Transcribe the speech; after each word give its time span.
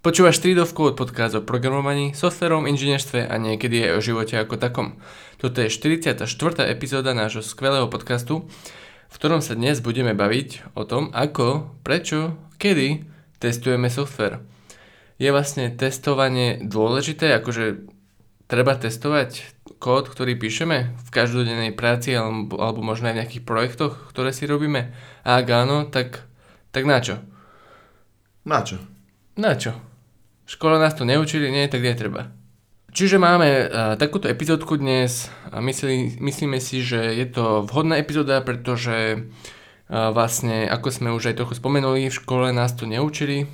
Počúvaš 0.00 0.40
Streetov 0.40 0.72
Code 0.72 0.96
podcast 0.96 1.36
o 1.36 1.44
programovaní, 1.44 2.16
softverom, 2.16 2.64
inžinierstve 2.64 3.28
a 3.28 3.36
niekedy 3.36 3.84
aj 3.84 3.92
o 3.92 4.00
živote 4.00 4.32
ako 4.40 4.56
takom. 4.56 4.96
Toto 5.36 5.60
je 5.60 5.68
44. 5.68 6.24
epizóda 6.72 7.12
nášho 7.12 7.44
skvelého 7.44 7.84
podcastu, 7.84 8.48
v 9.12 9.14
ktorom 9.20 9.44
sa 9.44 9.52
dnes 9.52 9.84
budeme 9.84 10.16
baviť 10.16 10.72
o 10.72 10.88
tom, 10.88 11.12
ako, 11.12 11.76
prečo, 11.84 12.32
kedy 12.56 13.04
testujeme 13.44 13.92
software. 13.92 14.40
Je 15.20 15.28
vlastne 15.28 15.68
testovanie 15.68 16.64
dôležité, 16.64 17.36
akože 17.36 17.84
treba 18.48 18.80
testovať 18.80 19.52
kód, 19.76 20.08
ktorý 20.08 20.32
píšeme 20.32 20.96
v 20.96 21.08
každodennej 21.12 21.76
práci 21.76 22.16
alebo, 22.16 22.56
alebo 22.56 22.80
možno 22.80 23.12
aj 23.12 23.20
v 23.20 23.20
nejakých 23.20 23.44
projektoch, 23.44 24.08
ktoré 24.16 24.32
si 24.32 24.48
robíme? 24.48 24.96
A 25.28 25.44
ak 25.44 25.46
áno, 25.52 25.84
tak, 25.84 26.24
tak 26.72 26.88
na 26.88 27.04
čo? 27.04 27.20
Na 28.48 28.64
čo? 28.64 28.80
Na 29.36 29.52
čo? 29.60 29.89
Škola 30.50 30.82
nás 30.82 30.98
to 30.98 31.06
neučili, 31.06 31.46
nie, 31.46 31.70
tak 31.70 31.86
netreba. 31.86 32.34
Čiže 32.90 33.22
máme 33.22 33.46
uh, 33.46 33.94
takúto 33.94 34.26
epizódku 34.26 34.82
dnes 34.82 35.30
a 35.46 35.62
myslí, 35.62 36.18
myslíme 36.18 36.58
si, 36.58 36.82
že 36.82 36.98
je 37.14 37.22
to 37.30 37.62
vhodná 37.70 38.02
epizóda, 38.02 38.42
pretože 38.42 39.14
uh, 39.14 40.10
vlastne, 40.10 40.66
ako 40.66 40.90
sme 40.90 41.14
už 41.14 41.30
aj 41.30 41.38
trochu 41.38 41.54
spomenuli, 41.54 42.10
v 42.10 42.18
škole 42.18 42.50
nás 42.50 42.74
to 42.74 42.90
neučili 42.90 43.46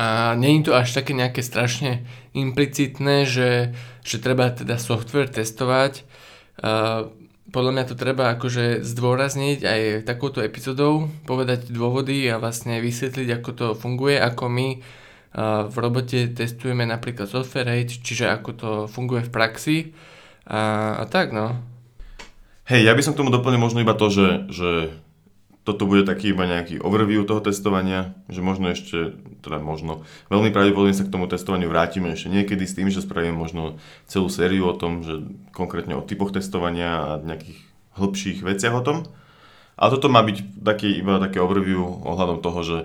a 0.00 0.32
je 0.32 0.64
to 0.64 0.72
až 0.72 0.96
také 0.96 1.12
nejaké 1.12 1.44
strašne 1.44 2.08
implicitné, 2.32 3.28
že, 3.28 3.76
že 4.00 4.16
treba 4.16 4.48
teda 4.48 4.80
software 4.80 5.28
testovať. 5.28 6.08
Uh, 6.56 7.12
podľa 7.52 7.72
mňa 7.76 7.84
to 7.84 8.00
treba 8.00 8.32
akože 8.32 8.80
zdôrazniť 8.80 9.60
aj 9.60 9.80
takouto 10.08 10.40
epizódou, 10.40 11.12
povedať 11.28 11.68
dôvody 11.68 12.24
a 12.32 12.40
vlastne 12.40 12.80
vysvetliť, 12.80 13.28
ako 13.28 13.50
to 13.52 13.66
funguje, 13.76 14.16
ako 14.16 14.48
my 14.48 14.68
v 15.68 15.76
robote 15.76 16.32
testujeme 16.32 16.88
napríklad 16.88 17.28
software 17.28 17.68
rate, 17.68 18.00
čiže 18.00 18.32
ako 18.32 18.50
to 18.56 18.70
funguje 18.88 19.28
v 19.28 19.34
praxi 19.34 19.76
a, 20.48 20.94
a 21.00 21.04
tak 21.04 21.36
no. 21.36 21.60
Hej, 22.68 22.84
ja 22.84 22.92
by 22.96 23.02
som 23.04 23.12
k 23.16 23.20
tomu 23.24 23.32
doplnil 23.32 23.60
možno 23.60 23.80
iba 23.80 23.96
to, 23.96 24.08
že, 24.12 24.28
že 24.52 24.70
toto 25.68 25.84
bude 25.84 26.08
taký 26.08 26.32
iba 26.32 26.48
nejaký 26.48 26.80
overview 26.80 27.28
toho 27.28 27.44
testovania, 27.44 28.16
že 28.32 28.40
možno 28.40 28.72
ešte, 28.72 29.20
teda 29.44 29.60
možno, 29.60 30.08
veľmi 30.32 30.48
pravdepodobne 30.48 30.96
sa 30.96 31.04
k 31.04 31.12
tomu 31.12 31.28
testovaniu 31.28 31.68
vrátime 31.68 32.16
ešte 32.16 32.32
niekedy 32.32 32.64
s 32.64 32.72
tým, 32.72 32.88
že 32.88 33.04
spravíme 33.04 33.36
možno 33.36 33.76
celú 34.08 34.32
sériu 34.32 34.64
o 34.64 34.76
tom, 34.76 35.04
že 35.04 35.28
konkrétne 35.52 35.92
o 35.92 36.04
typoch 36.04 36.32
testovania 36.32 36.88
a 36.96 37.10
nejakých 37.20 37.60
hĺbších 38.00 38.38
veciach 38.40 38.74
o 38.80 38.84
tom. 38.84 38.98
A 39.76 39.92
toto 39.92 40.08
má 40.08 40.24
byť 40.24 40.64
taký, 40.64 40.88
iba 41.04 41.20
také 41.20 41.36
overview 41.36 41.84
ohľadom 41.84 42.40
toho, 42.40 42.60
že 42.64 42.76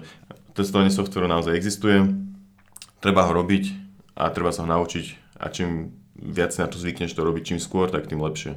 testovanie 0.52 0.92
softveru 0.92 1.32
naozaj 1.32 1.56
existuje, 1.56 2.04
treba 3.04 3.28
ho 3.28 3.36
robiť 3.36 3.76
a 4.16 4.32
treba 4.32 4.56
sa 4.56 4.64
ho 4.64 4.72
naučiť 4.72 5.38
a 5.44 5.52
čím 5.52 5.92
viac 6.16 6.56
na 6.56 6.72
to 6.72 6.80
zvykneš 6.80 7.12
to 7.12 7.28
robiť 7.28 7.44
čím 7.44 7.60
skôr, 7.60 7.92
tak 7.92 8.08
tým 8.08 8.23
lepšie. 8.23 8.56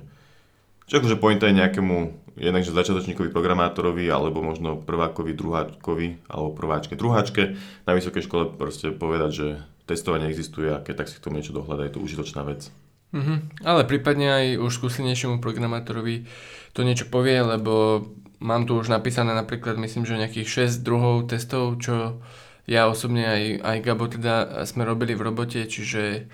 Čo 0.87 1.03
akože 1.03 1.19
pointa 1.19 1.51
je 1.51 1.59
nejakému 1.59 2.15
jednakže 2.39 2.71
začiatočníkovi 2.71 3.35
programátorovi 3.35 4.07
alebo 4.07 4.39
možno 4.39 4.79
prvákovi, 4.79 5.35
druhákovi 5.35 6.31
alebo 6.31 6.55
prváčke, 6.55 6.95
druháčke 6.95 7.59
na 7.91 7.93
vysokej 7.99 8.23
škole 8.23 8.55
proste 8.55 8.95
povedať, 8.95 9.31
že 9.35 9.47
testovanie 9.91 10.31
existuje 10.31 10.71
a 10.71 10.79
keď 10.79 11.03
tak 11.03 11.09
si 11.11 11.19
k 11.19 11.25
tomu 11.27 11.43
niečo 11.43 11.51
dohľada, 11.51 11.91
je 11.91 11.99
to 11.99 12.03
užitočná 12.07 12.47
vec. 12.47 12.71
Mm-hmm. 13.11 13.67
Ale 13.67 13.83
prípadne 13.83 14.29
aj 14.31 14.47
už 14.63 14.73
skúsenejšiemu 14.79 15.43
programátorovi 15.43 16.29
to 16.71 16.87
niečo 16.87 17.11
povie, 17.11 17.39
lebo 17.41 18.07
mám 18.39 18.69
tu 18.69 18.79
už 18.79 18.93
napísané 18.93 19.35
napríklad, 19.35 19.81
myslím, 19.81 20.07
že 20.07 20.21
nejakých 20.21 20.71
6 20.71 20.87
druhov 20.87 21.27
testov, 21.27 21.83
čo 21.83 22.23
ja 22.67 22.91
osobne 22.91 23.23
aj, 23.23 23.43
aj 23.63 23.77
Gabo 23.87 24.11
teda 24.11 24.67
sme 24.67 24.83
robili 24.83 25.15
v 25.15 25.31
robote, 25.31 25.63
čiže 25.71 26.27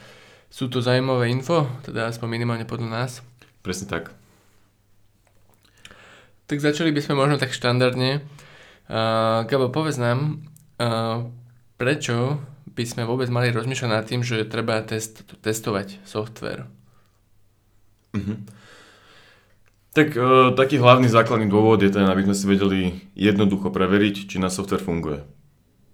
sú 0.48 0.72
to 0.72 0.80
zaujímavé 0.80 1.28
info, 1.28 1.68
teda 1.84 2.08
aspoň 2.08 2.28
minimálne 2.40 2.64
podľa 2.64 2.88
nás. 2.88 3.10
Presne 3.60 3.88
tak. 3.88 4.16
Tak 6.48 6.58
začali 6.60 6.92
by 6.92 7.00
sme 7.04 7.20
možno 7.20 7.36
tak 7.36 7.52
štandardne. 7.52 8.24
Uh, 8.88 9.44
Gabo, 9.48 9.68
povedz 9.68 10.00
nám, 10.00 10.44
uh, 10.80 11.28
prečo 11.76 12.40
by 12.72 12.84
sme 12.88 13.04
vôbec 13.04 13.28
mali 13.28 13.52
rozmýšľať 13.52 13.90
nad 13.92 14.04
tým, 14.04 14.24
že 14.24 14.48
treba 14.48 14.80
test, 14.80 15.24
testovať 15.44 16.00
software? 16.08 16.64
Uh-huh. 18.16 18.40
Tak 19.92 20.16
uh, 20.16 20.56
taký 20.56 20.80
hlavný 20.80 21.08
základný 21.12 21.48
dôvod 21.52 21.84
je 21.84 21.92
ten, 21.92 22.08
aby 22.08 22.24
sme 22.24 22.36
si 22.36 22.44
vedeli 22.48 22.80
jednoducho 23.12 23.68
preveriť, 23.68 24.28
či 24.28 24.40
náš 24.40 24.60
software 24.60 24.84
funguje. 24.84 25.20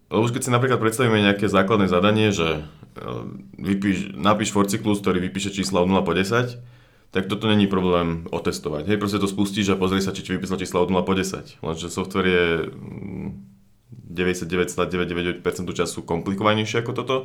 Lebo 0.09 0.25
keď 0.25 0.43
si 0.49 0.51
napríklad 0.51 0.81
predstavíme 0.81 1.21
nejaké 1.21 1.53
základné 1.53 1.93
zadanie, 1.93 2.33
že 2.33 2.61
e, 2.61 2.61
vypíš, 3.61 4.17
napíš 4.17 4.57
for 4.57 4.65
cyklus, 4.65 5.05
ktorý 5.05 5.21
vypíše 5.21 5.53
čísla 5.53 5.85
od 5.85 5.89
0 5.93 6.01
po 6.01 6.17
10, 6.17 6.57
tak 7.13 7.25
toto 7.29 7.49
není 7.49 7.69
problém 7.69 8.25
otestovať. 8.29 8.89
Hej, 8.89 9.01
proste 9.01 9.21
to 9.21 9.29
spustíš 9.29 9.73
a 9.73 9.81
pozri 9.81 10.01
sa, 10.01 10.13
či 10.13 10.25
ti 10.25 10.33
vypísal 10.33 10.61
čísla 10.61 10.85
od 10.85 10.93
0 10.93 11.05
po 11.05 11.13
10. 11.13 11.61
Lenže 11.61 11.93
software 11.93 12.29
je 12.29 12.45
99,99% 14.13 15.45
mm, 15.45 15.69
času 15.77 16.05
komplikovanejšie 16.05 16.85
ako 16.85 16.93
toto. 16.97 17.17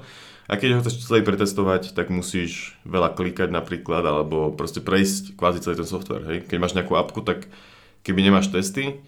A 0.51 0.59
keď 0.59 0.75
ho 0.75 0.81
chceš 0.83 1.07
celý 1.07 1.23
pretestovať, 1.23 1.95
tak 1.95 2.11
musíš 2.11 2.75
veľa 2.83 3.16
klikať 3.16 3.47
napríklad, 3.47 4.03
alebo 4.03 4.51
proste 4.51 4.83
prejsť 4.83 5.39
kvázi 5.39 5.63
celý 5.63 5.79
ten 5.79 5.88
software. 5.88 6.23
Hej. 6.27 6.38
Keď 6.51 6.57
máš 6.59 6.75
nejakú 6.75 6.99
apku, 6.99 7.23
tak 7.23 7.47
keby 8.03 8.27
nemáš 8.27 8.51
testy, 8.51 8.99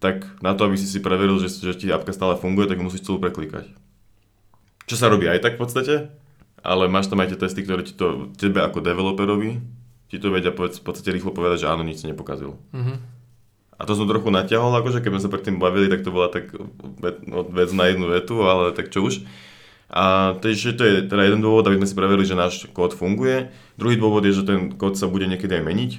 tak 0.00 0.24
na 0.40 0.56
to, 0.56 0.64
aby 0.64 0.80
si 0.80 0.88
si 0.88 0.98
preveril, 0.98 1.36
že, 1.38 1.52
že 1.52 1.76
ti 1.76 1.86
apka 1.92 2.10
stále 2.16 2.40
funguje, 2.40 2.66
tak 2.66 2.80
musíš 2.80 3.04
celú 3.04 3.20
preklikať. 3.20 3.68
Čo 4.88 4.96
sa 4.96 5.12
robí 5.12 5.28
aj 5.28 5.44
tak 5.44 5.54
v 5.54 5.62
podstate, 5.62 5.94
ale 6.64 6.88
máš 6.88 7.12
tam 7.12 7.20
aj 7.20 7.36
tie 7.36 7.38
testy, 7.38 7.60
ktoré 7.62 7.84
ti 7.84 7.92
to, 7.94 8.32
tebe 8.34 8.64
ako 8.64 8.80
developerovi, 8.80 9.60
ti 10.10 10.16
to 10.18 10.34
vedia 10.34 10.50
povedz, 10.50 10.82
v 10.82 10.86
podstate 10.90 11.14
rýchlo 11.14 11.30
povedať, 11.30 11.62
že 11.62 11.70
áno, 11.70 11.86
nič 11.86 12.02
si 12.02 12.10
nepokazil. 12.10 12.58
Mm-hmm. 12.74 12.96
A 13.80 13.82
to 13.88 13.96
som 13.96 14.04
trochu 14.04 14.28
natiahol, 14.28 14.74
akože 14.76 15.00
keď 15.00 15.10
sme 15.16 15.24
sa 15.24 15.32
predtým 15.32 15.56
bavili, 15.56 15.88
tak 15.88 16.04
to 16.04 16.12
bola 16.12 16.28
tak 16.28 16.52
vec 17.48 17.70
na 17.72 17.88
jednu 17.88 18.12
vetu, 18.12 18.44
ale 18.44 18.76
tak 18.76 18.92
čo 18.92 19.06
už. 19.06 19.24
A 19.90 20.36
takže 20.38 20.76
to 20.76 20.84
je 20.84 20.94
teda 21.08 21.24
jeden 21.24 21.40
dôvod, 21.40 21.64
aby 21.64 21.80
sme 21.80 21.88
si 21.88 21.96
preverili, 21.96 22.28
že 22.28 22.36
náš 22.36 22.68
kód 22.70 22.92
funguje. 22.92 23.48
Druhý 23.80 23.96
dôvod 23.96 24.22
je, 24.28 24.36
že 24.36 24.44
ten 24.44 24.70
kód 24.76 25.00
sa 25.00 25.08
bude 25.08 25.24
niekedy 25.24 25.56
aj 25.56 25.64
meniť. 25.64 25.92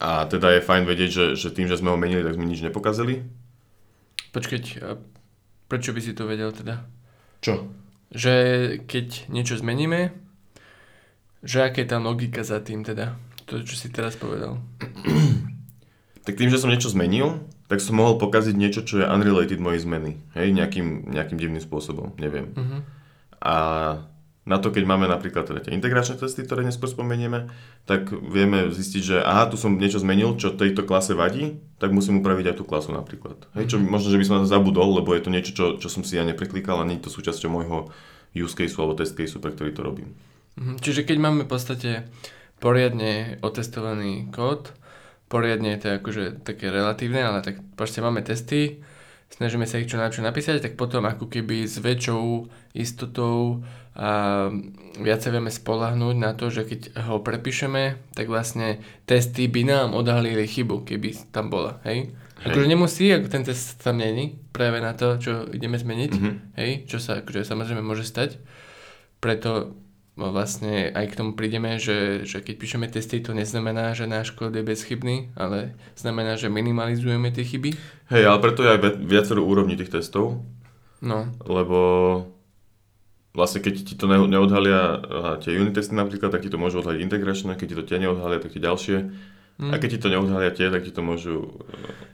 A 0.00 0.24
teda 0.24 0.56
je 0.56 0.64
fajn 0.64 0.88
vedieť, 0.88 1.10
že, 1.12 1.26
že 1.36 1.48
tým, 1.52 1.68
že 1.68 1.76
sme 1.76 1.92
ho 1.92 2.00
menili, 2.00 2.24
tak 2.24 2.40
sme 2.40 2.48
nič 2.48 2.64
nepokazili. 2.64 3.20
Počkať, 4.32 4.80
prečo 5.68 5.92
by 5.92 6.00
si 6.00 6.16
to 6.16 6.24
vedel 6.24 6.56
teda? 6.56 6.88
Čo? 7.44 7.68
Že 8.08 8.34
keď 8.88 9.28
niečo 9.28 9.60
zmeníme, 9.60 10.16
že 11.44 11.68
aká 11.68 11.84
je 11.84 11.88
tá 11.92 12.00
logika 12.00 12.40
za 12.40 12.64
tým 12.64 12.80
teda? 12.80 13.20
To, 13.44 13.60
čo 13.60 13.76
si 13.76 13.92
teraz 13.92 14.16
povedal. 14.16 14.56
tak 16.26 16.36
tým, 16.36 16.48
že 16.48 16.56
som 16.56 16.72
niečo 16.72 16.92
zmenil, 16.92 17.44
tak 17.68 17.84
som 17.84 18.00
mohol 18.00 18.16
pokaziť 18.16 18.56
niečo, 18.56 18.80
čo 18.82 19.04
je 19.04 19.06
unrelated 19.08 19.60
mojej 19.60 19.84
zmeny. 19.84 20.16
Hej, 20.32 20.56
nejakým, 20.56 21.12
nejakým 21.12 21.38
divným 21.38 21.62
spôsobom, 21.62 22.16
neviem. 22.16 22.50
Uh-huh. 22.56 22.80
A 23.40 23.54
na 24.48 24.56
to, 24.56 24.72
keď 24.72 24.88
máme 24.88 25.04
napríklad 25.04 25.44
teda 25.44 25.60
tie 25.60 25.76
integračné 25.76 26.16
testy, 26.16 26.48
ktoré 26.48 26.64
neskôr 26.64 26.88
spomenieme, 26.88 27.52
tak 27.84 28.08
vieme 28.08 28.72
zistiť, 28.72 29.02
že 29.04 29.16
aha, 29.20 29.52
tu 29.52 29.60
som 29.60 29.76
niečo 29.76 30.00
zmenil, 30.00 30.40
čo 30.40 30.56
tejto 30.56 30.88
klase 30.88 31.12
vadí, 31.12 31.60
tak 31.76 31.92
musím 31.92 32.24
upraviť 32.24 32.52
aj 32.52 32.56
tú 32.56 32.64
klasu 32.64 32.96
napríklad. 32.96 33.36
Hej, 33.52 33.76
čo 33.76 33.76
mhm. 33.76 33.92
možno, 33.92 34.08
že 34.08 34.18
by 34.20 34.24
som 34.24 34.34
na 34.40 34.44
to 34.48 34.52
zabudol, 34.52 34.96
lebo 34.96 35.12
je 35.12 35.22
to 35.22 35.30
niečo, 35.30 35.52
čo, 35.52 35.64
čo 35.76 35.88
som 35.92 36.00
si 36.00 36.16
ja 36.16 36.24
nepreklikal 36.24 36.80
a 36.80 36.88
nie 36.88 36.96
je 36.96 37.04
to 37.08 37.12
súčasťou 37.12 37.50
môjho 37.52 37.92
use 38.32 38.56
case 38.56 38.72
alebo 38.80 38.96
test 38.96 39.12
case, 39.12 39.36
pre 39.36 39.52
ktorý 39.52 39.70
to 39.76 39.84
robím. 39.84 40.16
Mhm. 40.56 40.80
Čiže 40.80 41.04
keď 41.04 41.16
máme 41.20 41.44
v 41.44 41.50
podstate 41.52 41.90
poriadne 42.60 43.40
otestovaný 43.44 44.32
kód, 44.32 44.72
poriadne 45.28 45.76
to 45.76 45.84
je 45.88 45.98
akože 46.00 46.24
také 46.42 46.72
relatívne, 46.72 47.22
ale 47.22 47.44
tak 47.44 47.60
proste 47.76 48.02
máme 48.02 48.24
testy, 48.24 48.82
snažíme 49.30 49.64
sa 49.64 49.78
ich 49.78 49.86
čo 49.86 49.96
najlepšie 49.96 50.26
napísať, 50.26 50.58
tak 50.60 50.74
potom 50.74 51.06
ako 51.06 51.30
keby 51.30 51.64
s 51.64 51.78
väčšou 51.78 52.50
istotou 52.74 53.62
a 53.98 54.10
viac 55.02 55.20
sa 55.20 55.34
vieme 55.34 55.50
spolahnúť 55.50 56.16
na 56.16 56.30
to, 56.38 56.46
že 56.48 56.62
keď 56.62 56.80
ho 57.10 57.18
prepíšeme, 57.18 57.98
tak 58.14 58.30
vlastne 58.30 58.78
testy 59.02 59.50
by 59.50 59.66
nám 59.66 59.88
odhalili 59.98 60.46
chybu, 60.46 60.86
keby 60.86 61.18
tam 61.34 61.50
bola, 61.50 61.82
hej? 61.82 62.14
hej. 62.40 62.48
Akože 62.54 62.70
nemusí, 62.70 63.10
ako 63.10 63.26
ten 63.26 63.42
test 63.42 63.82
tam 63.82 63.98
není, 63.98 64.38
práve 64.54 64.78
na 64.78 64.94
to, 64.94 65.18
čo 65.18 65.32
ideme 65.50 65.74
zmeniť, 65.74 66.10
mm-hmm. 66.14 66.34
hej? 66.62 66.70
Čo 66.86 67.02
sa 67.02 67.18
akože 67.20 67.42
samozrejme 67.42 67.82
môže 67.82 68.06
stať. 68.06 68.38
Preto 69.18 69.74
vlastne 70.14 70.92
aj 70.92 71.06
k 71.10 71.18
tomu 71.18 71.32
prídeme, 71.32 71.80
že, 71.80 72.28
že 72.28 72.44
keď 72.44 72.54
píšeme 72.60 72.86
testy, 72.92 73.24
to 73.24 73.32
neznamená, 73.32 73.96
že 73.96 74.04
náš 74.04 74.36
kód 74.36 74.52
je 74.52 74.60
bezchybný, 74.60 75.32
ale 75.34 75.74
znamená, 75.96 76.36
že 76.36 76.52
minimalizujeme 76.52 77.32
tie 77.32 77.46
chyby. 77.46 77.70
Hej, 78.12 78.22
ale 78.28 78.38
preto 78.42 78.60
je 78.60 78.72
aj 78.74 78.80
viacero 79.00 79.40
úrovní 79.40 79.80
tých 79.80 79.90
testov. 79.90 80.44
No. 81.00 81.32
Lebo 81.48 81.78
vlastne 83.34 83.62
keď 83.62 83.74
ti 83.86 83.94
to 83.94 84.10
neodhalia 84.10 85.02
tie 85.42 85.54
unit 85.54 85.74
testy 85.74 85.94
napríklad, 85.94 86.34
tak 86.34 86.42
ti 86.42 86.50
to 86.50 86.58
môžu 86.58 86.82
odhaliť 86.82 87.00
integračné, 87.04 87.54
keď 87.54 87.66
ti 87.66 87.76
to 87.78 87.84
tie 87.86 87.98
neodhalia, 88.02 88.42
tak 88.42 88.54
tie 88.54 88.62
ďalšie. 88.62 88.98
Mm. 89.60 89.70
A 89.70 89.74
keď 89.76 89.88
ti 89.92 89.98
to 90.00 90.08
neodhalia 90.08 90.50
tie, 90.56 90.72
tak 90.72 90.88
ti 90.88 90.92
to 90.92 91.04
môžu... 91.04 91.60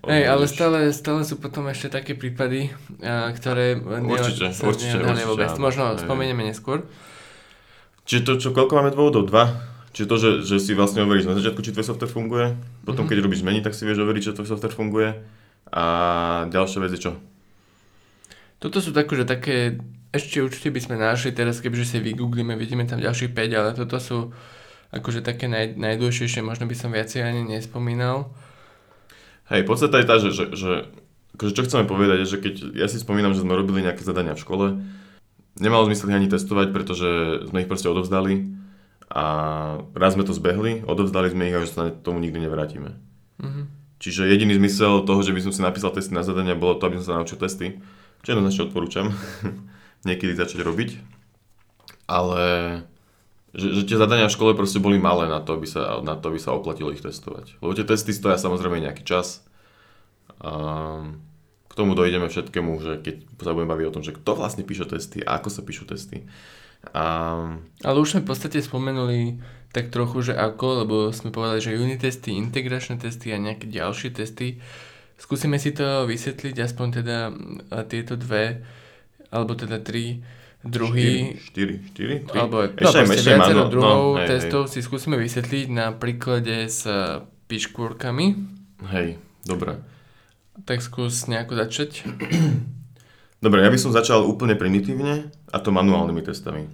Uh, 0.02 0.10
Hej, 0.10 0.26
ale 0.26 0.44
stále, 0.50 0.90
stále 0.90 1.22
sú 1.22 1.38
potom 1.38 1.70
ešte 1.70 1.94
také 1.94 2.18
prípady, 2.18 2.74
uh, 3.06 3.30
ktoré 3.30 3.78
určite, 3.78 4.50
sa 4.50 4.66
určite, 4.66 4.98
určite, 4.98 5.30
vôbec. 5.30 5.54
Áno. 5.54 5.62
Možno 5.62 5.94
Hej. 5.94 6.02
spomenieme 6.02 6.42
neskôr. 6.42 6.82
Čiže 8.02 8.22
to, 8.26 8.32
čo, 8.42 8.48
koľko 8.50 8.82
máme 8.82 8.90
dôvodov? 8.90 9.30
Dva? 9.30 9.62
Čiže 9.94 10.06
to, 10.10 10.16
že, 10.18 10.30
že 10.42 10.56
si 10.58 10.74
vlastne 10.74 11.06
overíš 11.06 11.30
na 11.30 11.38
začiatku, 11.38 11.62
či 11.62 11.70
tvoj 11.70 11.86
software 11.86 12.10
funguje, 12.10 12.58
potom 12.82 13.06
mm-hmm. 13.06 13.10
keď 13.14 13.18
robíš 13.22 13.40
zmeny, 13.46 13.62
tak 13.62 13.78
si 13.78 13.86
vieš 13.86 14.02
overiť, 14.02 14.22
že 14.26 14.36
tvoj 14.36 14.50
software 14.50 14.74
funguje. 14.74 15.14
A 15.70 15.84
ďalšia 16.50 16.82
vec 16.82 16.98
je 16.98 17.00
čo? 17.00 17.12
Toto 18.58 18.82
sú 18.82 18.90
tako, 18.90 19.16
že 19.16 19.24
také, 19.24 19.78
ešte 20.14 20.42
určite 20.42 20.68
by 20.70 20.80
sme 20.82 20.96
našli 20.98 21.34
teraz, 21.34 21.58
kebyže 21.58 21.86
si 21.86 21.98
vygooglíme, 22.02 22.54
vidíme 22.54 22.86
tam 22.86 23.02
ďalších 23.02 23.34
5, 23.34 23.58
ale 23.58 23.70
toto 23.74 23.96
sú 23.98 24.18
akože 24.94 25.22
také 25.22 25.50
naj, 25.50 25.74
najdôležitejšie, 25.74 26.46
možno 26.46 26.70
by 26.70 26.76
som 26.78 26.94
viacej 26.94 27.20
ani 27.26 27.42
nespomínal. 27.46 28.30
Hej, 29.50 29.66
podstata 29.66 29.98
je 29.98 30.06
tá, 30.06 30.16
že, 30.18 30.30
že, 30.34 30.44
že 30.54 30.70
akože 31.38 31.52
čo 31.54 31.64
chceme 31.66 31.84
povedať, 31.86 32.24
je, 32.24 32.32
že 32.32 32.38
keď 32.42 32.54
ja 32.74 32.86
si 32.88 32.98
spomínam, 32.98 33.34
že 33.34 33.42
sme 33.42 33.58
robili 33.58 33.84
nejaké 33.84 34.02
zadania 34.02 34.34
v 34.34 34.42
škole, 34.42 34.66
nemalo 35.60 35.86
zmysel 35.86 36.10
ani 36.10 36.30
testovať, 36.32 36.72
pretože 36.72 37.08
sme 37.52 37.62
ich 37.62 37.70
proste 37.70 37.90
odovzdali 37.90 38.56
a 39.06 39.24
raz 39.94 40.18
sme 40.18 40.26
to 40.26 40.34
zbehli, 40.34 40.82
odovzdali 40.82 41.30
sme 41.30 41.46
ich 41.46 41.54
a 41.54 41.62
že 41.62 41.70
sa 41.70 41.82
tomu 41.92 42.18
nikdy 42.18 42.42
nevrátime. 42.42 42.98
Mm-hmm. 43.38 43.64
Čiže 43.96 44.28
jediný 44.28 44.58
zmysel 44.60 45.08
toho, 45.08 45.20
že 45.24 45.32
by 45.32 45.40
som 45.40 45.52
si 45.54 45.60
napísal 45.64 45.92
testy 45.94 46.12
na 46.12 46.26
zadania, 46.26 46.58
bolo 46.58 46.76
to, 46.76 46.88
aby 46.88 47.00
som 47.00 47.06
sa 47.06 47.16
naučil 47.20 47.40
testy, 47.40 47.80
čo 48.26 48.34
jednoznačne 48.34 48.68
odporúčam 48.68 49.12
niekedy 50.06 50.38
začať 50.38 50.62
robiť. 50.62 50.90
Ale 52.06 52.44
že, 53.56 53.72
že 53.72 53.82
tie 53.88 53.98
zadania 53.98 54.30
v 54.30 54.36
škole 54.36 54.52
proste 54.54 54.78
boli 54.78 55.00
malé 55.00 55.26
na 55.26 55.42
to, 55.42 55.58
aby 55.58 55.66
sa, 55.66 55.98
na 56.04 56.14
to, 56.14 56.30
aby 56.30 56.38
sa 56.38 56.54
oplatilo 56.54 56.94
ich 56.94 57.02
testovať. 57.02 57.58
Lebo 57.58 57.74
tie 57.74 57.88
testy 57.88 58.14
stoja 58.14 58.38
samozrejme 58.38 58.78
nejaký 58.84 59.02
čas. 59.02 59.42
A 60.38 61.02
k 61.66 61.72
tomu 61.72 61.98
dojdeme 61.98 62.28
všetkému, 62.30 62.70
že 62.78 62.92
keď 63.02 63.14
sa 63.42 63.56
budeme 63.56 63.72
baviť 63.72 63.86
o 63.88 63.94
tom, 63.96 64.04
že 64.04 64.14
kto 64.14 64.36
vlastne 64.36 64.62
píše 64.62 64.86
testy 64.86 65.24
a 65.24 65.40
ako 65.40 65.48
sa 65.50 65.64
píšu 65.64 65.88
testy. 65.88 66.28
A... 66.94 67.04
Ale 67.82 67.98
už 67.98 68.16
sme 68.16 68.22
v 68.22 68.30
podstate 68.30 68.62
spomenuli 68.62 69.40
tak 69.72 69.92
trochu, 69.92 70.32
že 70.32 70.34
ako, 70.36 70.86
lebo 70.86 70.96
sme 71.12 71.32
povedali, 71.32 71.60
že 71.60 71.76
unit 71.76 72.00
testy, 72.00 72.32
integračné 72.36 72.96
testy 72.96 73.32
a 73.32 73.40
nejaké 73.40 73.68
ďalšie 73.68 74.12
testy. 74.14 74.60
Skúsime 75.16 75.56
si 75.56 75.72
to 75.72 76.04
vysvetliť, 76.04 76.56
aspoň 76.60 76.86
teda 77.02 77.18
tieto 77.88 78.20
dve, 78.20 78.64
alebo 79.31 79.55
teda 79.58 79.82
tri 79.82 80.23
druhý... 80.67 81.38
4, 81.55 81.94
4, 81.94 82.32
3? 82.32 82.34
Alebo, 82.34 82.67
ešte, 82.67 82.82
no, 82.82 82.90
ešte, 82.90 83.14
ešte 83.14 83.31
viacero 83.32 83.62
no, 83.62 83.70
druhov 83.70 84.02
no, 84.02 84.20
hej, 84.20 84.28
testov 84.28 84.62
hej. 84.67 84.70
si 84.75 84.78
skúsime 84.82 85.17
vysvetliť 85.17 85.67
na 85.70 85.94
príklade 85.94 86.67
s 86.67 86.84
eh, 86.84 87.23
piškôrkami. 87.46 88.26
Hej, 88.90 89.17
dobre. 89.46 89.81
Tak 90.67 90.82
skús 90.82 91.31
nejako 91.31 91.56
začať. 91.56 91.90
Dobre, 93.37 93.61
ja 93.61 93.69
by 93.69 93.76
som 93.76 93.93
začal 93.93 94.25
úplne 94.25 94.56
primitívne 94.56 95.28
a 95.52 95.56
to 95.61 95.69
manuálnymi 95.69 96.25
testami. 96.25 96.64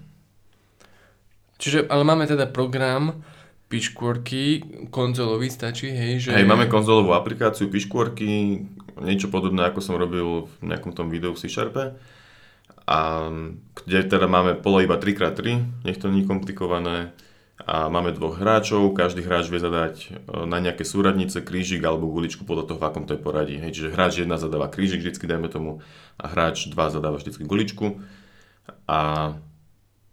Čiže, 1.59 1.91
ale 1.91 2.07
máme 2.07 2.23
teda 2.31 2.47
program 2.47 3.27
piškôrky, 3.67 4.63
konzolový 4.95 5.51
stačí, 5.51 5.91
hej? 5.91 6.23
Že... 6.23 6.39
Hej, 6.39 6.47
máme 6.47 6.71
konzolovú 6.71 7.19
aplikáciu 7.19 7.67
piškôrky, 7.67 8.63
niečo 9.03 9.27
podobné 9.27 9.67
ako 9.67 9.83
som 9.83 9.99
robil 9.99 10.47
v 10.47 10.71
nejakom 10.71 10.95
tom 10.95 11.11
videu 11.11 11.35
v 11.35 11.41
C-Sharpe 11.43 11.99
a 12.87 13.31
kde 13.87 13.99
teda 14.11 14.27
máme 14.27 14.59
pole 14.59 14.85
iba 14.85 14.99
3x3, 14.99 15.41
nech 15.87 15.99
to 16.03 16.11
nie 16.11 16.27
je 16.27 16.31
komplikované 16.31 17.15
a 17.63 17.87
máme 17.87 18.11
dvoch 18.11 18.43
hráčov, 18.43 18.91
každý 18.91 19.23
hráč 19.23 19.47
vie 19.47 19.63
zadať 19.63 19.95
e, 20.03 20.07
na 20.51 20.59
nejaké 20.59 20.83
súradnice 20.83 21.39
krížik 21.47 21.79
alebo 21.87 22.11
guličku 22.11 22.43
podľa 22.43 22.67
toho, 22.67 22.79
v 22.83 22.87
akom 22.91 23.07
to 23.07 23.15
je 23.15 23.23
poradí. 23.23 23.55
Hej, 23.63 23.79
čiže 23.79 23.95
hráč 23.95 24.13
1 24.27 24.35
zadáva 24.35 24.67
krížik 24.67 24.99
vždycky, 24.99 25.31
dajme 25.31 25.47
tomu, 25.47 25.79
a 26.19 26.27
hráč 26.27 26.67
2 26.67 26.75
zadáva 26.75 27.23
vždycky 27.23 27.47
guličku 27.47 28.03
a 28.91 29.33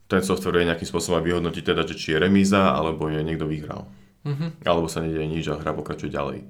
ten 0.09 0.21
software 0.25 0.61
je 0.61 0.69
nejakým 0.73 0.89
spôsobom 0.89 1.21
vyhodnotiť 1.21 1.63
teda, 1.73 1.85
že 1.85 1.93
či 1.97 2.17
je 2.17 2.21
remíza, 2.21 2.73
alebo 2.73 3.09
je 3.13 3.21
niekto 3.21 3.45
vyhral. 3.45 3.85
Mm-hmm. 4.25 4.65
Alebo 4.65 4.89
sa 4.89 5.05
nedieje 5.05 5.29
nič 5.29 5.45
a 5.49 5.57
hra 5.57 5.73
pokračuje 5.77 6.09
ďalej. 6.09 6.49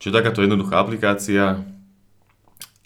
Čiže 0.00 0.16
takáto 0.16 0.40
jednoduchá 0.40 0.80
aplikácia 0.80 1.60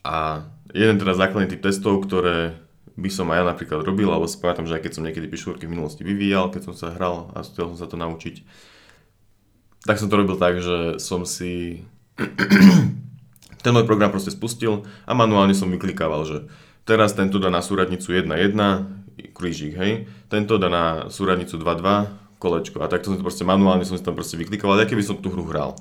a 0.02 0.46
jeden 0.72 0.96
teda 0.96 1.12
základný 1.16 1.48
typ 1.48 1.60
testov, 1.60 2.04
ktoré 2.04 2.56
by 2.96 3.08
som 3.08 3.28
aj 3.32 3.38
ja 3.40 3.44
napríklad 3.48 3.80
robil, 3.84 4.08
alebo 4.12 4.28
si 4.28 4.36
pamätám, 4.36 4.69
že 4.69 4.76
aj 4.76 4.82
keď 4.84 4.92
som 4.92 5.04
niekedy 5.04 5.26
pišúrky 5.28 5.64
v 5.64 5.72
minulosti 5.72 6.04
vyvíjal, 6.04 6.52
keď 6.52 6.72
som 6.72 6.74
sa 6.76 6.92
hral 6.92 7.32
a 7.32 7.40
chcel 7.40 7.72
som 7.72 7.78
sa 7.80 7.88
to 7.88 7.96
naučiť, 7.96 8.44
tak 9.88 9.96
som 9.96 10.12
to 10.12 10.20
robil 10.20 10.36
tak, 10.36 10.60
že 10.60 11.00
som 11.00 11.24
si 11.24 11.84
ten 13.64 13.72
môj 13.72 13.88
program 13.88 14.12
proste 14.12 14.30
spustil 14.30 14.84
a 15.08 15.12
manuálne 15.16 15.56
som 15.56 15.72
vyklikával, 15.72 16.28
že 16.28 16.36
teraz 16.84 17.16
tento 17.16 17.40
dá 17.40 17.48
na 17.48 17.64
súradnicu 17.64 18.12
1.1, 18.12 18.28
krížik, 19.32 19.74
hej, 19.76 20.06
tento 20.28 20.60
dá 20.60 20.69
na 20.69 20.84
súradnicu 21.08 21.56
2.2, 21.56 22.21
kolečko. 22.43 22.83
A 22.83 22.91
takto 22.91 23.15
som 23.15 23.23
to 23.23 23.23
proste 23.23 23.47
manuálne 23.47 23.87
som 23.87 23.94
si 23.94 24.03
tam 24.03 24.19
proste 24.19 24.35
vyklikoval, 24.35 24.83
aké 24.83 24.99
by 24.99 25.05
som 25.06 25.23
tú 25.23 25.31
hru 25.31 25.47
hral. 25.47 25.79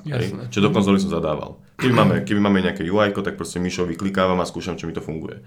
Čiže 0.54 0.62
do 0.62 0.70
konzoly 0.70 1.02
som 1.02 1.10
zadával. 1.10 1.58
Keby 1.82 1.94
máme, 1.98 2.16
keby 2.22 2.38
máme 2.38 2.62
nejaké 2.62 2.86
UI, 2.86 3.10
tak 3.10 3.42
proste 3.42 3.58
myšou 3.58 3.90
vyklikávam 3.90 4.38
a 4.38 4.46
skúšam, 4.46 4.78
či 4.78 4.86
mi 4.86 4.94
to 4.94 5.02
funguje. 5.02 5.42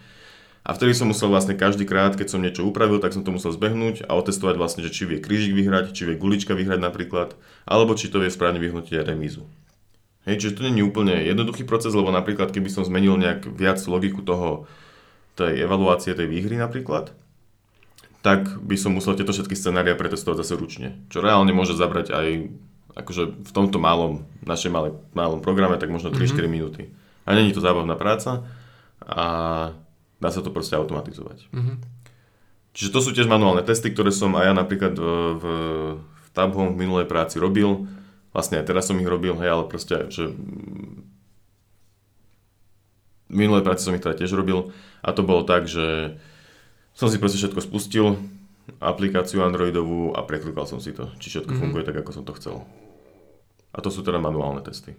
A 0.64 0.72
vtedy 0.72 0.96
som 0.96 1.12
musel 1.12 1.28
vlastne 1.28 1.54
každý 1.54 1.84
krát, 1.84 2.16
keď 2.16 2.34
som 2.34 2.40
niečo 2.40 2.64
upravil, 2.64 2.96
tak 2.96 3.12
som 3.12 3.20
to 3.20 3.28
musel 3.30 3.52
zbehnúť 3.52 4.08
a 4.08 4.16
otestovať 4.16 4.56
vlastne, 4.56 4.80
že 4.80 4.96
či 4.96 5.04
vie 5.04 5.20
krížik 5.20 5.52
vyhrať, 5.52 5.92
či 5.92 6.08
vie 6.08 6.16
gulička 6.16 6.56
vyhrať 6.56 6.80
napríklad, 6.80 7.36
alebo 7.68 7.92
či 7.92 8.08
to 8.08 8.16
vie 8.24 8.32
správne 8.32 8.58
vyhnúť 8.64 8.96
aj 8.96 9.12
remízu. 9.12 9.44
Hej, 10.24 10.40
čiže 10.40 10.56
to 10.56 10.64
nie 10.64 10.80
je 10.80 10.88
úplne 10.88 11.20
jednoduchý 11.20 11.68
proces, 11.68 11.92
lebo 11.92 12.08
napríklad 12.08 12.48
keby 12.48 12.72
som 12.72 12.80
zmenil 12.80 13.20
nejak 13.20 13.44
viac 13.44 13.76
logiku 13.84 14.24
toho, 14.24 14.64
tej 15.36 15.68
evaluácie 15.68 16.16
tej 16.16 16.32
výhry 16.32 16.56
napríklad, 16.56 17.12
tak 18.24 18.56
by 18.56 18.72
som 18.80 18.96
musel 18.96 19.12
tieto 19.12 19.36
všetky 19.36 19.52
scenária 19.52 19.92
pretestovať 19.92 20.40
zase 20.40 20.56
ručne. 20.56 20.88
Čo 21.12 21.20
reálne 21.20 21.52
môže 21.52 21.76
zabrať 21.76 22.16
aj 22.16 22.48
akože 22.96 23.44
v 23.44 23.50
tomto 23.52 23.76
malom, 23.76 24.24
našej 24.48 24.72
malej, 24.72 24.96
malom 25.12 25.44
programe, 25.44 25.76
tak 25.76 25.92
možno 25.92 26.08
3-4 26.08 26.32
mm-hmm. 26.32 26.48
minúty. 26.48 26.82
A 27.28 27.36
není 27.36 27.52
to 27.52 27.60
zábavná 27.60 28.00
práca 28.00 28.48
a 29.04 29.24
dá 30.24 30.28
sa 30.32 30.40
to 30.40 30.48
proste 30.48 30.72
automatizovať. 30.72 31.52
Mm-hmm. 31.52 31.76
Čiže 32.72 32.90
to 32.96 33.00
sú 33.04 33.10
tiež 33.12 33.28
manuálne 33.28 33.60
testy, 33.60 33.92
ktoré 33.92 34.08
som 34.08 34.32
aj 34.40 34.44
ja 34.48 34.54
napríklad 34.56 34.96
v, 34.96 35.04
v, 35.36 35.44
v 36.00 36.26
Tabhome 36.32 36.72
v 36.72 36.80
minulej 36.80 37.04
práci 37.04 37.36
robil. 37.36 37.84
Vlastne 38.32 38.56
aj 38.56 38.72
teraz 38.72 38.88
som 38.88 38.96
ich 38.96 39.06
robil, 39.06 39.36
hej, 39.36 39.52
ale 39.52 39.68
proste, 39.68 40.08
že 40.08 40.32
v 43.28 43.36
minulej 43.36 43.68
práci 43.68 43.84
som 43.84 43.92
ich 43.92 44.00
teda 44.00 44.16
tiež 44.16 44.32
robil 44.32 44.72
a 45.04 45.12
to 45.12 45.20
bolo 45.20 45.44
tak, 45.44 45.68
že 45.68 46.16
som 46.94 47.10
si 47.10 47.18
proste 47.18 47.42
všetko 47.42 47.60
spustil, 47.60 48.16
aplikáciu 48.80 49.44
Androidovú 49.44 50.14
a 50.16 50.24
preklikal 50.24 50.64
som 50.64 50.80
si 50.80 50.94
to, 50.96 51.10
či 51.20 51.28
všetko 51.34 51.50
mm-hmm. 51.50 51.62
funguje 51.68 51.84
tak, 51.84 52.00
ako 52.00 52.10
som 52.14 52.24
to 52.24 52.32
chcel. 52.38 52.64
A 53.74 53.82
to 53.82 53.90
sú 53.90 54.06
teda 54.06 54.22
manuálne 54.22 54.62
testy. 54.62 54.94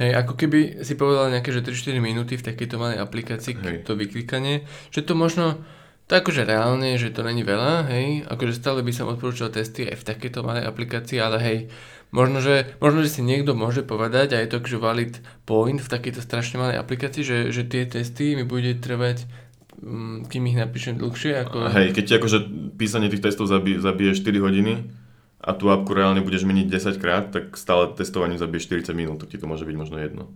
Hej, 0.00 0.16
ako 0.16 0.32
keby 0.32 0.80
si 0.80 0.96
povedal 0.96 1.28
nejaké, 1.28 1.52
že 1.52 1.60
3-4 1.60 2.00
minúty 2.00 2.40
v 2.40 2.46
takejto 2.46 2.80
malej 2.80 3.04
aplikácii, 3.04 3.52
hej. 3.52 3.84
to 3.84 3.92
vyklikanie, 3.92 4.64
že 4.88 5.04
to 5.04 5.12
možno, 5.12 5.60
to 6.08 6.16
akože 6.16 6.48
reálne, 6.48 6.96
že 6.96 7.12
to 7.12 7.20
není 7.20 7.44
veľa, 7.44 7.84
hej, 7.92 8.24
akože 8.24 8.56
stále 8.56 8.80
by 8.80 8.96
som 8.96 9.12
odporúčal 9.12 9.52
testy 9.52 9.84
aj 9.84 10.00
v 10.00 10.06
takejto 10.08 10.40
malej 10.40 10.64
aplikácii, 10.64 11.20
ale 11.20 11.36
hej, 11.44 11.58
možno 12.16 12.40
že, 12.40 12.72
možno, 12.80 13.04
že 13.04 13.12
si 13.12 13.20
niekto 13.20 13.52
môže 13.52 13.84
povedať, 13.84 14.32
a 14.32 14.40
je 14.40 14.48
to 14.48 14.64
akože 14.64 14.78
valid 14.80 15.14
point 15.44 15.84
v 15.84 15.92
takejto 15.92 16.24
strašne 16.24 16.56
malej 16.56 16.80
aplikácii, 16.80 17.20
že, 17.20 17.38
že 17.52 17.68
tie 17.68 17.84
testy 17.84 18.40
mi 18.40 18.48
bude 18.48 18.72
trvať 18.80 19.28
kým 20.28 20.42
ich 20.46 20.58
napíšem 20.60 21.00
dlhšie. 21.00 21.32
Ako... 21.48 21.72
Hej, 21.72 21.96
keď 21.96 22.04
ti 22.04 22.14
akože 22.20 22.38
písanie 22.76 23.08
tých 23.08 23.24
testov 23.24 23.48
zabije, 23.48 23.80
zabije 23.80 24.12
4 24.16 24.44
hodiny 24.44 24.72
a 25.40 25.50
tú 25.56 25.72
apku 25.72 25.96
reálne 25.96 26.20
budeš 26.20 26.44
meniť 26.44 26.66
10 26.68 27.02
krát, 27.02 27.32
tak 27.32 27.56
stále 27.56 27.92
testovanie 27.96 28.36
zabije 28.36 28.84
40 28.84 28.92
minút, 28.92 29.24
tak 29.24 29.32
ti 29.32 29.40
to 29.40 29.48
môže 29.48 29.64
byť 29.64 29.76
možno 29.76 29.96
jedno. 29.96 30.28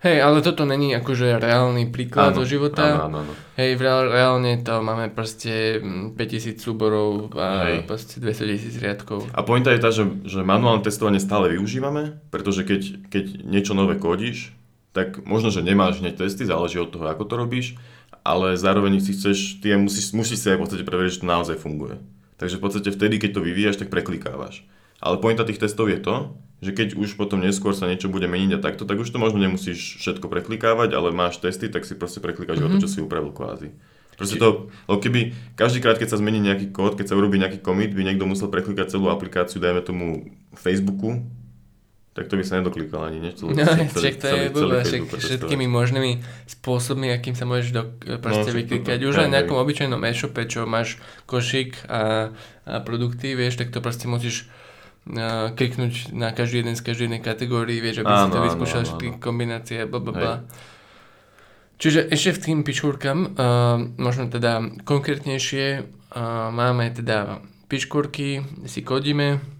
Hej, 0.00 0.24
ale 0.24 0.40
toto 0.40 0.64
není 0.64 0.96
akože 0.96 1.36
reálny 1.36 1.92
príklad 1.92 2.32
áno, 2.32 2.40
zo 2.40 2.44
života. 2.48 2.96
Áno, 2.96 3.04
áno, 3.04 3.16
áno. 3.20 3.32
Hej, 3.60 3.76
reálne 3.84 4.56
to 4.64 4.80
máme 4.80 5.12
proste 5.12 5.76
5000 6.16 6.16
mm, 6.16 6.56
súborov 6.56 7.28
a 7.36 7.68
Hej. 7.68 7.84
proste 7.84 8.16
200 8.16 8.48
tisíc 8.48 8.74
riadkov. 8.80 9.28
A 9.28 9.44
pointa 9.44 9.68
je 9.76 9.80
tá, 9.84 9.92
že, 9.92 10.08
že 10.24 10.40
manuálne 10.40 10.80
testovanie 10.80 11.20
stále 11.20 11.52
využívame, 11.52 12.16
pretože 12.32 12.64
keď, 12.64 13.12
keď 13.12 13.24
niečo 13.44 13.76
nové 13.76 14.00
kodíš, 14.00 14.56
tak 14.96 15.20
možno, 15.28 15.52
že 15.52 15.60
nemáš 15.60 16.00
hneď 16.00 16.16
testy, 16.16 16.48
záleží 16.48 16.80
od 16.80 16.88
toho, 16.88 17.04
ako 17.04 17.28
to 17.28 17.34
robíš, 17.36 17.76
ale 18.22 18.56
zároveň 18.56 19.00
si 19.00 19.16
chceš, 19.16 19.60
ty 19.64 19.72
musíš, 19.76 20.12
musíš 20.12 20.44
si 20.44 20.48
aj 20.52 20.60
v 20.60 20.62
podstate 20.66 20.84
preveriť, 20.84 21.12
že 21.16 21.22
to 21.24 21.28
naozaj 21.28 21.56
funguje. 21.56 21.98
Takže 22.40 22.56
v 22.56 22.62
podstate 22.64 22.88
vtedy, 22.92 23.20
keď 23.20 23.36
to 23.36 23.44
vyvíjaš, 23.44 23.80
tak 23.80 23.92
preklikávaš. 23.92 24.64
Ale 25.00 25.20
pointa 25.20 25.48
tých 25.48 25.60
testov 25.60 25.88
je 25.88 26.00
to, 26.00 26.36
že 26.60 26.76
keď 26.76 26.88
už 26.96 27.16
potom 27.16 27.40
neskôr 27.40 27.72
sa 27.72 27.88
niečo 27.88 28.12
bude 28.12 28.28
meniť 28.28 28.60
a 28.60 28.62
takto, 28.64 28.84
tak 28.84 29.00
už 29.00 29.08
to 29.08 29.16
možno 29.16 29.40
nemusíš 29.40 29.96
všetko 30.04 30.28
preklikávať, 30.28 30.92
ale 30.92 31.08
máš 31.08 31.40
testy, 31.40 31.72
tak 31.72 31.88
si 31.88 31.96
proste 31.96 32.20
preklikáš 32.20 32.60
mm-hmm. 32.60 32.80
to, 32.80 32.84
čo 32.84 32.88
si 32.88 32.98
upravil 33.00 33.32
kvázi. 33.32 33.72
Proste 34.20 34.36
to, 34.36 34.68
lebo 34.84 35.00
keby 35.00 35.32
každý 35.56 35.80
krát, 35.80 35.96
keď 35.96 36.12
sa 36.12 36.20
zmení 36.20 36.44
nejaký 36.44 36.76
kód, 36.76 37.00
keď 37.00 37.08
sa 37.08 37.16
urobí 37.16 37.40
nejaký 37.40 37.64
commit, 37.64 37.96
by 37.96 38.04
niekto 38.04 38.28
musel 38.28 38.52
preklikať 38.52 38.92
celú 38.92 39.08
aplikáciu, 39.08 39.56
dajme 39.56 39.80
tomu 39.80 40.36
Facebooku, 40.52 41.24
tak 42.10 42.26
to 42.26 42.34
by 42.34 42.42
sa 42.42 42.58
nedoklikal 42.58 43.06
ani 43.06 43.22
niečo. 43.22 43.46
No, 43.46 43.62
však 43.86 44.14
to 44.18 44.26
je 44.26 44.50
blbé, 44.50 44.82
však 44.82 45.02
všetkými 45.14 45.70
možnými 45.70 46.18
spôsobmi, 46.50 47.06
akým 47.14 47.38
sa 47.38 47.46
môžeš 47.46 47.70
do, 47.70 47.86
proste 48.18 48.50
no, 48.50 48.56
vyklikať. 48.58 48.98
Už 49.06 49.22
aj 49.22 49.30
na 49.30 49.38
nejakom 49.38 49.54
obyčajnom 49.54 50.02
e-shope, 50.02 50.42
čo 50.50 50.66
máš 50.66 50.98
košík 51.30 51.86
a, 51.86 52.34
a 52.66 52.74
produkty, 52.82 53.38
vieš, 53.38 53.62
tak 53.62 53.70
to 53.70 53.78
proste 53.78 54.10
musíš 54.10 54.50
uh, 55.06 55.54
kliknúť 55.54 56.10
na 56.10 56.34
každý 56.34 56.66
jeden 56.66 56.74
z 56.74 56.82
každej 56.82 57.06
jednej 57.06 57.22
kategórii, 57.22 57.78
vieš, 57.78 58.02
aby 58.02 58.10
áno, 58.10 58.26
si 58.26 58.34
to 58.34 58.40
vyskúšal 58.42 58.80
všetky 58.90 59.06
kombinácie, 59.22 59.86
blablabla. 59.86 60.50
Čiže 61.78 62.10
ešte 62.10 62.36
v 62.36 62.42
tým 62.42 62.58
pičkúrkam, 62.66 63.18
uh, 63.22 63.78
možno 64.02 64.26
teda 64.26 64.82
konkrétnejšie, 64.82 65.64
uh, 65.78 66.50
máme 66.50 66.90
teda 66.90 67.38
pičkúrky, 67.70 68.42
si 68.66 68.82
kodíme, 68.82 69.59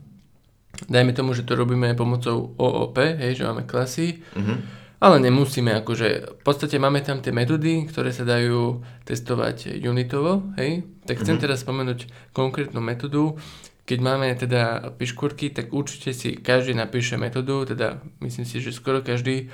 dajme 0.88 1.12
tomu, 1.12 1.34
že 1.34 1.42
to 1.42 1.58
robíme 1.58 1.92
pomocou 1.98 2.54
OOP, 2.56 2.96
hej, 2.96 3.36
že 3.36 3.44
máme 3.44 3.68
klasy, 3.68 4.22
uh-huh. 4.32 4.56
ale 5.02 5.16
nemusíme, 5.20 5.74
akože 5.84 6.40
v 6.40 6.42
podstate 6.46 6.78
máme 6.80 7.04
tam 7.04 7.20
tie 7.20 7.34
metódy, 7.34 7.84
ktoré 7.90 8.14
sa 8.14 8.24
dajú 8.24 8.80
testovať 9.04 9.82
unitovo, 9.84 10.54
hej, 10.56 10.86
tak 11.04 11.20
chcem 11.20 11.36
uh-huh. 11.36 11.44
teraz 11.44 11.66
spomenúť 11.66 12.32
konkrétnu 12.32 12.80
metódu, 12.80 13.36
keď 13.84 13.98
máme 13.98 14.30
teda 14.38 14.94
piškúrky, 14.94 15.50
tak 15.50 15.74
určite 15.74 16.14
si 16.14 16.38
každý 16.38 16.78
napíše 16.78 17.18
metódu, 17.18 17.66
teda 17.66 17.98
myslím 18.22 18.46
si, 18.46 18.62
že 18.62 18.70
skoro 18.70 19.02
každý, 19.02 19.50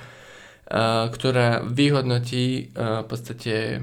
ktorá 1.09 1.65
vyhodnotí 1.65 2.69
v 2.77 3.05
podstate 3.09 3.81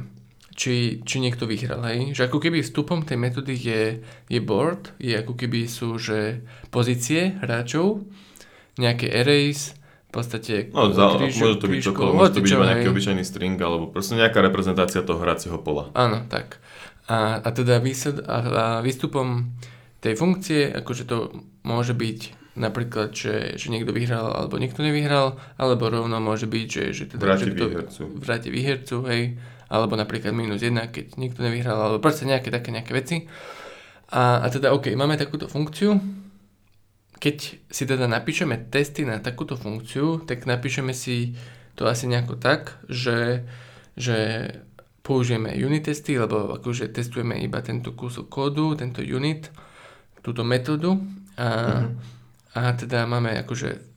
či, 0.54 1.02
či 1.02 1.16
niekto 1.18 1.50
vyhral, 1.50 1.82
hej? 1.90 2.14
Že 2.14 2.30
ako 2.30 2.38
keby 2.38 2.62
vstupom 2.62 3.02
tej 3.02 3.18
metódy 3.18 3.54
je, 3.58 3.82
je 4.30 4.40
board, 4.40 4.94
je 5.02 5.18
ako 5.18 5.34
keby 5.34 5.66
sú, 5.66 5.99
že 5.99 6.46
pozície 6.70 7.34
hráčov, 7.42 8.06
nejaké 8.78 9.11
arrays, 9.11 9.75
v 10.11 10.23
podstate 10.23 10.70
no, 10.70 10.94
za, 10.94 11.18
krížu, 11.18 11.42
môže 11.42 11.58
to 11.58 11.66
byť 11.66 11.80
čokoľvek, 11.90 12.14
môže 12.14 12.34
to 12.38 12.42
byť 12.46 12.52
iba 12.54 12.70
nejaký 12.70 12.88
obyčajný 12.94 13.25
string, 13.26 13.58
alebo 13.58 13.90
proste 13.90 14.14
nejaká 14.14 14.38
reprezentácia 14.46 15.02
toho 15.02 15.18
hracieho 15.18 15.58
pola. 15.58 15.90
Áno, 15.99 16.23
tak. 16.30 16.62
A, 17.11 17.42
a 17.42 17.49
teda 17.50 17.82
výsed, 17.82 18.23
a, 18.23 18.38
a 18.46 18.64
výstupom 18.78 19.50
tej 19.99 20.14
funkcie, 20.14 20.70
akože 20.70 21.04
to 21.11 21.34
môže 21.66 21.99
byť 21.99 22.18
napríklad, 22.54 23.11
že, 23.11 23.58
že 23.58 23.66
niekto 23.75 23.90
vyhral 23.90 24.30
alebo 24.30 24.54
niekto 24.62 24.87
nevyhral, 24.87 25.34
alebo 25.58 25.90
rovno 25.90 26.23
môže 26.23 26.46
byť, 26.46 26.66
že, 26.70 26.84
že 26.94 27.04
teda, 27.11 27.34
vráti 27.34 27.50
že 27.50 27.54
výhercu. 27.58 28.02
Vráti 28.14 28.49
výhercu, 28.54 28.96
hej 29.11 29.23
alebo 29.75 29.99
napríklad 29.99 30.31
minus 30.31 30.62
1, 30.62 30.95
keď 30.95 31.19
nikto 31.19 31.43
nevyhral, 31.43 31.75
alebo 31.75 31.99
proste 31.99 32.23
nejaké 32.31 32.54
také 32.54 32.71
nejaké 32.71 32.95
veci. 32.95 33.16
A, 34.14 34.38
a 34.38 34.47
teda 34.47 34.71
OK, 34.71 34.95
máme 34.95 35.19
takúto 35.19 35.50
funkciu. 35.50 35.99
Keď 37.19 37.37
si 37.66 37.83
teda 37.83 38.07
napíšeme 38.07 38.71
testy 38.71 39.02
na 39.02 39.19
takúto 39.19 39.59
funkciu, 39.59 40.23
tak 40.23 40.47
napíšeme 40.47 40.95
si 40.95 41.35
to 41.75 41.90
asi 41.90 42.07
nejako 42.07 42.38
tak, 42.38 42.78
že, 42.87 43.43
že 43.99 44.47
použijeme 45.02 45.50
unit 45.59 45.90
testy, 45.90 46.14
lebo 46.14 46.54
akože 46.54 46.95
testujeme 46.95 47.43
iba 47.43 47.59
tento 47.61 47.93
kúsok 47.93 48.31
kódu, 48.31 48.78
tento 48.78 49.02
unit, 49.02 49.50
túto 50.25 50.47
metódu 50.47 50.97
a, 51.37 51.49
uh-huh. 51.85 52.57
a 52.57 52.73
teda 52.73 53.04
máme 53.04 53.37
akože 53.45 53.93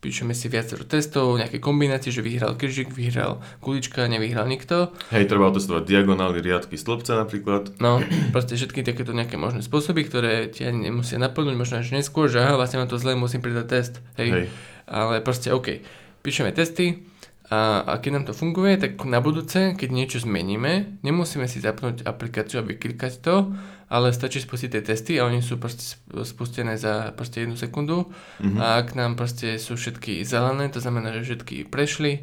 píšeme 0.00 0.32
si 0.32 0.48
viacero 0.48 0.82
testov, 0.88 1.36
nejaké 1.36 1.60
kombinácie, 1.60 2.08
že 2.08 2.24
vyhral 2.24 2.56
kryžik, 2.56 2.88
vyhral 2.90 3.44
kulička, 3.60 4.08
nevyhral 4.08 4.48
nikto. 4.48 4.96
Hej, 5.12 5.28
treba 5.28 5.52
otestovať 5.52 5.84
diagonály, 5.84 6.40
riadky, 6.40 6.80
stĺpce 6.80 7.12
napríklad. 7.14 7.76
No, 7.78 8.00
proste 8.34 8.56
všetky 8.56 8.80
takéto 8.80 9.12
nejaké 9.12 9.36
možné 9.36 9.60
spôsoby, 9.60 10.08
ktoré 10.08 10.48
ti 10.48 10.64
ani 10.64 10.88
nemusia 10.88 11.20
naplnúť, 11.20 11.54
možno 11.54 11.84
až 11.84 11.92
neskôr, 11.92 12.32
že 12.32 12.40
aha, 12.40 12.56
vlastne 12.56 12.80
mám 12.80 12.88
to 12.88 12.96
zle, 12.96 13.12
musím 13.12 13.44
pridať 13.44 13.66
test. 13.68 13.94
Hej. 14.16 14.28
Hej. 14.32 14.44
Ale 14.88 15.20
proste 15.20 15.52
OK, 15.52 15.84
píšeme 16.24 16.50
testy, 16.56 17.04
a, 17.50 17.82
a 17.82 17.92
keď 17.98 18.10
nám 18.14 18.24
to 18.30 18.34
funguje, 18.34 18.78
tak 18.78 19.02
na 19.10 19.18
budúce, 19.18 19.74
keď 19.74 19.88
niečo 19.90 20.22
zmeníme, 20.22 21.02
nemusíme 21.02 21.50
si 21.50 21.58
zapnúť 21.58 22.06
aplikáciu 22.06 22.62
a 22.62 22.66
vyklikať 22.66 23.12
to, 23.18 23.50
ale 23.90 24.14
stačí 24.14 24.38
spustiť 24.38 24.70
tie 24.70 24.82
testy 24.86 25.12
a 25.18 25.26
oni 25.26 25.42
sú 25.42 25.58
proste 25.58 25.98
spustené 26.22 26.78
za 26.78 27.10
proste 27.10 27.42
jednu 27.42 27.58
sekundu 27.58 28.06
mm-hmm. 28.38 28.62
a 28.62 28.78
ak 28.78 28.94
nám 28.94 29.18
proste 29.18 29.58
sú 29.58 29.74
všetky 29.74 30.22
zelené, 30.22 30.70
to 30.70 30.78
znamená, 30.78 31.10
že 31.18 31.26
všetky 31.26 31.66
prešli, 31.66 32.22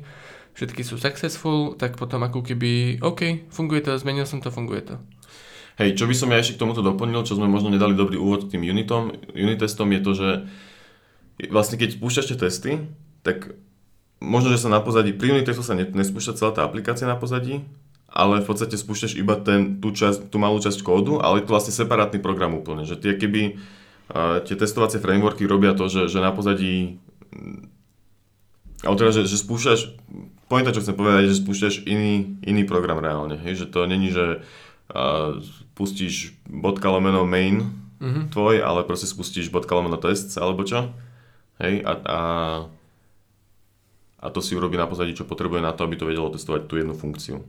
všetky 0.55 0.81
sú 0.88 0.95
successful, 0.95 1.75
tak 1.75 2.00
potom 2.00 2.24
ako 2.24 2.39
keby, 2.39 3.03
OK, 3.03 3.51
funguje 3.51 3.83
to, 3.83 4.00
zmenil 4.00 4.24
som 4.24 4.39
to, 4.39 4.47
funguje 4.47 4.88
to. 4.88 4.95
Hej, 5.77 5.93
čo 6.00 6.09
by 6.09 6.15
som 6.17 6.31
ja 6.33 6.41
ešte 6.41 6.57
k 6.57 6.62
tomuto 6.65 6.81
doplnil, 6.81 7.21
čo 7.21 7.38
sme 7.38 7.45
možno 7.45 7.69
nedali 7.69 7.93
dobrý 7.93 8.17
úvod 8.17 8.50
tým 8.50 8.65
unitom, 8.65 9.13
unit 9.36 9.62
testom 9.62 9.91
je 9.93 10.01
to, 10.01 10.12
že 10.17 10.29
vlastne 11.53 11.77
keď 11.77 12.00
spúšťaš 12.00 12.33
tie 12.33 12.38
testy, 12.39 12.71
tak 13.21 13.53
možno, 14.17 14.50
že 14.50 14.65
sa 14.65 14.74
na 14.74 14.81
pozadí, 14.81 15.13
pri 15.13 15.38
unit 15.38 15.45
testu 15.45 15.62
sa 15.62 15.77
nespúšťa 15.77 16.33
celá 16.33 16.51
tá 16.55 16.65
aplikácia 16.65 17.05
na 17.05 17.19
pozadí, 17.19 17.62
ale 18.08 18.42
v 18.42 18.48
podstate 18.48 18.80
spúšťaš 18.80 19.20
iba 19.20 19.36
ten, 19.38 19.84
tú, 19.84 19.92
časť, 19.92 20.32
tú 20.32 20.40
malú 20.40 20.58
časť 20.58 20.80
kódu, 20.82 21.20
ale 21.20 21.44
je 21.44 21.46
to 21.46 21.54
vlastne 21.54 21.76
separátny 21.76 22.24
program 22.24 22.56
úplne, 22.56 22.88
že 22.88 22.96
tie 22.96 23.14
keby 23.20 23.60
uh, 24.12 24.42
tie 24.42 24.56
testovacie 24.56 25.04
frameworky 25.04 25.44
robia 25.44 25.76
to, 25.76 25.92
že, 25.92 26.08
že 26.08 26.20
na 26.24 26.32
pozadí 26.32 26.98
ale 28.86 28.94
teda, 28.94 29.10
že, 29.10 29.22
že 29.26 29.42
spúšťaš, 29.42 29.80
pointa, 30.46 30.70
čo 30.70 30.86
chcem 30.86 30.94
povedať, 30.94 31.34
že 31.34 31.42
spúšťaš 31.42 31.76
iný, 31.90 32.38
iný 32.46 32.64
program 32.64 33.02
reálne, 33.02 33.36
hej, 33.42 33.66
že 33.66 33.68
to 33.68 33.90
není, 33.90 34.14
že 34.14 34.46
uh, 34.94 35.42
pustíš 35.74 36.38
bodka 36.46 36.88
lomeno 36.94 37.26
main 37.26 37.74
mm-hmm. 37.98 38.30
tvoj, 38.30 38.62
ale 38.62 38.86
proste 38.86 39.10
spustíš 39.10 39.50
bodka 39.50 39.74
lomeno 39.74 39.98
test 39.98 40.38
alebo 40.38 40.62
čo, 40.62 40.94
hej, 41.60 41.82
a, 41.84 41.94
a 42.06 42.20
a 44.18 44.34
to 44.34 44.42
si 44.42 44.58
urobí 44.58 44.82
na 44.82 44.90
pozadí, 44.90 45.14
čo 45.14 45.30
potrebuje 45.30 45.62
na 45.62 45.72
to, 45.78 45.86
aby 45.86 45.94
to 45.94 46.10
vedelo 46.10 46.34
testovať 46.34 46.66
tú 46.66 46.82
jednu 46.82 46.98
funkciu. 46.98 47.46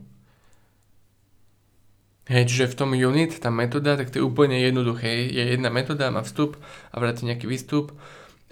Hej, 2.29 2.45
čiže 2.45 2.71
v 2.71 2.77
tom 2.77 2.89
unit, 2.93 3.41
tá 3.41 3.49
metóda, 3.49 3.97
tak 3.97 4.13
to 4.13 4.21
je 4.21 4.27
úplne 4.27 4.53
jednoduché. 4.53 5.33
Je 5.33 5.57
jedna 5.57 5.73
metóda, 5.73 6.13
má 6.13 6.21
vstup 6.21 6.61
a 6.93 7.01
vráti 7.01 7.25
nejaký 7.25 7.49
výstup 7.49 7.89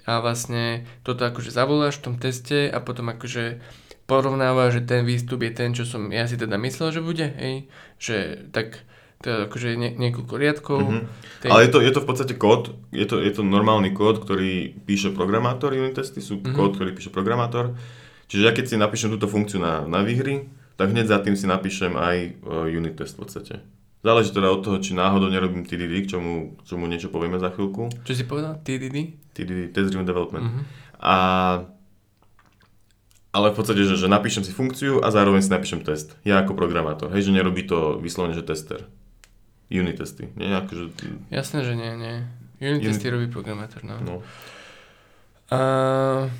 a 0.02 0.18
vlastne 0.18 0.88
toto 1.06 1.22
akože 1.22 1.54
zavoláš 1.54 2.02
v 2.02 2.04
tom 2.10 2.14
teste 2.18 2.66
a 2.66 2.82
potom 2.82 3.12
akože 3.14 3.62
porovnáva, 4.08 4.72
že 4.72 4.82
ten 4.82 5.04
výstup 5.04 5.44
je 5.44 5.52
ten, 5.52 5.70
čo 5.76 5.84
som 5.84 6.08
ja 6.08 6.24
si 6.24 6.34
teda 6.34 6.58
myslel, 6.58 6.90
že 6.90 7.04
bude, 7.04 7.28
hej, 7.38 7.68
že 8.00 8.48
tak 8.50 8.82
to 9.20 9.26
je 9.28 9.36
akože 9.46 9.68
nie, 9.76 9.90
niekoľko 9.94 10.34
riadkov. 10.34 10.80
Mm-hmm. 10.80 11.04
Tej... 11.44 11.48
Ale 11.52 11.62
je 11.68 11.70
to, 11.70 11.78
je 11.84 11.92
to 11.92 12.00
v 12.02 12.08
podstate 12.08 12.34
kód, 12.34 12.72
je 12.90 13.04
to, 13.04 13.20
je 13.20 13.30
to 13.30 13.42
normálny 13.44 13.92
kód, 13.92 14.22
ktorý 14.24 14.74
píše 14.88 15.12
programátor, 15.12 15.76
unit 15.76 15.94
testy 15.94 16.24
sú 16.24 16.40
mm-hmm. 16.40 16.56
kód, 16.56 16.80
ktorý 16.80 16.96
píše 16.96 17.12
programátor. 17.12 17.76
Čiže 18.26 18.42
ja 18.42 18.52
keď 18.56 18.64
si 18.64 18.76
napíšem 18.80 19.12
túto 19.12 19.28
funkciu 19.28 19.60
na, 19.60 19.84
na 19.84 20.00
výhry, 20.00 20.48
tak 20.78 20.94
hneď 20.94 21.10
za 21.10 21.18
tým 21.18 21.34
si 21.34 21.50
napíšem 21.50 21.98
aj 21.98 22.16
uh, 22.46 22.70
unit 22.70 22.94
test 22.94 23.18
v 23.18 23.26
podstate. 23.26 23.54
Záleží 23.98 24.30
teda 24.30 24.54
od 24.54 24.62
toho, 24.62 24.78
či 24.78 24.94
náhodou 24.94 25.26
nerobím 25.26 25.66
TDD, 25.66 26.06
k 26.06 26.14
čomu, 26.14 26.54
čomu 26.62 26.86
niečo 26.86 27.10
povieme 27.10 27.34
za 27.42 27.50
chvíľku. 27.50 27.90
Čo 28.06 28.14
si 28.14 28.22
povedal? 28.22 28.62
TDD? 28.62 29.18
TDD, 29.34 29.74
Test 29.74 29.90
Driven 29.90 30.06
Development. 30.06 30.46
Uh-huh. 30.46 30.62
A, 31.02 31.16
ale 33.34 33.46
v 33.50 33.56
podstate, 33.58 33.82
že, 33.82 33.98
že 33.98 34.06
napíšem 34.06 34.46
si 34.46 34.54
funkciu 34.54 35.02
a 35.02 35.10
zároveň 35.10 35.42
si 35.42 35.50
napíšem 35.50 35.82
test. 35.82 36.14
Ja 36.22 36.38
ako 36.38 36.54
programátor. 36.54 37.10
Hej, 37.10 37.26
že 37.26 37.34
nerobí 37.34 37.66
to 37.66 37.98
vyslovene, 37.98 38.38
že 38.38 38.46
tester. 38.46 38.86
Unit 39.66 39.98
testy. 39.98 40.30
Nie, 40.38 40.62
akože... 40.62 40.94
Jasné, 41.34 41.66
že 41.66 41.74
nie, 41.74 41.90
nie. 41.98 42.14
Unit, 42.62 42.86
Unit... 42.86 42.94
testy 42.94 43.10
robí 43.10 43.26
programátor, 43.26 43.82
no. 43.82 43.98
no. 43.98 44.16
Uh, 45.50 46.30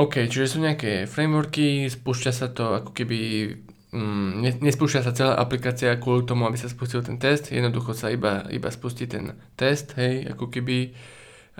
OK, 0.00 0.32
čiže 0.32 0.56
sú 0.56 0.58
nejaké 0.64 1.04
frameworky, 1.04 1.84
spúšťa 1.92 2.32
sa 2.32 2.48
to 2.48 2.80
ako 2.80 2.96
keby, 2.96 3.52
mm, 3.92 4.64
nespúšťa 4.64 5.04
sa 5.04 5.12
celá 5.12 5.36
aplikácia 5.36 5.92
kvôli 6.00 6.24
tomu, 6.24 6.48
aby 6.48 6.56
sa 6.56 6.72
spustil 6.72 7.04
ten 7.04 7.20
test, 7.20 7.52
jednoducho 7.52 7.92
sa 7.92 8.08
iba, 8.08 8.48
iba 8.48 8.72
spustí 8.72 9.04
ten 9.04 9.36
test, 9.60 9.92
hej, 10.00 10.32
ako 10.32 10.48
keby, 10.48 10.96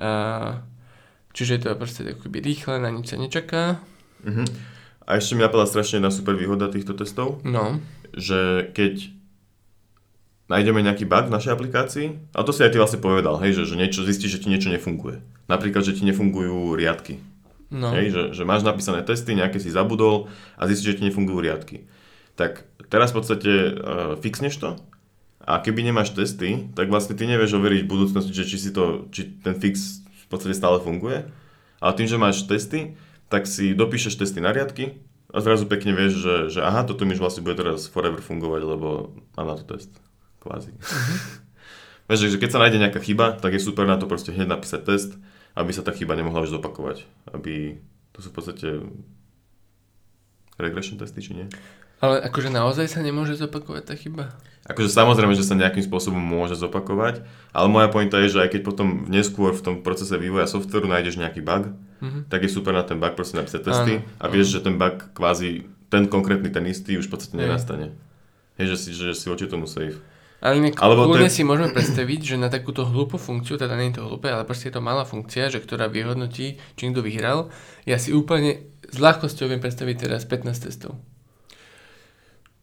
uh, 0.00 0.56
čiže 1.36 1.52
je 1.52 1.60
to 1.60 1.76
proste 1.76 2.00
ako 2.16 2.20
keby 2.32 2.38
rýchle, 2.40 2.80
na 2.80 2.88
nič 2.88 3.12
sa 3.12 3.20
nečaká. 3.20 3.76
Uh-huh. 4.24 4.48
A 5.04 5.20
ešte 5.20 5.36
mi 5.36 5.44
napadla 5.44 5.68
strašne 5.68 6.00
jedna 6.00 6.08
super 6.08 6.32
výhoda 6.32 6.72
týchto 6.72 6.96
testov, 6.96 7.44
no. 7.44 7.76
že 8.16 8.72
keď 8.72 9.12
nájdeme 10.48 10.80
nejaký 10.80 11.04
bug 11.04 11.28
v 11.28 11.36
našej 11.36 11.52
aplikácii, 11.52 12.06
a 12.32 12.40
to 12.40 12.56
si 12.56 12.64
aj 12.64 12.72
ty 12.72 12.80
vlastne 12.80 13.04
povedal, 13.04 13.36
hej, 13.44 13.52
že, 13.52 13.68
že 13.68 13.76
niečo 13.76 14.00
zistíš, 14.00 14.40
že 14.40 14.40
ti 14.40 14.48
niečo 14.48 14.72
nefunguje. 14.72 15.20
Napríklad, 15.44 15.84
že 15.84 15.92
ti 15.92 16.08
nefungujú 16.08 16.72
riadky 16.72 17.20
No. 17.70 17.94
Hej, 17.94 18.06
že, 18.10 18.22
že 18.34 18.42
máš 18.42 18.66
napísané 18.66 19.06
testy, 19.06 19.38
nejaké 19.38 19.62
si 19.62 19.70
zabudol 19.70 20.26
a 20.58 20.66
zistíš, 20.66 20.94
že 20.94 20.96
ti 20.98 21.06
nefungujú 21.06 21.38
riadky. 21.38 21.86
Tak 22.34 22.66
teraz 22.90 23.14
v 23.14 23.16
podstate 23.22 23.52
uh, 23.70 24.18
fixneš 24.18 24.58
to 24.58 24.70
a 25.46 25.62
keby 25.62 25.86
nemáš 25.86 26.10
testy, 26.12 26.66
tak 26.74 26.90
vlastne 26.90 27.14
ty 27.14 27.30
nevieš 27.30 27.56
overiť 27.56 27.86
v 27.86 27.90
budúcnosti, 27.90 28.34
že 28.34 28.44
či, 28.44 28.58
si 28.58 28.70
to, 28.74 29.06
či 29.14 29.38
ten 29.40 29.54
fix 29.54 30.02
v 30.02 30.26
podstate 30.26 30.52
stále 30.52 30.82
funguje. 30.82 31.30
Ale 31.80 31.92
tým, 31.96 32.10
že 32.10 32.20
máš 32.20 32.44
testy, 32.44 32.98
tak 33.32 33.46
si 33.46 33.72
dopíšeš 33.72 34.18
testy 34.18 34.42
na 34.42 34.50
riadky 34.50 35.00
a 35.30 35.38
zrazu 35.38 35.64
pekne 35.70 35.94
vieš, 35.94 36.20
že, 36.20 36.34
že 36.58 36.60
aha, 36.60 36.82
toto 36.82 37.06
mi 37.06 37.14
už 37.14 37.22
vlastne 37.22 37.46
bude 37.46 37.56
teraz 37.56 37.86
forever 37.86 38.18
fungovať, 38.18 38.62
lebo 38.66 39.14
mám 39.38 39.46
na 39.46 39.56
to 39.56 39.64
test. 39.64 39.94
Kvázi. 40.42 40.74
Uh-huh. 40.74 41.18
vieš, 42.10 42.34
že 42.34 42.40
keď 42.42 42.50
sa 42.50 42.60
nájde 42.60 42.82
nejaká 42.82 43.00
chyba, 43.00 43.38
tak 43.38 43.54
je 43.54 43.62
super 43.62 43.86
na 43.86 43.96
to 43.96 44.10
proste 44.10 44.34
hneď 44.34 44.50
napísať 44.50 44.82
test 44.82 45.10
aby 45.54 45.70
sa 45.74 45.82
tá 45.82 45.90
chyba 45.90 46.14
nemohla 46.14 46.46
už 46.46 46.56
zopakovať. 46.56 47.06
Aby 47.30 47.80
to 48.14 48.18
sú 48.22 48.28
v 48.30 48.36
podstate 48.36 48.68
regression 50.60 51.00
testy, 51.00 51.20
či 51.24 51.32
nie? 51.34 51.46
Ale 52.00 52.16
akože 52.24 52.48
naozaj 52.48 52.88
sa 52.88 53.04
nemôže 53.04 53.36
zopakovať 53.36 53.82
tá 53.84 53.94
chyba? 53.96 54.32
Akože 54.64 54.88
samozrejme, 54.88 55.36
že 55.36 55.44
sa 55.44 55.52
nejakým 55.52 55.84
spôsobom 55.84 56.20
môže 56.20 56.56
zopakovať, 56.56 57.20
ale 57.52 57.66
moja 57.68 57.92
pointa 57.92 58.16
je, 58.24 58.32
že 58.32 58.40
aj 58.40 58.56
keď 58.56 58.60
potom 58.64 59.04
neskôr 59.08 59.52
v 59.52 59.60
tom 59.60 59.74
procese 59.84 60.16
vývoja 60.16 60.48
softveru 60.48 60.88
nájdeš 60.88 61.20
nejaký 61.20 61.44
bug, 61.44 61.76
mm-hmm. 62.00 62.32
tak 62.32 62.44
je 62.44 62.50
super 62.52 62.72
na 62.72 62.84
ten 62.84 62.96
bug 62.96 63.12
proste 63.16 63.36
napísať 63.36 63.68
testy 63.68 63.92
Áno. 64.00 64.08
a 64.16 64.24
vieš, 64.32 64.56
že 64.56 64.64
ten 64.64 64.80
bug 64.80 65.12
kvázi, 65.12 65.68
ten 65.92 66.08
konkrétny, 66.08 66.48
ten 66.48 66.64
istý 66.68 66.96
už 66.96 67.08
v 67.08 67.12
podstate 67.12 67.36
nenastane. 67.36 67.92
Je, 68.56 68.64
že 68.64 68.76
si, 68.80 68.90
že 68.96 69.12
si 69.12 69.28
voči 69.28 69.44
tomu 69.44 69.68
safe. 69.68 70.00
Ale 70.40 70.56
inak 70.56 70.80
Alebo 70.80 71.04
kľudne 71.04 71.28
je... 71.28 71.36
si 71.36 71.42
môžeme 71.44 71.68
predstaviť, 71.68 72.20
že 72.24 72.36
na 72.40 72.48
takúto 72.48 72.88
hlúpu 72.88 73.20
funkciu, 73.20 73.60
teda 73.60 73.76
nie 73.76 73.92
je 73.92 74.00
to 74.00 74.08
hlúpe, 74.08 74.24
ale 74.24 74.48
proste 74.48 74.72
je 74.72 74.74
to 74.76 74.82
malá 74.84 75.04
funkcia, 75.04 75.52
že 75.52 75.60
ktorá 75.60 75.92
vyhodnotí, 75.92 76.56
či 76.56 76.82
niekto 76.88 77.04
vyhral. 77.04 77.52
Ja 77.84 78.00
si 78.00 78.16
úplne 78.16 78.64
s 78.88 78.96
ľahkosťou 78.96 79.52
viem 79.52 79.60
predstaviť 79.60 80.08
teraz 80.08 80.24
15 80.24 80.64
testov. 80.64 80.96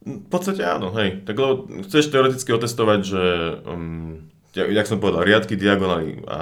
V 0.08 0.28
podstate 0.32 0.66
áno, 0.66 0.90
hej. 0.98 1.22
Tak 1.22 1.36
lebo 1.38 1.70
chceš 1.86 2.10
teoreticky 2.10 2.50
otestovať, 2.50 3.00
že 3.06 3.24
um, 3.68 4.26
jak 4.58 4.90
som 4.90 4.98
povedal, 4.98 5.22
riadky, 5.22 5.54
diagonály 5.54 6.26
a 6.26 6.40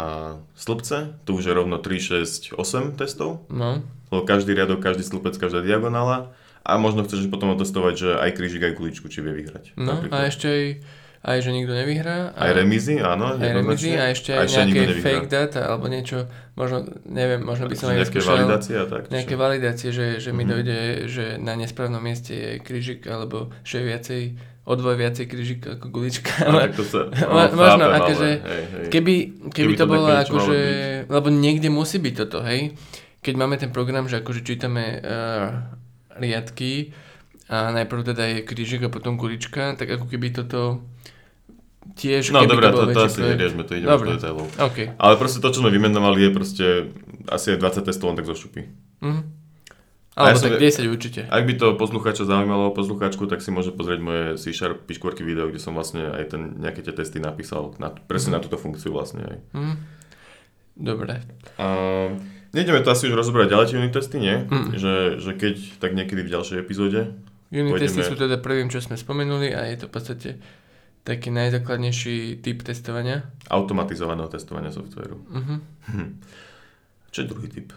slupce, 0.56 1.20
tu 1.28 1.36
už 1.36 1.52
je 1.52 1.54
rovno 1.54 1.82
3, 1.82 2.24
6, 2.24 2.56
8 2.56 2.96
testov. 2.96 3.44
No. 3.52 3.84
Lebo 4.14 4.24
každý 4.24 4.56
riadok, 4.56 4.80
každý 4.80 5.04
slupec, 5.04 5.36
každá 5.36 5.60
diagonála. 5.60 6.32
A 6.66 6.82
možno 6.82 7.06
chceš 7.06 7.30
potom 7.30 7.54
otestovať, 7.54 7.94
že 7.94 8.10
aj 8.18 8.32
krížik, 8.34 8.66
aj 8.66 8.74
kuličku, 8.80 9.06
či 9.06 9.22
vie 9.22 9.38
vyhrať. 9.38 9.78
No 9.78 10.00
napríklad. 10.00 10.18
a 10.18 10.30
ešte 10.30 10.48
aj 10.50 10.64
aj 11.26 11.42
že 11.42 11.50
nikto 11.50 11.74
nevyhrá. 11.74 12.38
Aj 12.38 12.54
remízy, 12.54 13.02
áno. 13.02 13.34
Aj 13.34 13.50
remízy 13.50 13.98
a 13.98 14.14
ešte 14.14 14.38
aj, 14.38 14.46
nejaké 14.46 15.02
fake 15.02 15.26
data 15.26 15.66
alebo 15.66 15.90
niečo, 15.90 16.30
možno, 16.54 16.86
neviem, 17.10 17.42
možno 17.42 17.66
by 17.66 17.74
som 17.74 17.90
aj 17.90 18.06
Nejaké 18.06 18.22
validácie 18.22 18.76
a 18.78 18.86
tak. 18.86 19.10
Nejaké 19.10 19.34
validácie, 19.34 19.90
že, 19.90 20.22
že 20.22 20.30
mi 20.30 20.46
mm-hmm. 20.46 20.54
dojde, 20.54 20.80
že 21.10 21.26
na 21.42 21.58
nesprávnom 21.58 21.98
mieste 21.98 22.38
je 22.38 22.52
krížik 22.62 23.10
alebo 23.10 23.50
že 23.66 23.82
je 23.82 23.86
viacej 23.90 24.22
odvoj 24.66 24.98
viacej 24.98 25.26
krížik 25.26 25.62
ako 25.66 25.90
gulička. 25.90 26.46
Ale, 26.46 26.70
to 26.74 26.86
sa, 26.86 27.10
no, 27.22 27.38
možno, 27.54 27.86
akože, 27.90 28.30
keby, 28.90 29.16
keby, 29.50 29.54
keby 29.54 29.74
to, 29.78 29.86
to 29.86 29.90
bolo 29.90 30.08
akože, 30.10 30.60
lebo 31.10 31.28
niekde 31.30 31.70
musí 31.74 32.02
byť 32.02 32.14
toto, 32.18 32.42
hej. 32.46 32.74
Keď 33.22 33.34
máme 33.34 33.58
ten 33.58 33.74
program, 33.74 34.06
že 34.06 34.22
akože 34.22 34.46
čítame 34.46 35.02
uh, 35.02 35.74
riadky 36.18 36.94
a 37.50 37.74
najprv 37.74 38.02
teda 38.14 38.24
je 38.26 38.38
krížik 38.42 38.86
a 38.86 38.94
potom 38.94 39.18
gulička, 39.18 39.78
tak 39.78 39.90
ako 39.90 40.10
keby 40.10 40.34
toto 40.34 40.86
tiež... 41.94 42.34
No 42.34 42.44
dobré, 42.50 42.74
to, 42.74 42.90
to, 42.90 42.98
to 42.98 43.02
asi 43.06 43.22
neriešme, 43.22 43.62
to 43.64 43.78
ideme 43.78 43.94
do 43.94 44.18
detailov. 44.18 44.50
Okay. 44.58 44.98
Ale 44.98 45.14
proste 45.22 45.38
to, 45.38 45.54
čo 45.54 45.62
sme 45.62 45.70
vymenovali, 45.70 46.26
je 46.26 46.30
proste 46.34 46.66
asi 47.30 47.54
aj 47.54 47.62
20 47.62 47.86
testov 47.86 48.10
len 48.10 48.18
tak 48.18 48.26
zo 48.26 48.34
šupy. 48.34 48.66
Mm-hmm. 49.06 49.24
Alebo 50.16 50.40
ja 50.40 50.44
tak 50.48 50.64
10 50.64 50.96
určite. 50.96 51.22
Ak 51.28 51.44
by 51.44 51.54
to 51.60 51.76
poslucháča 51.76 52.24
zaujímalo, 52.24 52.72
poslucháčku, 52.72 53.28
tak 53.28 53.44
si 53.44 53.52
môže 53.52 53.76
pozrieť 53.76 54.00
moje 54.00 54.24
C-Sharp 54.40 54.88
piškvorky 54.88 55.28
video, 55.28 55.52
kde 55.52 55.60
som 55.60 55.76
vlastne 55.76 56.08
aj 56.08 56.32
ten, 56.32 56.42
nejaké 56.56 56.88
tie 56.88 56.96
testy 56.96 57.20
napísal, 57.20 57.76
na, 57.84 57.92
presne 57.92 58.32
mm. 58.32 58.36
na 58.40 58.40
túto 58.40 58.56
funkciu 58.56 58.96
vlastne 58.96 59.28
aj. 59.28 59.38
Mm. 59.52 59.76
Dobre. 60.80 61.20
A, 61.60 61.68
nejdeme 62.56 62.80
to 62.80 62.96
asi 62.96 63.12
už 63.12 63.16
rozoberať 63.20 63.52
ďalej 63.52 63.66
tie 63.68 63.76
unit 63.76 63.92
testy, 63.92 64.18
nie? 64.24 64.36
Mm. 64.48 64.68
Že, 64.80 64.94
že 65.20 65.32
keď, 65.36 65.56
tak 65.84 65.92
niekedy 65.92 66.24
v 66.24 66.32
ďalšej 66.32 66.58
epizóde. 66.64 67.12
Unit 67.52 67.76
testy 67.76 68.00
sú 68.00 68.16
teda 68.16 68.40
prvým, 68.40 68.72
čo 68.72 68.80
sme 68.80 68.96
spomenuli 68.96 69.52
a 69.52 69.68
je 69.68 69.84
to 69.84 69.92
v 69.92 69.94
podstate 70.00 70.30
taký 71.06 71.30
najzákladnejší 71.30 72.42
typ 72.42 72.66
testovania? 72.66 73.30
Automatizovaného 73.48 74.26
testovania 74.26 74.74
softveru. 74.74 75.22
Uh-huh. 75.22 75.62
Čo 77.14 77.18
je 77.22 77.28
druhý 77.30 77.48
typ? 77.48 77.70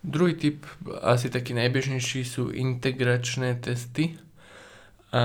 Druhý 0.00 0.34
typ, 0.36 0.64
asi 1.04 1.28
taký 1.28 1.52
najbežnejší, 1.56 2.24
sú 2.24 2.48
integračné 2.48 3.60
testy. 3.60 4.16
A 5.14 5.22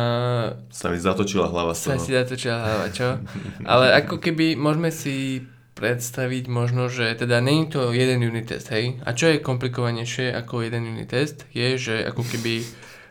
sa 0.69 0.88
mi 0.93 1.01
zatočila 1.01 1.50
hlava 1.50 1.74
Sa 1.74 1.98
si 1.98 2.13
zatočila 2.13 2.62
hlava, 2.62 2.88
čo? 2.93 3.17
Ale 3.65 3.96
ako 4.03 4.22
keby 4.22 4.53
môžeme 4.53 4.93
si 4.93 5.48
predstaviť 5.79 6.51
možno, 6.51 6.92
že 6.92 7.16
teda 7.16 7.40
není 7.40 7.72
to 7.72 7.96
jeden 7.96 8.20
unit 8.20 8.51
test, 8.51 8.68
hej? 8.70 9.00
A 9.07 9.16
čo 9.16 9.31
je 9.31 9.40
komplikovanejšie 9.40 10.35
ako 10.35 10.68
jeden 10.68 10.83
unit 10.92 11.07
test, 11.07 11.48
je, 11.55 11.79
že 11.79 11.96
ako 12.03 12.22
keby 12.27 12.68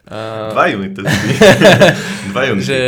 Uh, 0.08 0.56
Dva 0.56 0.72
unity. 0.72 1.04
Dva 2.32 2.42
unity. 2.48 2.64
Že, 2.64 2.80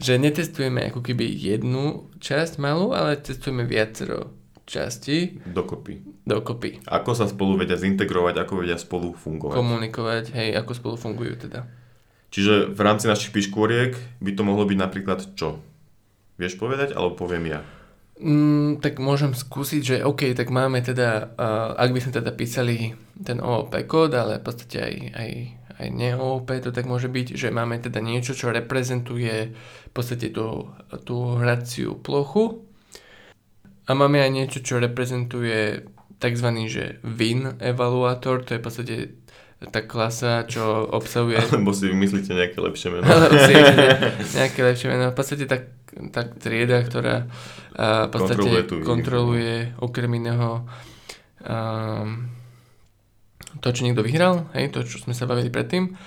že 0.00 0.12
netestujeme 0.16 0.88
ako 0.88 1.04
keby 1.04 1.28
jednu 1.28 2.08
časť 2.16 2.56
malú, 2.56 2.96
ale 2.96 3.20
testujeme 3.20 3.68
viacero 3.68 4.32
časti. 4.64 5.36
Dokopy. 5.44 6.24
Dokopy. 6.24 6.80
Ako 6.88 7.12
sa 7.12 7.28
spolu 7.28 7.60
vedia 7.60 7.76
zintegrovať, 7.76 8.34
ako 8.40 8.64
vedia 8.64 8.80
spolu 8.80 9.12
fungovať. 9.12 9.52
Komunikovať, 9.52 10.24
hej, 10.32 10.56
ako 10.56 10.72
spolu 10.72 10.96
fungujú 10.96 11.44
teda. 11.44 11.68
Čiže 12.32 12.72
v 12.72 12.80
rámci 12.80 13.04
našich 13.04 13.36
piškôriek 13.36 13.92
by 14.24 14.30
to 14.32 14.40
mohlo 14.40 14.64
byť 14.64 14.78
napríklad 14.80 15.20
čo? 15.36 15.60
Vieš 16.40 16.56
povedať, 16.56 16.96
alebo 16.96 17.12
poviem 17.12 17.52
ja? 17.52 17.60
Mm, 18.16 18.80
tak 18.80 18.96
môžem 19.02 19.36
skúsiť, 19.36 19.82
že 19.84 19.96
OK, 20.06 20.32
tak 20.32 20.48
máme 20.48 20.80
teda, 20.80 21.36
uh, 21.36 21.76
ak 21.76 21.92
by 21.92 22.00
sme 22.00 22.12
teda 22.16 22.32
písali 22.32 22.96
ten 23.20 23.42
OOP 23.42 23.76
kód, 23.84 24.16
ale 24.16 24.40
v 24.40 24.44
podstate 24.46 24.76
aj, 24.80 24.94
aj 25.12 25.30
aj 25.82 25.90
ne-OOP 25.90 26.48
to 26.62 26.70
tak 26.70 26.86
môže 26.86 27.10
byť, 27.10 27.34
že 27.34 27.48
máme 27.50 27.82
teda 27.82 27.98
niečo, 27.98 28.32
čo 28.32 28.54
reprezentuje 28.54 29.52
v 29.88 29.92
podstate 29.92 30.30
tú, 30.30 30.70
tú 31.02 31.36
hraciu 31.36 31.98
plochu 31.98 32.62
a 33.86 33.90
máme 33.92 34.22
aj 34.22 34.30
niečo, 34.30 34.58
čo 34.62 34.78
reprezentuje 34.78 35.84
tzv. 36.22 36.48
že 36.70 37.02
win 37.02 37.58
evaluátor, 37.58 38.46
to 38.46 38.54
je 38.54 38.60
v 38.62 38.64
podstate 38.64 38.94
tá 39.70 39.86
klasa, 39.86 40.42
čo 40.50 40.62
obsahuje... 40.90 41.38
Alebo 41.38 41.70
si 41.70 41.86
vymyslíte 41.86 42.34
nejaké 42.34 42.58
lepšie 42.58 42.88
meno. 42.90 43.06
si 43.46 43.54
nejaké 44.42 44.60
lepšie 44.66 44.86
meno. 44.90 45.14
V 45.14 45.16
podstate 45.18 45.46
tá, 45.46 45.62
tá 46.10 46.26
trieda, 46.26 46.82
ktorá 46.82 47.30
a, 47.78 48.06
v 48.06 48.10
podstate 48.10 48.42
kontroluje, 48.42 48.82
kontroluje 48.82 49.56
okrem 49.78 50.10
iného 50.18 50.66
um, 51.46 52.26
to, 53.60 53.68
čo 53.74 53.84
niekto 53.84 54.00
vyhral, 54.06 54.48
hej, 54.56 54.72
to, 54.72 54.86
čo 54.86 55.02
sme 55.02 55.12
sa 55.12 55.28
bavili 55.28 55.52
predtým, 55.52 55.98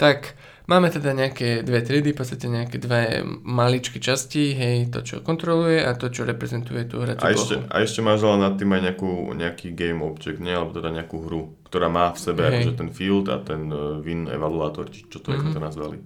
tak 0.00 0.34
máme 0.66 0.88
teda 0.88 1.12
nejaké 1.12 1.60
dve 1.60 1.84
triedy, 1.84 2.16
v 2.16 2.18
podstate 2.18 2.48
nejaké 2.48 2.80
dve 2.80 3.20
maličké 3.44 4.00
časti, 4.00 4.56
hej, 4.56 4.88
to, 4.88 5.04
čo 5.04 5.20
kontroluje 5.20 5.84
a 5.84 5.92
to, 5.94 6.08
čo 6.08 6.24
reprezentuje 6.24 6.88
tú 6.88 7.04
hraciu 7.04 7.26
a 7.26 7.30
ešte, 7.30 7.54
a 7.68 7.76
ešte 7.84 8.00
máš 8.00 8.24
ale 8.24 8.48
nad 8.48 8.54
tým 8.56 8.72
aj 8.72 8.82
nejakú, 8.90 9.12
nejaký 9.36 9.76
game 9.76 10.00
object, 10.00 10.40
nie? 10.40 10.56
Alebo 10.56 10.72
teda 10.72 10.90
nejakú 10.90 11.16
hru, 11.28 11.52
ktorá 11.68 11.92
má 11.92 12.10
v 12.16 12.18
sebe 12.20 12.48
hej. 12.48 12.50
akože 12.64 12.72
ten 12.80 12.90
field 12.90 13.26
a 13.28 13.38
ten 13.44 13.68
uh, 13.68 14.00
win 14.00 14.26
evaluátor, 14.26 14.88
či 14.88 15.04
čo 15.06 15.20
to, 15.20 15.36
mm-hmm. 15.36 15.52
to 15.52 15.58
nazvali. 15.60 15.98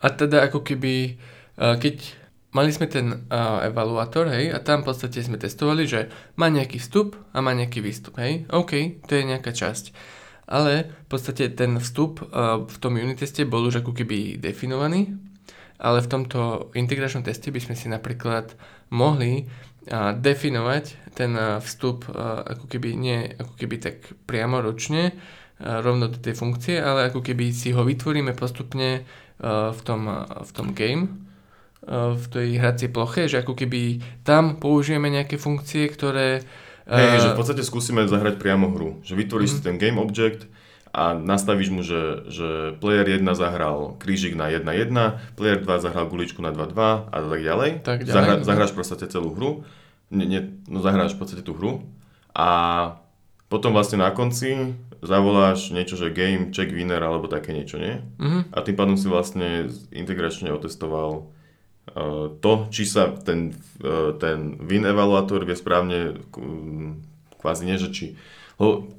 A 0.00 0.06
teda 0.10 0.50
ako 0.50 0.66
keby, 0.66 1.20
uh, 1.60 1.78
keď 1.78 2.19
mali 2.50 2.70
sme 2.74 2.90
ten 2.90 3.06
uh, 3.30 3.62
evaluátor, 3.62 4.30
hej, 4.30 4.50
a 4.50 4.58
tam 4.58 4.82
v 4.82 4.90
podstate 4.90 5.22
sme 5.22 5.38
testovali, 5.38 5.86
že 5.86 6.10
má 6.34 6.50
nejaký 6.50 6.82
vstup 6.82 7.14
a 7.30 7.38
má 7.38 7.54
nejaký 7.54 7.78
výstup, 7.78 8.18
hej, 8.18 8.46
OK, 8.50 9.02
to 9.06 9.12
je 9.14 9.22
nejaká 9.26 9.54
časť. 9.54 9.94
Ale 10.50 10.90
v 10.90 11.08
podstate 11.08 11.46
ten 11.54 11.78
vstup 11.78 12.26
uh, 12.26 12.66
v 12.66 12.76
tom 12.82 12.98
unit 12.98 13.22
teste 13.22 13.46
bol 13.46 13.62
už 13.62 13.86
ako 13.86 13.94
keby 13.94 14.42
definovaný, 14.42 15.14
ale 15.78 16.02
v 16.02 16.10
tomto 16.10 16.70
integračnom 16.74 17.22
teste 17.22 17.54
by 17.54 17.60
sme 17.62 17.74
si 17.78 17.86
napríklad 17.86 18.58
mohli 18.90 19.46
uh, 19.46 20.10
definovať 20.18 21.14
ten 21.14 21.38
uh, 21.38 21.62
vstup 21.62 22.10
uh, 22.10 22.42
ako 22.50 22.66
keby 22.66 22.98
nie 22.98 23.30
ako 23.38 23.54
keby 23.54 23.76
tak 23.78 23.96
priamo 24.26 24.58
ručne, 24.58 25.14
rovno 25.60 26.08
do 26.08 26.16
tej 26.16 26.40
funkcie, 26.40 26.80
ale 26.80 27.12
ako 27.12 27.20
keby 27.20 27.52
si 27.52 27.76
ho 27.76 27.84
vytvoríme 27.84 28.32
postupne 28.32 29.04
v, 29.44 29.80
tom, 29.84 30.08
v 30.24 30.50
tom 30.56 30.72
game 30.72 31.28
v 31.88 32.24
tej 32.28 32.48
hracej 32.60 32.92
ploche, 32.92 33.24
že 33.24 33.40
ako 33.40 33.56
keby 33.56 34.04
tam 34.20 34.60
použijeme 34.60 35.08
nejaké 35.08 35.40
funkcie, 35.40 35.88
ktoré... 35.88 36.44
Hej, 36.84 37.06
uh, 37.16 37.22
že 37.24 37.28
v 37.32 37.40
podstate 37.40 37.62
skúsime 37.64 38.04
zahrať 38.04 38.36
priamo 38.36 38.68
hru. 38.68 39.00
Že 39.00 39.16
vytvoríš 39.16 39.50
uh-huh. 39.56 39.64
si 39.64 39.66
ten 39.66 39.76
game 39.80 39.96
object 39.96 40.44
a 40.92 41.16
nastavíš 41.16 41.70
mu, 41.72 41.80
že, 41.80 42.26
že 42.28 42.76
player 42.82 43.22
1 43.22 43.24
zahral 43.32 43.96
krížik 43.96 44.36
na 44.36 44.50
1-1, 44.52 44.92
player 45.38 45.58
2 45.62 45.84
zahral 45.86 46.10
guličku 46.10 46.42
na 46.44 46.50
2-2 46.52 46.76
a 47.08 47.18
tak 47.24 47.40
ďalej. 47.40 47.70
Tak 47.86 47.98
ďalej. 48.04 48.12
Zahra, 48.12 48.34
zahráš 48.44 48.70
v 48.74 48.78
podstate 48.82 49.04
celú 49.08 49.32
hru. 49.32 49.50
Nie, 50.10 50.26
nie, 50.26 50.40
no 50.66 50.82
zahráš 50.82 51.16
v 51.16 51.20
podstate 51.22 51.42
tú 51.46 51.56
hru. 51.56 51.86
A 52.34 52.48
potom 53.48 53.72
vlastne 53.72 54.02
na 54.02 54.10
konci 54.12 54.76
zavoláš 55.00 55.72
niečo, 55.72 55.96
že 55.96 56.12
game, 56.12 56.52
check 56.52 56.68
winner 56.74 57.00
alebo 57.00 57.24
také 57.24 57.56
niečo, 57.56 57.80
nie? 57.80 58.04
Uh-huh. 58.20 58.44
A 58.52 58.60
tým 58.60 58.76
pádom 58.76 59.00
si 59.00 59.08
vlastne 59.08 59.70
integračne 59.94 60.52
otestoval 60.52 61.30
Eh, 61.30 61.38
to, 62.36 62.50
či 62.68 62.84
sa 62.84 63.10
ten, 63.10 63.52
eh, 63.78 64.10
ten 64.14 64.38
win 64.60 64.84
evaluátor 64.84 65.42
vie 65.42 65.54
správne 65.54 66.18
kvázi 67.36 67.64
nie, 67.64 67.76
že 67.76 67.88
či... 67.88 68.04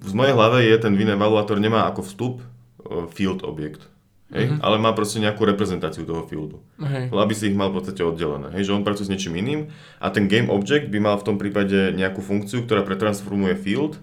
V 0.02 0.12
mojej 0.12 0.34
hlave 0.34 0.64
je 0.64 0.76
ten 0.76 0.92
win 0.92 1.08
evaluátor 1.08 1.56
nemá 1.56 1.86
ako 1.86 2.02
vstup 2.02 2.36
eh, 2.40 3.06
field 3.08 3.42
objekt. 3.42 3.86
hej, 4.30 4.48
Mhm. 4.48 4.58
ale 4.60 4.76
má 4.78 4.92
proste 4.92 5.20
nejakú 5.20 5.44
reprezentáciu 5.44 6.02
toho 6.02 6.24
fieldu. 6.24 6.64
Hej. 6.80 7.12
Aby 7.12 7.34
si 7.34 7.48
ich 7.48 7.54
mal 7.54 7.68
v 7.68 7.78
podstate 7.78 8.00
oddelené. 8.02 8.48
Hej, 8.52 8.64
že 8.64 8.74
on 8.74 8.82
pracuje 8.82 9.04
s 9.06 9.12
niečím 9.12 9.36
iným 9.36 9.68
a 9.98 10.08
ten 10.08 10.26
game 10.26 10.48
object 10.48 10.88
by 10.88 11.00
mal 11.00 11.16
v 11.16 11.26
tom 11.26 11.36
prípade 11.36 11.92
nejakú 11.92 12.20
funkciu, 12.22 12.64
ktorá 12.64 12.80
pretransformuje 12.82 13.56
field 13.58 14.00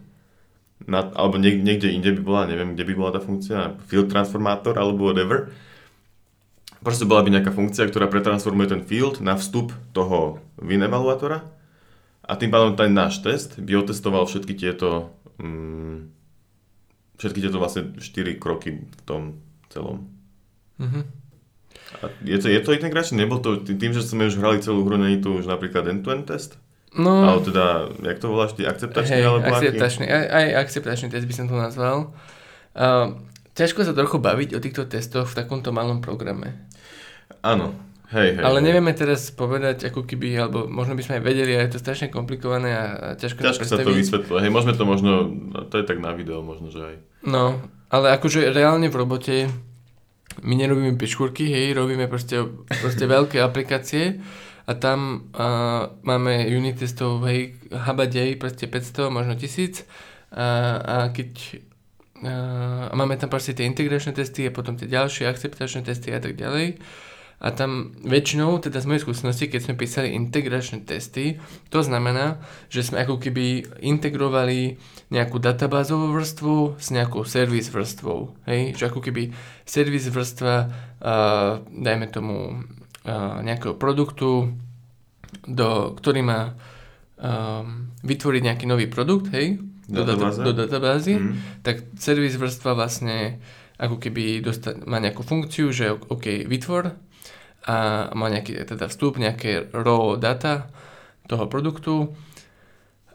na, 0.84 1.00
alebo 1.10 1.36
niek- 1.36 1.58
niekde 1.58 1.88
inde 1.88 2.12
by 2.12 2.20
bola, 2.20 2.42
neviem, 2.44 2.72
kde 2.72 2.84
by 2.84 2.94
bola 2.94 3.10
tá 3.10 3.20
funkcia, 3.20 3.80
field 3.84 4.08
transformátor 4.08 4.76
alebo 4.76 5.08
whatever. 5.08 5.48
Proste 6.88 7.04
bola 7.04 7.20
by 7.20 7.36
nejaká 7.36 7.52
funkcia, 7.52 7.84
ktorá 7.84 8.08
pretransformuje 8.08 8.72
ten 8.72 8.80
field 8.80 9.20
na 9.20 9.36
vstup 9.36 9.76
toho 9.92 10.40
win 10.56 10.80
evaluátora 10.80 11.44
a 12.24 12.32
tým 12.32 12.48
pádom 12.48 12.80
ten 12.80 12.96
náš 12.96 13.20
test 13.20 13.60
by 13.60 13.76
otestoval 13.76 14.24
všetky 14.24 14.56
tieto 14.56 15.12
mm, 15.36 16.08
všetky 17.20 17.44
tieto 17.44 17.60
vlastne 17.60 17.92
4 18.00 18.40
kroky 18.40 18.88
v 18.88 19.00
tom 19.04 19.36
celom. 19.68 20.08
Mhm. 20.80 21.00
A 22.00 22.08
je 22.24 22.36
to, 22.40 22.48
je 22.48 22.60
to 22.60 22.72
integračné? 22.72 23.20
Nebol 23.20 23.40
to 23.40 23.64
tým, 23.64 23.92
že 23.92 24.04
sme 24.04 24.28
už 24.28 24.40
hrali 24.40 24.60
celú 24.64 24.84
hru, 24.84 24.96
není 24.96 25.20
to 25.20 25.36
už 25.36 25.44
napríklad 25.48 25.88
end-to-end 25.88 26.24
test? 26.28 26.56
No, 26.96 27.24
Ale 27.24 27.44
teda, 27.44 27.92
jak 28.00 28.16
to 28.16 28.32
voláš 28.32 28.56
ty, 28.56 28.64
akceptačný 28.64 29.20
hej, 29.20 29.28
alebo 29.28 29.44
aký? 29.44 29.72
akceptačný, 29.72 30.04
aj, 30.08 30.24
aj 30.24 30.46
akceptačný 30.64 31.08
test 31.12 31.28
by 31.28 31.34
som 31.36 31.46
to 31.48 31.56
nazval. 31.56 32.16
Uh, 32.72 33.20
ťažko 33.56 33.84
sa 33.84 33.92
trochu 33.92 34.20
baviť 34.20 34.56
o 34.56 34.60
týchto 34.60 34.84
testoch 34.88 35.28
v 35.28 35.36
takomto 35.36 35.72
malom 35.72 36.00
programe. 36.04 36.67
Áno, 37.42 37.74
hej, 38.10 38.38
hej. 38.38 38.44
Ale 38.44 38.58
nevieme 38.64 38.92
teraz 38.94 39.30
povedať, 39.30 39.90
ako 39.90 40.06
keby, 40.06 40.34
alebo 40.38 40.66
možno 40.66 40.98
by 40.98 41.02
sme 41.04 41.14
aj 41.20 41.24
vedeli, 41.24 41.52
a 41.54 41.64
je 41.66 41.76
to 41.76 41.82
strašne 41.82 42.10
komplikované 42.10 42.70
a, 42.74 42.84
ťažko, 43.18 43.42
Ťažko 43.42 43.64
sa 43.66 43.78
to 43.82 43.94
vysvetľuje. 43.94 44.40
Hej, 44.42 44.52
môžeme 44.52 44.74
to 44.74 44.84
možno, 44.86 45.28
no, 45.28 45.66
to 45.66 45.78
je 45.78 45.84
tak 45.86 46.02
na 46.02 46.14
video 46.14 46.42
možno, 46.42 46.72
že 46.72 46.80
aj. 46.82 46.96
No, 47.26 47.58
ale 47.88 48.14
akože 48.14 48.50
reálne 48.54 48.92
v 48.92 48.96
robote 48.96 49.36
my 50.42 50.54
nerobíme 50.54 50.94
pičkurky, 50.94 51.50
hej, 51.50 51.74
robíme 51.74 52.06
proste, 52.06 52.46
proste 52.68 53.04
veľké 53.16 53.42
aplikácie 53.42 54.22
a 54.68 54.72
tam 54.76 55.30
uh, 55.32 55.88
máme 56.04 56.44
unit 56.52 56.78
testov, 56.78 57.24
hej, 57.26 57.56
habadej, 57.72 58.36
proste 58.36 58.68
500, 58.68 59.08
možno 59.08 59.34
1000 59.34 59.82
a, 60.28 60.46
a 60.78 60.96
keď 61.08 61.30
uh, 62.22 62.92
a 62.92 62.94
máme 62.94 63.16
tam 63.16 63.32
proste 63.32 63.56
tie 63.56 63.64
integračné 63.64 64.12
testy 64.12 64.46
a 64.46 64.54
potom 64.54 64.76
tie 64.76 64.86
ďalšie 64.86 65.24
akceptačné 65.24 65.88
testy 65.88 66.12
a 66.12 66.20
tak 66.20 66.36
ďalej. 66.36 66.78
A 67.38 67.50
tam 67.50 67.70
väčšinou, 68.02 68.58
teda 68.58 68.82
z 68.82 68.86
mojej 68.86 69.00
skúsenosti, 69.00 69.46
keď 69.46 69.60
sme 69.62 69.74
písali 69.76 70.10
integračné 70.10 70.82
testy, 70.82 71.38
to 71.68 71.80
znamená, 71.80 72.42
že 72.66 72.82
sme 72.82 72.98
ako 72.98 73.16
keby 73.16 73.62
integrovali 73.78 74.74
nejakú 75.08 75.38
databázovú 75.38 76.10
vrstvu 76.12 76.54
s 76.76 76.90
nejakou 76.90 77.22
servis 77.22 77.70
vrstvou. 77.70 78.34
Hej? 78.44 78.74
Že 78.74 78.84
ako 78.86 79.00
keby 79.00 79.22
servis 79.62 80.04
vrstva, 80.04 80.54
uh, 80.58 80.70
dajme 81.64 82.06
tomu, 82.08 82.58
uh, 83.04 83.38
nejakého 83.40 83.74
produktu, 83.74 84.50
do, 85.44 85.68
ktorý 85.94 86.20
má 86.20 86.58
um, 87.16 87.86
vytvoriť 88.00 88.42
nejaký 88.44 88.64
nový 88.64 88.86
produkt, 88.86 89.30
hej? 89.30 89.58
Do, 89.86 90.04
Databáze? 90.04 90.36
data, 90.36 90.44
do 90.44 90.52
databázy, 90.54 91.14
Mhm. 91.16 91.32
tak 91.62 91.76
servis 91.96 92.36
vrstva 92.36 92.74
vlastne 92.74 93.40
ako 93.78 93.96
keby 93.96 94.42
dosta- 94.42 94.76
má 94.84 94.98
nejakú 94.98 95.22
funkciu, 95.22 95.70
že 95.70 95.88
OK, 95.90 96.44
vytvor 96.44 96.92
a 97.66 98.08
má 98.14 98.30
nejaký 98.30 98.62
teda 98.64 98.86
vstup, 98.86 99.18
nejaké 99.18 99.72
raw 99.74 100.14
data 100.20 100.70
toho 101.28 101.50
produktu 101.50 102.14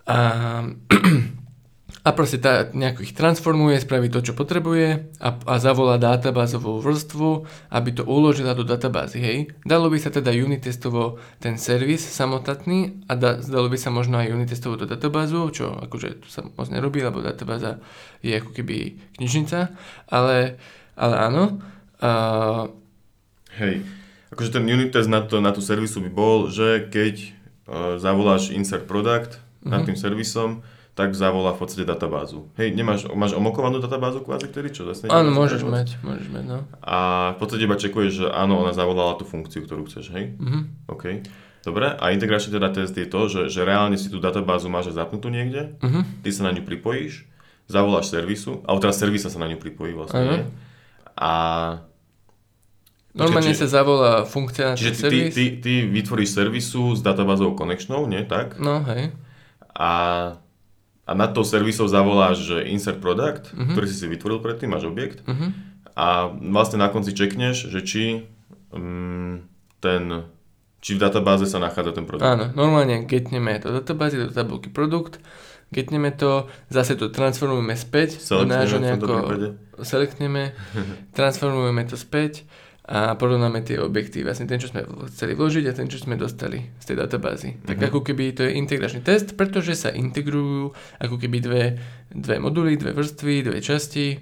a, 0.05 0.19
a 2.07 2.09
proste 2.11 2.37
tá, 2.37 2.67
nejako 2.75 3.07
ich 3.07 3.15
transformuje, 3.15 3.79
spraví 3.79 4.11
to, 4.11 4.19
čo 4.19 4.35
potrebuje 4.35 5.15
a, 5.23 5.29
a 5.47 5.53
zavolá 5.55 5.95
databázovú 5.95 6.83
vrstvu, 6.83 7.47
aby 7.71 7.89
to 7.95 8.03
uložila 8.03 8.51
do 8.51 8.67
databázy, 8.67 9.23
hej. 9.23 9.37
Dalo 9.63 9.87
by 9.87 9.97
sa 9.97 10.11
teda 10.11 10.35
unit 10.35 10.67
testovo 10.67 11.23
ten 11.39 11.55
servis 11.55 12.03
samostatný 12.03 13.07
a 13.07 13.15
da, 13.15 13.39
dalo 13.39 13.71
by 13.71 13.79
sa 13.79 13.95
možno 13.95 14.19
aj 14.19 14.35
unit 14.35 14.51
testovo 14.51 14.75
do 14.75 14.83
databázu, 14.83 15.47
čo 15.55 15.71
akože 15.71 16.07
to 16.19 16.27
sa 16.27 16.43
moc 16.43 16.67
nerobí, 16.67 16.99
lebo 16.99 17.23
databáza 17.23 17.79
je 18.19 18.35
ako 18.35 18.51
keby 18.51 18.99
knižnica, 19.15 19.71
ale, 20.11 20.59
ale 20.99 21.15
áno. 21.15 21.43
Uh, 22.03 22.67
Hej. 23.55 24.02
Akože 24.33 24.49
ten 24.51 24.65
unit 24.65 24.89
test 24.89 25.05
na, 25.05 25.21
to, 25.21 25.37
na 25.37 25.49
tú 25.49 25.61
servisu 25.61 26.01
by 26.01 26.09
bol, 26.09 26.37
že 26.47 26.85
keď 26.85 27.15
uh, 27.21 27.31
zavoláš 27.95 28.49
insert 28.49 28.83
product 28.83 29.37
nad 29.61 29.79
Mhm. 29.79 29.85
tým 29.85 29.97
servisom, 29.97 30.49
tak 30.91 31.13
zavolá 31.13 31.49
v 31.51 31.59
podstate 31.59 31.83
databázu. 31.83 32.49
Hej, 32.53 32.69
nemáš, 32.71 33.09
máš 33.09 33.33
omokovanú 33.33 33.77
databázu 33.77 34.21
kvázi, 34.21 34.45
ktorý 34.45 34.69
čo? 34.69 34.83
Zase 34.83 35.07
áno, 35.07 35.31
môžeš 35.31 35.63
mať, 35.63 35.97
môžeš 35.99 36.27
mať, 36.29 36.43
no. 36.45 36.57
A 36.79 36.97
v 37.33 37.37
podstate 37.39 37.63
iba 37.63 37.73
čekuješ, 37.75 38.11
že 38.15 38.27
áno, 38.27 38.59
ona 38.59 38.69
zavolala 38.71 39.15
tú 39.15 39.23
funkciu, 39.23 39.61
ktorú 39.61 39.85
chceš, 39.85 40.09
hej? 40.09 40.33
Mhm. 40.35 40.59
OK. 40.87 41.25
Dobre, 41.63 41.87
a 41.89 42.05
integračný 42.09 42.51
teda 42.51 42.69
test 42.69 42.93
je 42.93 43.07
to, 43.07 43.21
že, 43.25 43.41
že 43.47 43.63
reálne 43.63 43.95
si 43.95 44.05
tú 44.05 44.19
databázu 44.19 44.67
máš 44.67 44.91
zapnutú 44.91 45.29
niekde, 45.29 45.79
Mhm. 45.79 46.21
ty 46.21 46.29
sa 46.29 46.43
na 46.43 46.51
ňu 46.51 46.61
pripojíš, 46.61 47.25
zavoláš 47.65 48.11
servisu, 48.11 48.61
alebo 48.61 48.77
teraz 48.79 48.99
servisa 48.99 49.31
sa 49.31 49.39
na 49.39 49.47
ňu 49.47 49.57
pripojí 49.57 49.93
vlastne, 49.93 50.21
nie? 50.21 50.41
A 51.15 51.31
Normálne 53.13 53.53
Čiže- 53.53 53.61
sa 53.63 53.79
zavolá 53.79 54.25
funkcia 54.25 54.63
na 54.65 54.73
ten 54.73 54.81
Čiže 54.83 54.93
ty, 54.99 55.07
ty, 55.07 55.19
ty, 55.29 55.43
ty 55.59 55.73
vytvoríš 55.85 56.33
servisu 56.33 56.93
s 56.93 57.01
databázou 57.01 57.53
connectionou, 57.53 58.05
nie 58.05 58.25
tak? 58.25 58.57
No, 58.57 58.81
hej. 58.83 59.13
A, 59.71 59.91
a 61.03 61.11
nad 61.13 61.29
tou 61.29 61.41
servisou 61.41 61.85
zavoláš 61.85 62.41
insert 62.63 62.97
product, 62.97 63.53
Mhm. 63.53 63.71
ktorý 63.71 63.85
si 63.85 63.95
si 63.95 64.05
vytvoril 64.07 64.39
predtým, 64.39 64.69
máš 64.69 64.85
objekt. 64.85 65.21
Mhm. 65.23 65.47
A 65.93 66.25
vlastne 66.49 66.77
na 66.77 66.89
konci 66.89 67.13
čekneš, 67.13 67.69
že 67.69 67.79
či 67.79 68.03
um, 68.71 69.45
ten, 69.77 70.25
či 70.79 70.97
v 70.97 70.99
databáze 70.99 71.45
sa 71.45 71.61
nachádza 71.61 71.93
ten 71.93 72.09
produkt. 72.09 72.25
Áno, 72.25 72.49
normálne 72.51 73.05
getneme 73.05 73.53
to 73.55 73.69
do 73.69 73.77
databázy, 73.77 74.17
do 74.17 74.33
tabulky 74.33 74.73
produkt, 74.73 75.21
getneme 75.69 76.09
to, 76.09 76.49
zase 76.67 76.97
to 76.97 77.07
transformujeme 77.07 77.77
späť 77.77 78.17
do 78.17 78.41
nášho 78.43 78.81
nejako, 78.81 79.37
selektneme, 79.79 80.57
transformujeme 81.13 81.85
to 81.85 81.93
späť 81.93 82.41
a 82.83 83.15
porovnáme 83.15 83.63
tie 83.63 83.79
objekty, 83.79 84.27
vlastne 84.27 84.43
ten, 84.43 84.59
čo 84.59 84.67
sme 84.67 84.83
chceli 85.07 85.39
vložiť 85.39 85.71
a 85.71 85.75
ten, 85.75 85.87
čo 85.87 86.03
sme 86.03 86.19
dostali 86.19 86.59
z 86.83 86.85
tej 86.91 86.99
databázy. 86.99 87.63
Tak 87.63 87.79
Mhm. 87.79 87.85
ako 87.87 87.99
keby 88.03 88.35
to 88.35 88.43
je 88.43 88.59
integračný 88.59 88.99
test, 88.99 89.39
pretože 89.39 89.71
sa 89.79 89.89
integrujú 89.89 90.75
ako 90.99 91.15
keby 91.15 91.37
dve, 91.39 91.63
dve 92.11 92.43
moduly, 92.43 92.75
dve 92.75 92.91
vrstvy, 92.91 93.47
dve 93.47 93.63
časti, 93.63 94.19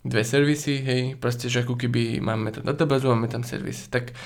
dve 0.00 0.24
servisy, 0.24 0.80
hej, 0.80 1.02
proste, 1.20 1.52
že 1.52 1.68
ako 1.68 1.76
keby 1.76 2.24
máme 2.24 2.48
tam 2.48 2.64
databázu, 2.64 3.12
máme 3.12 3.28
tam 3.28 3.44
servis. 3.44 3.92
Tak 3.92 4.16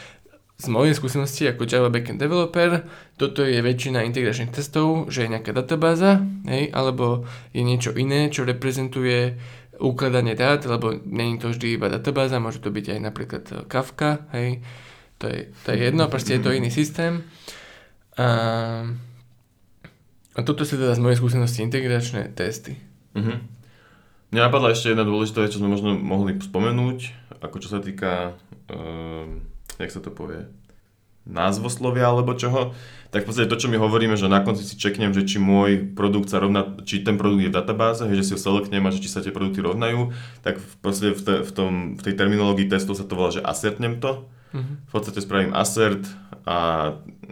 z 0.63 0.67
mojej 0.71 0.95
skúsenosti 0.95 1.51
ako 1.51 1.67
Java 1.67 1.91
backend 1.91 2.23
developer, 2.23 2.87
toto 3.19 3.43
je 3.43 3.59
väčšina 3.59 4.07
integračných 4.07 4.55
testov, 4.55 5.11
že 5.11 5.27
je 5.27 5.33
nejaká 5.35 5.51
databáza, 5.51 6.23
hej, 6.47 6.71
alebo 6.71 7.27
je 7.51 7.67
niečo 7.67 7.91
iné, 7.99 8.31
čo 8.31 8.47
reprezentuje 8.47 9.43
ukladanie 9.81 10.37
dát, 10.37 10.65
lebo 10.69 10.93
není 11.05 11.39
to 11.41 11.49
vždy 11.53 11.77
iba 11.77 11.89
databáza, 11.89 12.43
môže 12.43 12.61
to 12.61 12.69
byť 12.69 12.97
aj 12.97 13.01
napríklad 13.01 13.45
eh, 13.49 13.57
Kafka, 13.69 14.29
hej, 14.37 14.61
to 15.17 15.31
je, 15.31 15.49
to 15.65 15.69
je 15.73 15.79
jedno, 15.79 16.11
proste 16.11 16.37
je 16.37 16.43
to 16.43 16.51
iný 16.51 16.69
systém. 16.69 17.23
A, 18.19 18.29
a 20.37 20.41
toto 20.45 20.67
sú 20.67 20.77
teda 20.77 20.93
z 20.93 21.01
mojej 21.01 21.17
skúsenosti 21.17 21.65
integračné 21.65 22.35
testy. 22.37 22.77
Mhm. 23.17 23.63
Mňa 24.33 24.49
napadla 24.49 24.73
ešte 24.73 24.97
jedna 24.97 25.05
dôležitá 25.05 25.45
vec, 25.45 25.53
čo 25.53 25.61
sme 25.61 25.69
možno 25.69 25.93
mohli 25.93 26.41
spomenúť, 26.41 26.99
ako 27.45 27.57
čo 27.61 27.69
sa 27.69 27.85
týka, 27.85 28.33
um, 28.73 29.45
jak 29.77 29.93
sa 29.93 30.01
to 30.01 30.09
povie, 30.09 30.49
názvoslovia 31.29 32.09
alebo 32.09 32.33
čoho, 32.33 32.73
tak 33.13 33.23
v 33.23 33.27
podstate 33.29 33.53
to, 33.53 33.61
čo 33.61 33.69
my 33.69 33.77
hovoríme, 33.77 34.17
že 34.17 34.25
na 34.25 34.41
konci 34.41 34.65
si 34.65 34.81
čeknem, 34.81 35.13
že 35.13 35.29
či 35.29 35.37
môj 35.37 35.93
produkt 35.93 36.33
sa 36.33 36.41
rovná, 36.41 36.65
či 36.89 37.05
ten 37.05 37.21
produkt 37.21 37.45
je 37.45 37.53
v 37.53 37.59
databáze, 37.61 38.01
že 38.09 38.25
si 38.25 38.33
ho 38.33 38.41
selektnem 38.41 38.81
a 38.89 38.91
že 38.91 39.05
či 39.05 39.13
sa 39.13 39.21
tie 39.21 39.29
produkty 39.29 39.61
rovnajú, 39.61 40.17
tak 40.41 40.57
v, 40.57 40.75
podstate 40.81 41.13
v, 41.13 41.21
te, 41.21 41.35
v, 41.45 41.51
tom, 41.53 41.73
v 42.01 42.03
tej 42.09 42.15
terminológii 42.17 42.73
testov 42.73 42.97
sa 42.97 43.05
to 43.05 43.13
volá, 43.13 43.29
že 43.29 43.45
assertnem 43.45 44.01
to. 44.01 44.25
Mhm. 44.57 44.89
V 44.89 44.93
podstate 44.93 45.21
spravím 45.21 45.53
assert 45.53 46.09
a 46.49 46.57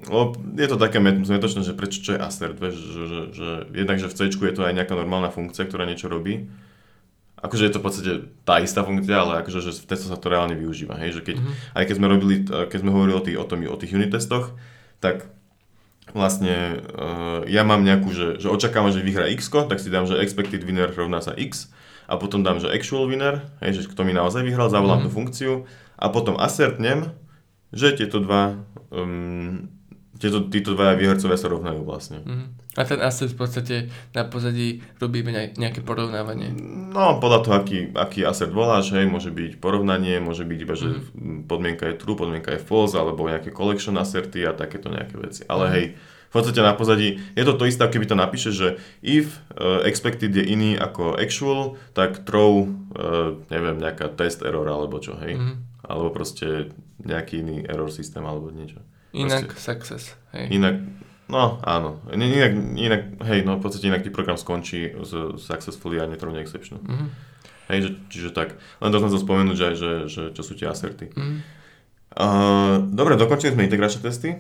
lebo 0.09 0.33
je 0.57 0.69
to 0.69 0.81
také 0.81 0.97
met- 1.01 1.21
zmetočné, 1.25 1.61
že 1.61 1.77
prečo 1.77 2.01
čo 2.01 2.17
je 2.17 2.21
assert, 2.21 2.57
vieš, 2.57 2.77
že, 2.81 3.03
že, 3.05 3.21
že 3.37 3.49
jednak, 3.77 4.01
že 4.01 4.09
v 4.09 4.17
C 4.17 4.21
je 4.33 4.55
to 4.57 4.65
aj 4.65 4.73
nejaká 4.73 4.97
normálna 4.97 5.29
funkcia, 5.29 5.69
ktorá 5.69 5.85
niečo 5.85 6.09
robí. 6.09 6.49
Akože 7.41 7.69
je 7.69 7.73
to 7.73 7.81
v 7.81 7.85
podstate 7.85 8.13
tá 8.45 8.61
istá 8.61 8.85
funkcia, 8.85 9.17
ale 9.17 9.41
akože 9.41 9.65
že 9.65 9.73
v 9.77 9.89
testoch 9.89 10.13
sa 10.13 10.21
to 10.21 10.29
reálne 10.29 10.57
využíva. 10.57 10.97
Hej? 11.01 11.21
Že 11.21 11.23
keď, 11.25 11.37
Mhm. 11.41 11.53
Aj 11.73 11.85
keď 11.89 11.95
sme 11.97 12.07
robili, 12.09 12.37
keď 12.45 12.79
sme 12.81 12.91
hovorili 12.93 13.17
o 13.17 13.25
tých, 13.25 13.37
o, 13.41 13.45
tom, 13.49 13.59
o 13.65 13.77
tých 13.81 13.93
unit 13.97 14.13
testoch, 14.13 14.57
tak 15.01 15.29
vlastne 16.13 16.83
uh, 16.95 17.43
ja 17.47 17.63
mám 17.63 17.83
nejakú, 17.83 18.11
že, 18.11 18.43
že 18.43 18.51
očakávam, 18.51 18.91
že 18.91 19.03
vyhrá 19.03 19.31
x, 19.31 19.51
tak 19.51 19.79
si 19.79 19.89
dám, 19.89 20.07
že 20.07 20.19
expected 20.19 20.63
winner 20.63 20.91
rovná 20.91 21.23
sa 21.23 21.33
x 21.35 21.71
a 22.11 22.19
potom 22.19 22.43
dám, 22.43 22.59
že 22.59 22.67
actual 22.71 23.07
winner, 23.07 23.47
hej, 23.63 23.81
že 23.81 23.89
kto 23.91 24.03
mi 24.03 24.11
naozaj 24.11 24.43
vyhral, 24.43 24.67
zavolám 24.71 25.03
Mhm. 25.03 25.05
tú 25.07 25.11
funkciu 25.11 25.53
a 25.95 26.11
potom 26.11 26.35
assertnem, 26.37 27.15
že 27.71 27.95
tieto 27.95 28.19
dva 28.19 28.59
um, 28.91 29.71
tieto, 30.21 30.45
títo 30.53 30.77
dvaja 30.77 31.01
výhercovia 31.01 31.41
sa 31.41 31.49
rovnajú 31.49 31.81
vlastne. 31.83 32.21
Mhm. 32.21 32.47
A 32.79 32.87
ten 32.87 33.03
asset 33.03 33.35
v 33.35 33.39
podstate 33.41 33.77
na 34.15 34.23
pozadí 34.23 34.79
robíme 35.03 35.35
nejaké 35.59 35.83
porovnávanie. 35.83 36.55
No, 36.95 37.19
podľa 37.19 37.41
toho, 37.43 37.55
aký, 37.59 37.79
aký 37.99 38.23
asset 38.23 38.55
voláš, 38.55 38.95
hej, 38.95 39.11
môže 39.11 39.35
byť 39.35 39.59
porovnanie, 39.59 40.23
môže 40.23 40.47
byť 40.47 40.59
iba, 40.63 40.75
že 40.79 41.03
mm. 41.03 41.51
podmienka 41.51 41.91
je 41.91 41.99
true, 41.99 42.15
podmienka 42.15 42.55
je 42.55 42.63
false, 42.63 42.95
alebo 42.95 43.27
nejaké 43.27 43.51
collection 43.51 43.99
asserty 43.99 44.47
a 44.47 44.55
takéto 44.55 44.87
nejaké 44.87 45.19
veci. 45.19 45.43
Ale 45.51 45.65
mm. 45.67 45.73
hej, 45.75 45.85
v 46.31 46.33
podstate 46.39 46.63
na 46.63 46.79
pozadí 46.79 47.19
je 47.35 47.43
to 47.43 47.59
to 47.59 47.67
isté, 47.67 47.83
keby 47.91 48.07
to 48.07 48.15
napíše, 48.15 48.55
že 48.55 48.79
if 49.03 49.43
uh, 49.59 49.83
expected 49.83 50.31
je 50.31 50.47
iný 50.47 50.79
ako 50.79 51.19
actual, 51.19 51.75
tak 51.91 52.23
throw, 52.23 52.71
uh, 52.71 53.35
neviem, 53.51 53.83
nejaká 53.83 54.15
test 54.15 54.47
error 54.47 54.71
alebo 54.71 55.03
čo, 55.03 55.19
hej. 55.19 55.35
Mm. 55.35 55.55
Alebo 55.83 56.15
proste 56.15 56.71
nejaký 57.03 57.43
iný 57.43 57.67
error 57.67 57.91
systém 57.91 58.23
alebo 58.23 58.55
niečo. 58.55 58.79
Inak 59.11 59.51
proste, 59.51 59.63
success, 59.63 60.03
hej. 60.33 60.55
Inak, 60.55 60.77
No, 61.31 61.63
áno. 61.63 62.03
Inak, 62.11 62.53
inak, 62.75 63.03
hej, 63.23 63.47
no 63.47 63.55
v 63.55 63.63
podstate 63.63 63.87
inak 63.87 64.03
ty 64.03 64.11
program 64.11 64.35
skončí 64.35 64.91
s 64.99 65.15
successfully 65.39 66.03
a 66.03 66.11
netrvne 66.11 66.43
exception. 66.43 66.83
Mm-hmm. 66.83 67.09
Hej, 67.71 67.79
že, 67.87 67.91
čiže 68.11 68.31
tak. 68.35 68.59
Len 68.83 68.91
to 68.91 68.99
som 68.99 69.09
chcel 69.15 69.23
spomenúť, 69.23 69.55
že, 69.57 69.69
že, 69.79 69.93
že 70.11 70.23
čo 70.35 70.43
sú 70.43 70.59
tie 70.59 70.67
aserty. 70.67 71.15
Mm-hmm. 71.15 71.39
Uh, 72.19 72.83
dobre, 72.91 73.15
dokončili 73.15 73.55
sme 73.55 73.71
integračné 73.71 74.03
testy. 74.03 74.35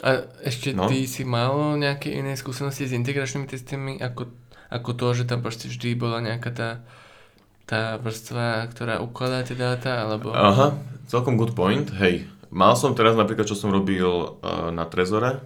A 0.00 0.24
ešte 0.40 0.72
no. 0.72 0.88
ty 0.88 1.04
si 1.04 1.28
mal 1.28 1.76
nejaké 1.76 2.08
iné 2.08 2.32
skúsenosti 2.32 2.88
s 2.88 2.96
integračnými 2.96 3.44
testami, 3.44 4.00
ako, 4.00 4.32
ako 4.72 4.90
to, 4.96 5.06
že 5.20 5.28
tam 5.28 5.44
proste 5.44 5.68
vždy 5.68 5.92
bola 6.00 6.24
nejaká 6.24 6.48
tá, 6.48 6.70
tá 7.68 8.00
vrstva, 8.00 8.72
ktorá 8.72 9.04
ukladá 9.04 9.44
tie 9.44 9.52
dáta, 9.52 10.08
alebo... 10.08 10.32
Aha, 10.32 10.80
celkom 11.12 11.36
good 11.36 11.52
point. 11.52 11.92
Hej, 12.00 12.24
mal 12.52 12.76
som 12.76 12.92
teraz 12.92 13.16
napríklad, 13.16 13.48
čo 13.48 13.56
som 13.56 13.72
robil 13.72 14.04
uh, 14.04 14.68
na 14.68 14.84
Trezore, 14.84 15.40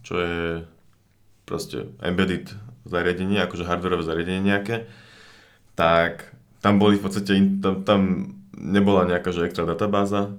čo 0.00 0.16
je 0.16 0.64
proste 1.44 1.92
embedded 2.00 2.56
zariadenie, 2.88 3.44
akože 3.44 3.68
hardwareové 3.68 4.08
zariadenie 4.08 4.42
nejaké, 4.42 4.88
tak 5.76 6.32
tam 6.64 6.80
boli 6.80 6.96
v 6.96 7.04
podstate, 7.04 7.36
tam, 7.60 7.84
tam 7.84 8.00
nebola 8.56 9.04
nejaká 9.04 9.30
že 9.32 9.44
extra 9.44 9.68
databáza, 9.68 10.32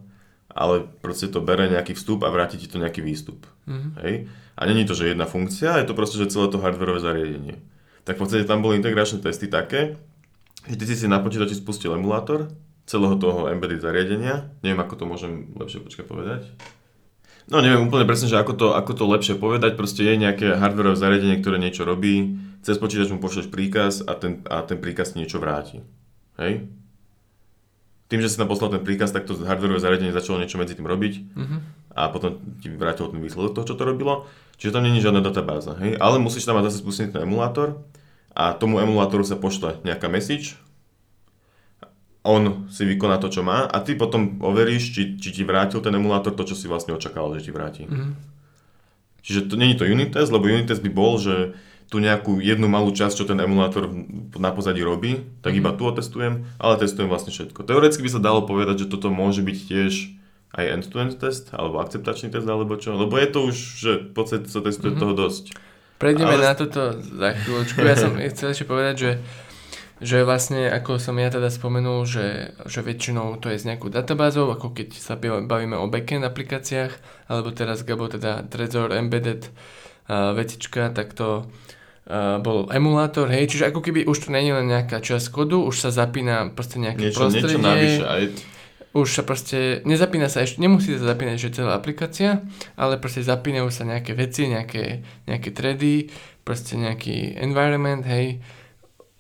ale 0.51 0.89
proste 0.99 1.31
to 1.31 1.39
bere 1.39 1.69
nejaký 1.69 1.95
vstup 1.95 2.25
a 2.25 2.33
vráti 2.33 2.59
ti 2.59 2.67
to 2.67 2.81
nejaký 2.81 2.99
výstup. 2.99 3.45
Mm-hmm. 3.69 3.91
Hej? 4.03 4.15
A 4.57 4.61
není 4.67 4.83
to, 4.83 4.97
že 4.97 5.13
jedna 5.13 5.25
funkcia, 5.25 5.79
je 5.79 5.87
to 5.87 5.97
proste, 5.97 6.17
že 6.19 6.33
celé 6.33 6.51
to 6.51 6.59
hardwareové 6.59 7.01
zariadenie. 7.01 7.55
Tak 8.03 8.17
v 8.17 8.21
podstate 8.25 8.49
tam 8.49 8.65
boli 8.65 8.81
integračné 8.81 9.21
testy 9.21 9.47
také, 9.47 9.95
že 10.65 10.75
ty 10.77 10.85
si 10.85 10.95
si 10.97 11.05
na 11.09 11.21
počítači 11.21 11.57
spustil 11.57 11.93
emulátor 11.93 12.49
celého 12.85 13.15
toho 13.17 13.47
embedded 13.47 13.81
zariadenia. 13.81 14.51
Neviem, 14.65 14.81
ako 14.81 14.93
to 14.97 15.05
môžem 15.07 15.31
lepšie 15.55 15.79
počkať 15.81 16.05
povedať. 16.05 16.41
No 17.49 17.59
neviem 17.59 17.89
úplne 17.89 18.05
presne, 18.05 18.29
že 18.29 18.37
ako 18.37 18.53
to, 18.53 18.67
ako 18.77 18.91
to 18.95 19.03
lepšie 19.09 19.35
povedať, 19.35 19.75
proste 19.75 20.05
je 20.05 20.15
nejaké 20.15 20.55
hardwareové 20.55 20.95
zariadenie, 20.95 21.41
ktoré 21.41 21.57
niečo 21.57 21.83
robí, 21.83 22.37
cez 22.61 22.77
počítač 22.77 23.09
mu 23.09 23.19
pošleš 23.19 23.49
príkaz 23.49 24.05
a 24.05 24.13
ten, 24.13 24.45
a 24.45 24.61
ten 24.61 24.77
príkaz 24.77 25.11
ti 25.11 25.19
niečo 25.19 25.41
vráti. 25.41 25.81
Hej? 26.37 26.69
Tým, 28.07 28.19
že 28.19 28.29
si 28.29 28.39
tam 28.39 28.51
poslal 28.51 28.75
ten 28.75 28.83
príkaz, 28.83 29.15
tak 29.15 29.25
to 29.25 29.39
hardwareové 29.39 29.81
zariadenie 29.81 30.13
začalo 30.13 30.39
niečo 30.39 30.59
medzi 30.61 30.77
tým 30.77 30.85
robiť 30.85 31.13
mm-hmm. 31.33 31.59
a 31.95 32.11
potom 32.11 32.39
ti 32.59 32.69
vrátilo 32.69 33.09
ten 33.09 33.23
výsledok 33.23 33.55
toho, 33.55 33.67
čo 33.67 33.75
to 33.79 33.87
robilo. 33.87 34.27
Čiže 34.61 34.77
tam 34.77 34.85
není 34.85 35.01
žiadna 35.01 35.25
databáza, 35.25 35.73
hej? 35.81 35.97
Ale 35.97 36.21
musíš 36.21 36.45
tam 36.45 36.59
mať 36.59 36.69
zase 36.69 36.85
spustiť 36.85 37.17
ten 37.17 37.25
emulátor 37.25 37.81
a 38.31 38.53
tomu 38.53 38.77
emulátoru 38.79 39.25
sa 39.25 39.35
pošle 39.35 39.81
nejaká 39.83 40.07
message, 40.07 40.55
on 42.21 42.69
si 42.69 42.85
vykoná 42.85 43.17
to, 43.17 43.33
čo 43.33 43.41
má 43.41 43.65
a 43.65 43.81
ty 43.81 43.97
potom 43.97 44.37
overíš, 44.45 44.93
či, 44.93 45.01
či 45.17 45.29
ti 45.33 45.41
vrátil 45.41 45.81
ten 45.81 45.93
emulátor 45.97 46.37
to, 46.37 46.45
čo 46.45 46.53
si 46.53 46.69
vlastne 46.69 46.93
očakával, 46.93 47.33
že 47.41 47.49
ti 47.49 47.51
vráti. 47.53 47.89
Mm-hmm. 47.89 48.11
Čiže 49.21 49.49
to 49.49 49.55
není 49.57 49.73
to 49.73 49.85
unit 49.85 50.13
test, 50.13 50.29
lebo 50.29 50.49
unit 50.49 50.69
test 50.69 50.85
by 50.85 50.91
bol, 50.93 51.17
že 51.17 51.57
tu 51.91 51.99
nejakú 51.99 52.39
jednu 52.39 52.71
malú 52.71 52.93
časť, 52.95 53.15
čo 53.19 53.25
ten 53.27 53.35
emulátor 53.35 53.91
na 54.39 54.55
pozadí 54.55 54.79
robí, 54.79 55.27
tak 55.43 55.57
iba 55.57 55.75
tu 55.75 55.83
otestujem, 55.83 56.47
ale 56.55 56.79
testujem 56.79 57.11
vlastne 57.11 57.35
všetko. 57.35 57.67
Teoreticky 57.67 58.05
by 58.05 58.11
sa 58.15 58.21
dalo 58.23 58.47
povedať, 58.47 58.85
že 58.85 58.91
toto 58.95 59.11
môže 59.11 59.43
byť 59.43 59.57
tiež 59.67 59.93
aj 60.55 60.65
end-to-end 60.77 61.19
test, 61.19 61.51
alebo 61.51 61.83
akceptačný 61.83 62.31
test, 62.31 62.47
alebo 62.47 62.79
čo, 62.79 62.95
lebo 62.95 63.19
je 63.19 63.27
to 63.27 63.39
už, 63.43 63.55
že 63.81 63.91
v 64.07 64.11
podstate 64.15 64.47
sa 64.47 64.63
testuje 64.63 64.95
mm-hmm. 64.95 65.03
toho 65.03 65.13
dosť. 65.15 65.45
Prejdeme 65.99 66.33
ale... 66.33 66.47
na 66.47 66.55
toto 66.55 66.95
za 66.97 67.29
chvíľočku. 67.35 67.77
Ja 67.83 67.95
som 67.99 68.15
chcel 68.17 68.47
ešte 68.55 68.65
povedať, 68.65 68.95
že 68.97 69.11
že 70.01 70.25
vlastne, 70.25 70.65
ako 70.65 70.97
som 70.97 71.13
ja 71.21 71.29
teda 71.29 71.53
spomenul, 71.53 72.09
že, 72.09 72.57
že 72.65 72.81
väčšinou 72.81 73.37
to 73.37 73.53
je 73.53 73.61
z 73.61 73.69
nejakou 73.69 73.93
databázou, 73.93 74.49
ako 74.49 74.73
keď 74.73 74.97
sa 74.97 75.13
bavíme 75.21 75.77
o 75.77 75.85
backend 75.85 76.25
aplikáciách, 76.25 76.97
alebo 77.29 77.53
teraz 77.53 77.85
Gabo 77.85 78.09
teda 78.09 78.41
Trezor 78.49 78.97
Embedded 78.97 79.45
uh, 79.45 80.33
vecička, 80.33 80.89
tak 80.89 81.13
to 81.13 81.45
uh, 81.45 82.41
bol 82.41 82.65
emulátor, 82.73 83.29
hej, 83.29 83.53
čiže 83.53 83.69
ako 83.69 83.85
keby 83.85 84.09
už 84.09 84.25
to 84.25 84.29
není 84.33 84.49
len 84.49 84.65
nejaká 84.65 85.05
časť 85.05 85.29
kodu, 85.29 85.61
už 85.61 85.77
sa 85.77 85.93
zapína 85.93 86.49
proste 86.49 86.81
nejaké 86.81 87.13
niečo, 87.13 87.21
prostredie. 87.21 87.61
Niečo 87.61 87.69
navyše, 87.69 88.03
aj 88.03 88.23
už 88.91 89.07
sa 89.07 89.23
proste, 89.23 89.79
nezapína 89.87 90.27
sa 90.27 90.43
ešte, 90.43 90.59
nemusí 90.59 90.91
sa 90.99 91.15
zapínať 91.15 91.39
že 91.39 91.55
celá 91.55 91.79
aplikácia, 91.79 92.43
ale 92.75 92.99
proste 92.99 93.23
zapínajú 93.23 93.71
sa 93.71 93.87
nejaké 93.87 94.11
veci, 94.11 94.51
nejaké, 94.51 95.05
nejaké 95.31 95.49
thready, 95.55 96.11
proste 96.43 96.75
nejaký 96.75 97.39
environment, 97.39 98.03
hej, 98.03 98.43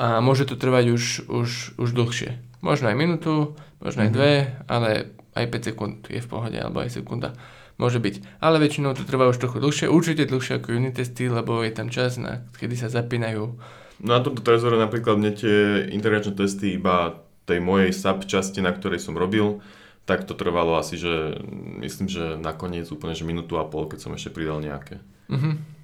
a 0.01 0.17
môže 0.17 0.49
to 0.49 0.57
trvať 0.57 0.97
už, 0.97 1.03
už, 1.29 1.49
už 1.77 1.89
dlhšie. 1.93 2.41
Možno 2.65 2.89
aj 2.89 2.97
minútu, 2.97 3.53
možno 3.77 4.01
aj 4.01 4.09
mm-hmm. 4.09 4.17
dve, 4.17 4.33
ale 4.65 4.89
aj 5.37 5.45
5 5.45 5.69
sekúnd 5.69 5.95
je 6.09 6.17
v 6.17 6.29
pohode, 6.29 6.57
alebo 6.57 6.81
aj 6.81 6.97
sekunda. 6.97 7.37
Môže 7.77 8.01
byť. 8.01 8.41
Ale 8.41 8.57
väčšinou 8.57 8.97
to 8.97 9.05
trvá 9.05 9.29
už 9.29 9.37
trochu 9.37 9.61
dlhšie, 9.61 9.93
určite 9.93 10.25
dlhšie 10.25 10.57
ako 10.57 10.73
unit 10.73 10.97
testy, 10.97 11.29
lebo 11.29 11.61
je 11.61 11.69
tam 11.69 11.93
čas, 11.93 12.17
na, 12.17 12.49
kedy 12.57 12.81
sa 12.81 12.89
zapínajú. 12.89 13.61
No 14.01 14.11
a 14.17 14.25
tomto 14.25 14.41
Trezore 14.41 14.81
napríklad 14.81 15.21
mne 15.21 15.37
tie 15.37 15.85
integračné 15.93 16.33
testy 16.33 16.81
iba 16.81 17.21
tej 17.45 17.61
mojej 17.61 17.93
sub 17.93 18.25
časti, 18.25 18.65
na 18.65 18.73
ktorej 18.73 18.97
som 18.97 19.13
robil, 19.13 19.61
tak 20.09 20.25
to 20.25 20.33
trvalo 20.33 20.81
asi, 20.81 20.97
že 20.97 21.37
myslím, 21.77 22.09
že 22.09 22.41
nakoniec 22.41 22.89
úplne 22.89 23.13
že 23.13 23.21
minútu 23.21 23.61
a 23.61 23.69
pol, 23.69 23.85
keď 23.85 24.01
som 24.01 24.17
ešte 24.17 24.33
pridal 24.33 24.65
nejaké. 24.65 24.97
Mm-hmm. 25.29 25.80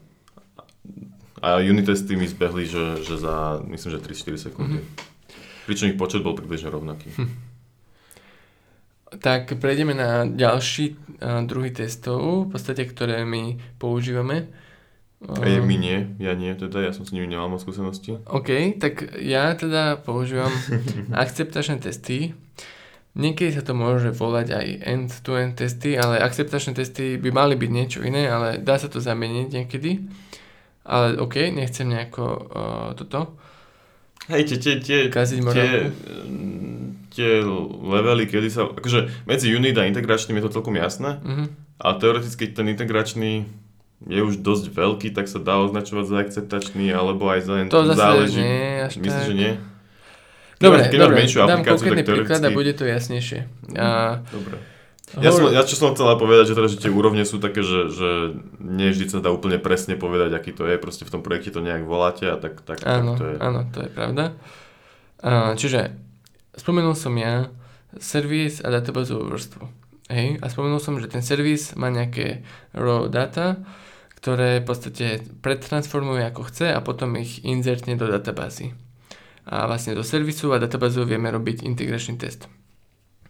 A 1.42 1.62
unit 1.62 1.86
testy 1.86 2.16
mi 2.16 2.28
zbehli, 2.28 2.66
že, 2.66 3.06
že 3.06 3.18
za, 3.18 3.62
myslím, 3.70 3.90
že 3.94 4.00
3-4 4.02 4.38
sekundy. 4.50 4.82
Mm-hmm. 4.82 5.16
Pričom 5.68 5.92
ich 5.92 6.00
počet 6.00 6.24
bol 6.24 6.34
približne 6.34 6.72
rovnaký. 6.72 7.12
Hm. 7.20 7.32
Tak 9.20 9.56
prejdeme 9.60 9.96
na 9.96 10.24
ďalší 10.28 10.96
uh, 10.96 11.44
druhý 11.44 11.72
testov, 11.72 12.48
v 12.48 12.56
podstate, 12.56 12.88
ktoré 12.88 13.24
my 13.24 13.60
používame. 13.80 14.48
Je 15.18 15.58
mi 15.66 15.82
nie, 15.82 16.14
ja 16.22 16.38
nie, 16.38 16.54
teda 16.54 16.78
ja 16.78 16.92
som 16.94 17.02
s 17.02 17.10
nimi 17.10 17.26
nemal 17.26 17.50
moc 17.50 17.58
skúsenosti. 17.58 18.22
OK, 18.30 18.78
tak 18.78 19.18
ja 19.18 19.50
teda 19.58 19.98
používam 19.98 20.54
akceptačné 21.26 21.82
testy. 21.82 22.38
Niekedy 23.18 23.58
sa 23.58 23.66
to 23.66 23.74
môže 23.74 24.14
volať 24.14 24.48
aj 24.54 24.68
end-to-end 24.86 25.58
testy, 25.58 25.98
ale 25.98 26.22
akceptačné 26.22 26.78
testy 26.78 27.18
by 27.18 27.34
mali 27.34 27.58
byť 27.58 27.72
niečo 27.74 28.00
iné, 28.06 28.30
ale 28.30 28.62
dá 28.62 28.78
sa 28.78 28.94
to 28.94 29.02
zameniť 29.02 29.48
niekedy. 29.50 30.06
Ale 30.88 31.20
OK, 31.20 31.52
nechcem 31.52 31.92
nejako 31.92 32.24
uh, 32.24 32.90
toto. 32.96 33.36
Hej, 34.32 34.44
tie, 34.48 34.58
tie, 34.60 34.74
tie, 34.80 35.00
tie, 35.12 35.68
tie 37.12 37.32
levely, 37.84 38.28
kedy 38.28 38.48
sa, 38.52 38.68
akože 38.68 39.28
medzi 39.28 39.52
unit 39.56 39.76
a 39.80 39.88
integračným 39.88 40.40
je 40.40 40.44
to 40.48 40.56
celkom 40.60 40.76
jasné, 40.76 41.24
mm-hmm. 41.24 41.48
ale 41.80 41.94
teoreticky 42.00 42.52
ten 42.52 42.68
integračný 42.68 43.48
je 44.06 44.22
už 44.22 44.46
dosť 44.46 44.76
veľký, 44.76 45.10
tak 45.16 45.26
sa 45.26 45.42
dá 45.42 45.58
označovať 45.64 46.06
za 46.06 46.18
akceptačný, 46.22 46.94
alebo 46.94 47.32
aj 47.34 47.40
za 47.50 47.54
To 47.72 47.82
zase 47.88 47.98
záleží. 47.98 48.38
nie, 48.38 48.86
až 48.86 48.94
Myslíš, 49.02 49.24
tak. 49.26 49.30
že 49.32 49.34
nie? 49.34 49.52
Dobre, 50.58 50.80
keď 50.90 51.00
dobre, 51.02 51.22
dám 51.26 51.62
konkrétny 51.66 52.04
príklad 52.06 52.42
a 52.42 52.50
bude 52.50 52.74
to 52.74 52.84
jasnejšie. 52.86 53.46
A, 53.78 54.22
dobre. 54.30 54.58
Ja, 55.16 55.32
som, 55.32 55.48
ja 55.48 55.64
čo 55.64 55.80
som 55.80 55.96
chcela 55.96 56.20
povedať, 56.20 56.52
že, 56.52 56.54
teda, 56.60 56.68
že 56.68 56.84
tie 56.84 56.92
úrovne 56.92 57.24
sú 57.24 57.40
také, 57.40 57.64
že, 57.64 57.88
že 57.88 58.10
nie 58.60 58.92
vždy 58.92 59.08
sa 59.08 59.24
dá 59.24 59.32
úplne 59.32 59.56
presne 59.56 59.96
povedať, 59.96 60.36
aký 60.36 60.52
to 60.52 60.68
je, 60.68 60.76
proste 60.76 61.08
v 61.08 61.14
tom 61.16 61.24
projekte 61.24 61.56
to 61.56 61.64
nejak 61.64 61.88
voláte 61.88 62.28
a 62.28 62.36
tak, 62.36 62.60
tak, 62.68 62.84
áno, 62.84 63.16
tak 63.16 63.20
to 63.20 63.24
je. 63.24 63.36
Áno, 63.40 63.60
to 63.72 63.78
je 63.88 63.90
pravda. 63.96 64.24
Čiže 65.56 65.96
spomenul 66.60 66.92
som 67.00 67.16
ja 67.16 67.48
servis 68.04 68.60
a 68.60 68.68
databázovú 68.68 69.32
vrstvu. 69.32 69.64
Hej, 70.12 70.44
a 70.44 70.46
spomenul 70.52 70.84
som, 70.84 71.00
že 71.00 71.08
ten 71.08 71.24
servis 71.24 71.72
má 71.80 71.88
nejaké 71.88 72.44
raw 72.76 73.08
data, 73.08 73.64
ktoré 74.20 74.60
v 74.60 74.68
podstate 74.68 75.24
pretransformuje 75.40 76.28
ako 76.28 76.52
chce 76.52 76.76
a 76.76 76.84
potom 76.84 77.16
ich 77.16 77.48
inzertne 77.48 77.96
do 77.96 78.12
databázy. 78.12 78.76
A 79.48 79.72
vlastne 79.72 79.96
do 79.96 80.04
servisu 80.04 80.52
a 80.52 80.60
databázu 80.60 81.08
vieme 81.08 81.32
robiť 81.32 81.64
integračný 81.64 82.20
test. 82.20 82.52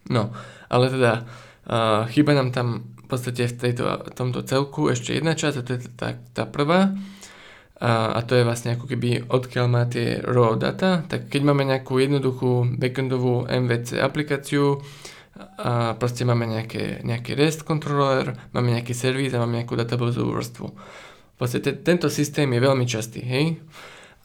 No, 0.10 0.34
ale 0.74 0.90
teda 0.90 1.30
chýba 2.12 2.32
nám 2.32 2.56
tam 2.56 2.96
v 3.04 3.06
podstate 3.08 3.48
v 3.48 3.56
tejto, 3.56 3.84
tomto 4.16 4.44
celku 4.44 4.92
ešte 4.92 5.16
jedna 5.16 5.36
časť 5.36 5.56
a 5.60 5.64
to 5.64 5.72
je 5.76 5.80
tá, 5.96 6.10
tá 6.36 6.44
prvá 6.44 6.96
a, 7.78 8.18
a 8.18 8.20
to 8.26 8.34
je 8.34 8.48
vlastne 8.48 8.74
ako 8.74 8.90
keby 8.90 9.30
odkiaľ 9.30 9.66
má 9.70 9.86
tie 9.86 10.18
raw 10.26 10.58
data, 10.58 11.06
tak 11.06 11.30
keď 11.30 11.42
máme 11.46 11.64
nejakú 11.68 12.02
jednoduchú 12.02 12.74
backendovú 12.76 13.46
MVC 13.46 14.02
aplikáciu 14.02 14.82
a 15.38 15.94
proste 16.02 16.26
máme 16.26 16.50
nejaké, 16.50 17.06
nejaký 17.06 17.38
REST 17.38 17.62
kontroler, 17.62 18.34
máme 18.58 18.74
nejaký 18.74 18.98
servis 18.98 19.30
a 19.38 19.42
máme 19.46 19.62
nejakú 19.62 19.78
databázovú 19.78 20.34
vrstvu. 20.34 20.68
Proste 21.38 21.62
te, 21.62 21.78
tento 21.78 22.10
systém 22.10 22.50
je 22.50 22.66
veľmi 22.66 22.90
častý, 22.90 23.22
hej? 23.22 23.62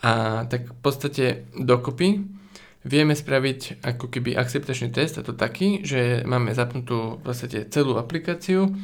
A 0.01 0.43
tak 0.49 0.73
v 0.73 0.79
podstate 0.81 1.45
dokopy 1.53 2.25
vieme 2.83 3.15
spraviť 3.15 3.83
ako 3.83 4.11
keby 4.11 4.35
akceptačný 4.35 4.91
test 4.91 5.19
a 5.19 5.27
to 5.27 5.35
taký, 5.35 5.87
že 5.87 6.27
máme 6.27 6.51
zapnutú 6.55 7.19
v 7.19 7.23
podstate 7.23 7.71
celú 7.71 7.95
aplikáciu 7.99 8.75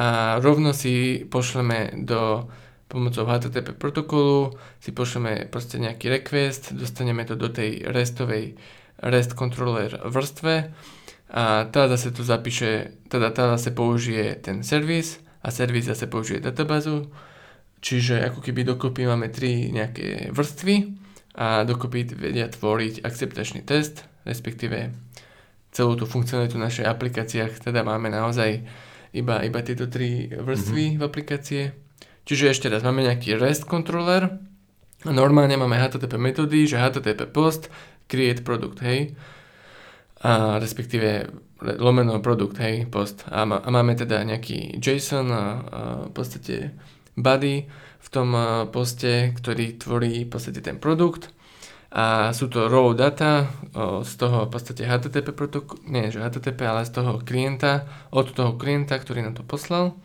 a 0.00 0.40
rovno 0.40 0.72
si 0.72 1.24
pošleme 1.28 2.04
do 2.04 2.48
pomocou 2.86 3.26
HTTP 3.26 3.76
protokolu 3.76 4.56
si 4.80 4.94
pošleme 4.94 5.50
proste 5.50 5.76
nejaký 5.76 6.08
request, 6.08 6.72
dostaneme 6.72 7.26
to 7.26 7.34
do 7.34 7.52
tej 7.52 7.84
restovej 7.84 8.56
REST 9.02 9.36
controller 9.36 9.92
vrstve 10.06 10.54
a 11.26 11.66
tá 11.68 11.82
zase 11.90 12.14
tu 12.14 12.22
zapíše, 12.22 13.02
teda 13.10 13.34
tá 13.34 13.58
zase 13.58 13.74
použije 13.74 14.38
ten 14.40 14.62
servis 14.62 15.18
a 15.42 15.50
servis 15.50 15.90
zase 15.90 16.06
použije 16.06 16.40
databázu, 16.40 17.10
čiže 17.82 18.22
ako 18.30 18.40
keby 18.40 18.64
dokopy 18.64 19.04
máme 19.04 19.28
tri 19.28 19.68
nejaké 19.74 20.30
vrstvy 20.30 21.05
a 21.36 21.68
dokopy 21.68 22.16
vedia 22.16 22.48
tvoriť 22.48 23.04
akceptačný 23.04 23.60
test, 23.60 24.08
respektíve 24.24 24.96
celú 25.68 25.92
tú 26.00 26.08
funkcionalitu 26.08 26.56
našej 26.56 26.88
aplikáciách, 26.88 27.60
teda 27.60 27.84
máme 27.84 28.08
naozaj 28.08 28.64
iba, 29.12 29.44
iba 29.44 29.60
tieto 29.60 29.84
tri 29.84 30.32
vrstvy 30.32 30.96
mm-hmm. 30.96 31.00
v 31.00 31.02
aplikácie. 31.04 31.62
Čiže 32.24 32.56
ešte 32.56 32.66
raz, 32.72 32.80
máme 32.80 33.04
nejaký 33.04 33.36
REST 33.36 33.68
controller, 33.68 34.40
normálne 35.04 35.54
máme 35.60 35.76
HTTP 35.76 36.16
metódy, 36.16 36.64
že 36.64 36.80
HTTP 36.80 37.28
post, 37.28 37.68
create 38.08 38.40
product, 38.40 38.80
hej 38.80 39.12
a 40.24 40.56
respektíve 40.56 41.28
lomeno 41.60 42.20
produkt, 42.24 42.56
hej, 42.58 42.88
post. 42.88 43.24
A, 43.28 43.44
má, 43.44 43.60
a 43.60 43.68
máme 43.68 43.92
teda 43.96 44.24
nejaký 44.24 44.80
JSON 44.80 45.28
a, 45.28 45.36
a 45.36 45.44
v 46.08 46.12
podstate 46.12 46.72
body 47.16 47.68
v 48.06 48.08
tom 48.14 48.30
poste, 48.70 49.34
ktorý 49.34 49.82
tvorí 49.82 50.22
v 50.22 50.30
podstate 50.30 50.62
ten 50.62 50.78
produkt 50.78 51.34
a 51.90 52.30
sú 52.30 52.46
to 52.46 52.70
raw 52.70 52.86
data 52.94 53.50
z 54.06 54.12
toho 54.14 54.46
v 54.46 54.50
podstate 54.54 54.86
HTTP 54.86 55.34
protokol, 55.34 55.82
nie 55.86 56.14
že 56.14 56.22
HTTP, 56.22 56.66
ale 56.66 56.86
z 56.86 56.94
toho 56.94 57.18
klienta, 57.18 57.88
od 58.14 58.30
toho 58.30 58.54
klienta, 58.54 58.94
ktorý 58.94 59.26
nám 59.26 59.34
to 59.38 59.42
poslal. 59.42 59.98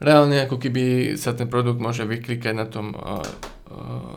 Reálne 0.00 0.48
ako 0.48 0.56
keby 0.56 1.14
sa 1.20 1.36
ten 1.36 1.46
produkt 1.46 1.78
môže 1.78 2.08
vyklikať 2.08 2.54
na 2.56 2.66
tom 2.66 2.96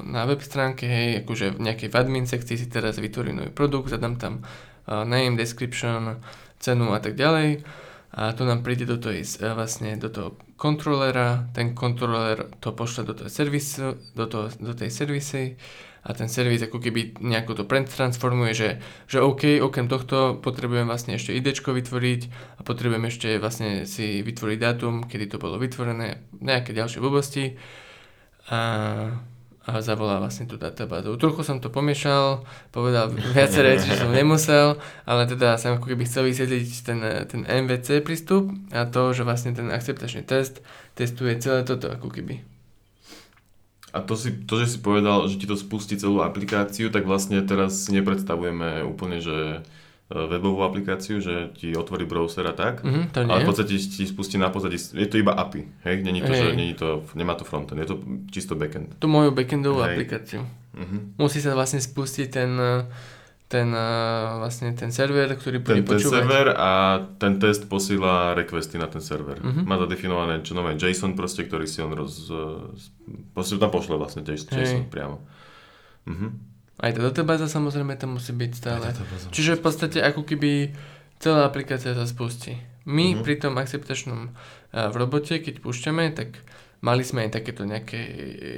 na 0.07 0.25
web 0.25 0.41
stránke, 0.41 0.89
hej, 0.89 1.21
akože 1.21 1.53
v 1.53 1.59
nejakej 1.61 1.93
v 1.93 1.97
admin 1.99 2.25
sekcii 2.25 2.57
si 2.57 2.67
teraz 2.73 2.97
vytvorím 2.97 3.37
nový 3.37 3.51
produkt, 3.53 3.93
zadám 3.93 4.17
tam 4.17 4.41
name, 4.87 5.37
description, 5.37 6.17
cenu 6.57 6.89
a 6.89 6.97
tak 6.97 7.13
ďalej 7.13 7.61
a 8.13 8.29
to 8.37 8.45
nám 8.45 8.61
príde 8.61 8.85
do, 8.85 9.01
toho, 9.01 9.17
vlastne 9.57 9.97
do 9.97 10.09
toho 10.13 10.37
kontrolera, 10.53 11.49
ten 11.57 11.73
kontroler 11.73 12.45
to 12.61 12.69
pošle 12.69 13.09
do, 13.09 13.17
toho 13.17 13.29
servisu, 13.29 13.97
do, 14.13 14.29
toho, 14.29 14.53
do 14.61 14.77
tej 14.77 14.93
servisy 14.93 15.57
a 16.05 16.13
ten 16.13 16.29
servis 16.29 16.61
ako 16.61 16.77
keby 16.77 17.17
nejako 17.17 17.57
to 17.57 17.65
transformuje, 17.65 18.53
že, 18.53 18.69
že 19.09 19.17
OK, 19.17 19.57
okrem 19.63 19.89
tohto 19.89 20.37
potrebujem 20.45 20.85
vlastne 20.85 21.17
ešte 21.17 21.33
ID 21.33 21.57
vytvoriť 21.57 22.21
a 22.59 22.61
potrebujem 22.61 23.07
ešte 23.09 23.41
vlastne 23.41 23.89
si 23.89 24.21
vytvoriť 24.21 24.57
dátum, 24.61 25.09
kedy 25.09 25.33
to 25.33 25.41
bolo 25.41 25.57
vytvorené, 25.57 26.21
nejaké 26.37 26.75
ďalšie 26.75 27.01
blbosti. 27.01 27.57
A 28.51 28.59
a 29.63 29.79
zavolá 29.79 30.19
vlastne 30.19 30.43
tú 30.43 30.59
databázu. 30.59 31.15
Trochu 31.15 31.39
som 31.47 31.63
to 31.63 31.71
pomiešal, 31.71 32.43
povedal 32.75 33.07
viaceré 33.35 33.79
že 33.79 33.95
som 33.95 34.11
nemusel, 34.11 34.75
ale 35.07 35.23
teda 35.23 35.55
som 35.55 35.79
ako 35.79 35.95
keby 35.95 36.03
chcel 36.03 36.27
vysvetliť 36.27 36.67
ten, 36.83 36.99
ten 37.31 37.41
MVC 37.47 38.03
prístup 38.03 38.51
a 38.75 38.83
to, 38.83 39.15
že 39.15 39.23
vlastne 39.23 39.55
ten 39.55 39.71
akceptačný 39.71 40.27
test 40.27 40.59
testuje 40.99 41.39
celé 41.39 41.63
toto 41.63 41.87
ako 41.87 42.11
keby. 42.11 42.43
A 43.93 44.01
to, 44.01 44.17
si, 44.17 44.33
to, 44.49 44.57
že 44.57 44.73
si 44.73 44.77
povedal, 44.81 45.29
že 45.29 45.37
ti 45.37 45.45
to 45.45 45.53
spustí 45.53 45.93
celú 46.01 46.25
aplikáciu, 46.25 46.89
tak 46.89 47.05
vlastne 47.05 47.37
teraz 47.45 47.85
si 47.85 47.93
nepredstavujeme 47.93 48.81
úplne, 48.81 49.21
že 49.21 49.61
webovú 50.13 50.61
aplikáciu, 50.61 51.17
že 51.17 51.49
ti 51.57 51.73
otvorí 51.73 52.05
browser 52.05 52.45
a 52.45 52.53
tak, 52.53 52.85
mm-hmm, 52.85 53.03
to 53.09 53.19
nie. 53.25 53.31
ale 53.33 53.39
v 53.41 53.49
podstate 53.49 53.73
ti 53.73 54.05
spustí 54.05 54.37
na 54.37 54.53
pozadí, 54.53 54.77
je 54.77 55.09
to 55.09 55.17
iba 55.17 55.33
API, 55.33 55.65
hej, 55.89 56.05
není 56.05 56.21
to, 56.21 56.29
hey. 56.29 56.41
že 56.41 56.49
není 56.53 56.73
to, 56.77 57.01
nemá 57.17 57.33
to 57.33 57.41
frontend, 57.41 57.81
je 57.81 57.89
to 57.89 57.97
čisto 58.29 58.53
backend. 58.53 58.93
Tu 59.01 59.07
moju 59.09 59.33
backendovú 59.33 59.81
hey. 59.81 59.97
aplikáciu. 59.97 60.45
Mm-hmm. 60.77 61.17
Musí 61.17 61.41
sa 61.41 61.57
vlastne 61.57 61.81
spustiť 61.81 62.27
ten, 62.29 62.51
ten, 63.49 63.67
vlastne 64.37 64.73
ten 64.77 64.93
server, 64.93 65.33
ktorý 65.33 65.65
bude 65.65 65.81
ten, 65.81 65.85
počúvať. 65.85 66.13
Ten 66.13 66.29
server 66.29 66.47
a 66.57 66.69
ten 67.17 67.33
test 67.41 67.65
posíla 67.65 68.37
requesty 68.37 68.77
na 68.77 68.85
ten 68.85 69.01
server. 69.01 69.41
Mm-hmm. 69.41 69.65
Má 69.65 69.81
zadefinované 69.81 70.45
čo 70.45 70.53
nové 70.53 70.77
JSON 70.77 71.17
proste, 71.17 71.45
ktorý 71.45 71.65
si 71.65 71.81
on 71.81 71.93
roz... 71.93 72.29
Posíl, 73.33 73.57
tam 73.57 73.73
pošle 73.73 73.97
vlastne 73.97 74.21
JSON 74.21 74.57
hey. 74.57 74.85
priamo. 74.89 75.21
Mhm. 76.05 76.52
Aj 76.81 76.89
tá 76.89 76.99
databáza 77.05 77.45
samozrejme 77.45 77.93
tam 77.95 78.17
musí 78.17 78.33
byť 78.33 78.51
stále. 78.53 78.89
Čiže 79.29 79.61
v 79.61 79.61
podstate 79.61 80.01
ako 80.01 80.25
keby 80.25 80.73
celá 81.21 81.45
aplikácia 81.45 81.93
sa 81.93 82.09
spustí. 82.09 82.57
My 82.83 83.13
uh-huh. 83.13 83.23
pri 83.23 83.39
tom 83.39 83.55
akceptačnom 83.55 84.33
uh, 84.33 84.89
v 84.91 84.95
robote, 84.97 85.39
keď 85.39 85.63
púšťame, 85.63 86.11
tak 86.11 86.41
mali 86.83 87.05
sme 87.05 87.29
aj 87.29 87.39
takéto 87.39 87.63
nejaké 87.63 87.95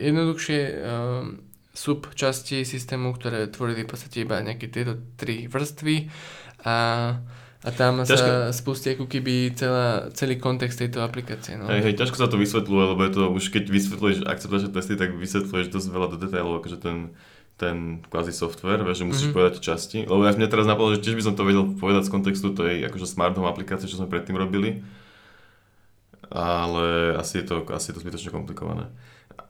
jednoduchšie 0.10 0.60
uh, 0.66 1.30
subčasti 1.76 2.64
systému, 2.64 3.14
ktoré 3.14 3.52
tvorili 3.52 3.84
v 3.84 3.90
podstate 3.92 4.24
iba 4.24 4.40
nejaké 4.40 4.72
tieto 4.72 4.96
tri 5.20 5.52
vrstvy 5.52 6.08
a, 6.64 6.78
a 7.62 7.70
tam 7.76 8.02
ťažko... 8.02 8.16
sa 8.16 8.56
spustí 8.56 8.96
ako 8.96 9.06
keby 9.12 9.54
celá, 9.54 10.08
celý 10.16 10.40
kontext 10.40 10.80
tejto 10.80 11.04
aplikácie. 11.04 11.60
No. 11.60 11.68
Hej, 11.68 11.92
hej, 11.92 11.96
ťažko 12.00 12.16
sa 12.16 12.32
to 12.32 12.40
vysvetľuje, 12.40 12.84
lebo 12.96 13.02
je 13.04 13.12
to 13.12 13.24
už 13.28 13.46
keď 13.52 13.64
vysvetľuješ 13.68 14.18
akceptačné 14.24 14.70
testy, 14.72 14.96
tak 14.96 15.20
vysvetľuješ 15.20 15.68
dosť 15.70 15.88
veľa 15.92 16.08
do 16.16 16.18
detailov, 16.18 16.64
akože 16.64 16.80
ten 16.80 17.12
ten 17.56 18.04
kvázi 18.12 18.36
software, 18.36 18.84
vieš, 18.84 19.04
že 19.04 19.08
musíš 19.08 19.22
mm-hmm. 19.32 19.36
povedať 19.36 19.54
časti. 19.64 20.00
Lebo 20.04 20.28
ja 20.28 20.36
mne 20.36 20.52
teraz 20.52 20.68
napadlo, 20.68 20.92
že 20.92 21.04
tiež 21.04 21.16
by 21.16 21.24
som 21.24 21.36
to 21.40 21.48
vedel 21.48 21.72
povedať 21.80 22.04
z 22.08 22.14
kontextu 22.14 22.52
tej 22.52 22.84
akože 22.92 23.08
smart 23.08 23.36
home 23.40 23.48
aplikácie, 23.48 23.88
čo 23.88 23.96
sme 23.96 24.12
predtým 24.12 24.36
robili. 24.36 24.84
Ale 26.28 27.16
asi 27.16 27.40
je 27.40 27.46
to, 27.48 27.64
asi 27.72 27.92
je 27.92 27.96
to 27.96 28.04
zbytočne 28.04 28.36
komplikované. 28.36 28.92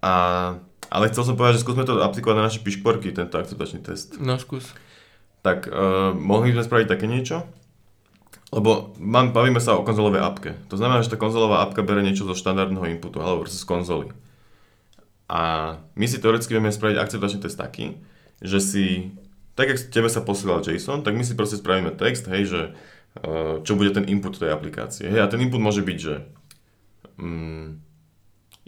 A, 0.05 0.13
ale 0.93 1.09
chcel 1.09 1.25
som 1.25 1.33
povedať, 1.33 1.57
že 1.57 1.63
skúsme 1.65 1.81
to 1.81 1.97
aplikovať 1.97 2.35
na 2.37 2.45
naše 2.45 2.61
pišporky, 2.61 3.09
tento 3.09 3.41
akceptačný 3.41 3.81
test. 3.81 4.21
No, 4.21 4.37
skús. 4.37 4.69
Tak 5.41 5.65
uh, 5.65 6.13
mohli 6.13 6.53
sme 6.53 6.61
spraviť 6.61 6.87
také 6.89 7.09
niečo? 7.09 7.41
Lebo 8.53 8.93
mám, 9.01 9.33
bavíme 9.33 9.57
sa 9.57 9.73
o 9.73 9.81
konzolovej 9.81 10.21
apke. 10.21 10.51
To 10.69 10.77
znamená, 10.77 11.01
že 11.01 11.09
tá 11.09 11.17
konzolová 11.17 11.65
apka 11.65 11.81
bere 11.81 12.05
niečo 12.05 12.29
zo 12.29 12.37
štandardného 12.37 12.85
inputu, 12.93 13.17
alebo 13.17 13.49
z 13.49 13.65
konzoly. 13.65 14.13
A 15.25 15.73
my 15.97 16.05
si 16.05 16.21
teoreticky 16.21 16.53
vieme 16.53 16.69
spraviť 16.69 16.97
akceptačný 17.01 17.39
test 17.41 17.57
taký, 17.57 17.97
že 18.45 18.61
si, 18.61 18.85
tak 19.57 19.73
jak 19.73 19.79
tebe 19.89 20.09
sa 20.11 20.21
posielal 20.21 20.61
JSON, 20.61 21.01
tak 21.01 21.17
my 21.17 21.25
si 21.25 21.33
proste 21.33 21.57
spravíme 21.57 21.97
text, 21.97 22.29
hej, 22.29 22.43
že 22.45 22.61
uh, 23.25 23.63
čo 23.65 23.73
bude 23.73 23.89
ten 23.89 24.05
input 24.05 24.37
tej 24.37 24.53
aplikácie. 24.53 25.09
Hej, 25.09 25.25
a 25.25 25.31
ten 25.31 25.41
input 25.41 25.57
môže 25.57 25.81
byť, 25.81 25.97
že 25.97 26.15
um, 27.17 27.81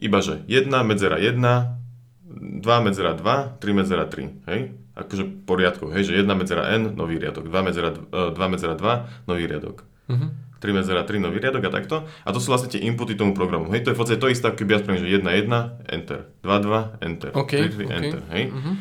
iba 0.02 0.20
že 0.22 0.42
1 0.50 0.70
medzera 0.82 1.22
1, 1.22 1.38
2 1.38 2.86
medzera 2.86 3.14
2, 3.14 3.62
3 3.62 3.78
medzera 3.78 4.06
3, 4.10 4.50
hej? 4.50 4.62
Akože 4.98 5.46
poriadku, 5.46 5.94
hej, 5.94 6.10
že 6.10 6.18
1 6.18 6.26
medzera 6.34 6.74
n, 6.74 6.98
nový 6.98 7.22
riadok, 7.22 7.46
2 7.46 7.68
medzera, 7.70 7.94
2 7.94 8.34
medzera 8.50 8.74
2, 8.74 9.30
nový 9.30 9.46
riadok. 9.46 9.86
Uh-huh. 10.10 10.34
3 10.68 10.76
medzera 10.76 11.08
3 11.08 11.24
nový 11.24 11.40
riadok 11.40 11.64
a 11.64 11.72
takto. 11.72 12.04
A 12.04 12.30
to 12.36 12.44
sú 12.44 12.52
vlastne 12.52 12.68
tie 12.68 12.84
inputy 12.84 13.16
tomu 13.16 13.32
programu. 13.32 13.72
Hej, 13.72 13.88
to 13.88 13.90
je 13.92 13.96
v 13.96 14.00
podstate 14.04 14.20
to 14.20 14.28
isté, 14.28 14.52
keby 14.52 14.76
ja 14.76 14.80
spravím, 14.84 15.08
že 15.08 15.16
1, 15.16 15.24
1, 15.48 15.96
enter, 15.96 16.20
2, 16.44 16.44
2, 16.44 17.08
enter, 17.08 17.32
okay, 17.32 17.72
3, 17.72 17.80
3, 17.80 17.88
okay. 17.88 17.96
enter, 17.96 18.22
hej. 18.36 18.44
Uh-huh. 18.52 18.76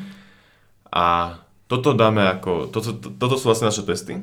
A 0.91 1.07
toto 1.71 1.95
dáme 1.95 2.27
ako, 2.27 2.75
toto, 2.75 2.99
to, 2.99 3.15
toto 3.15 3.35
sú 3.39 3.47
vlastne 3.47 3.71
naše 3.71 3.87
testy. 3.87 4.19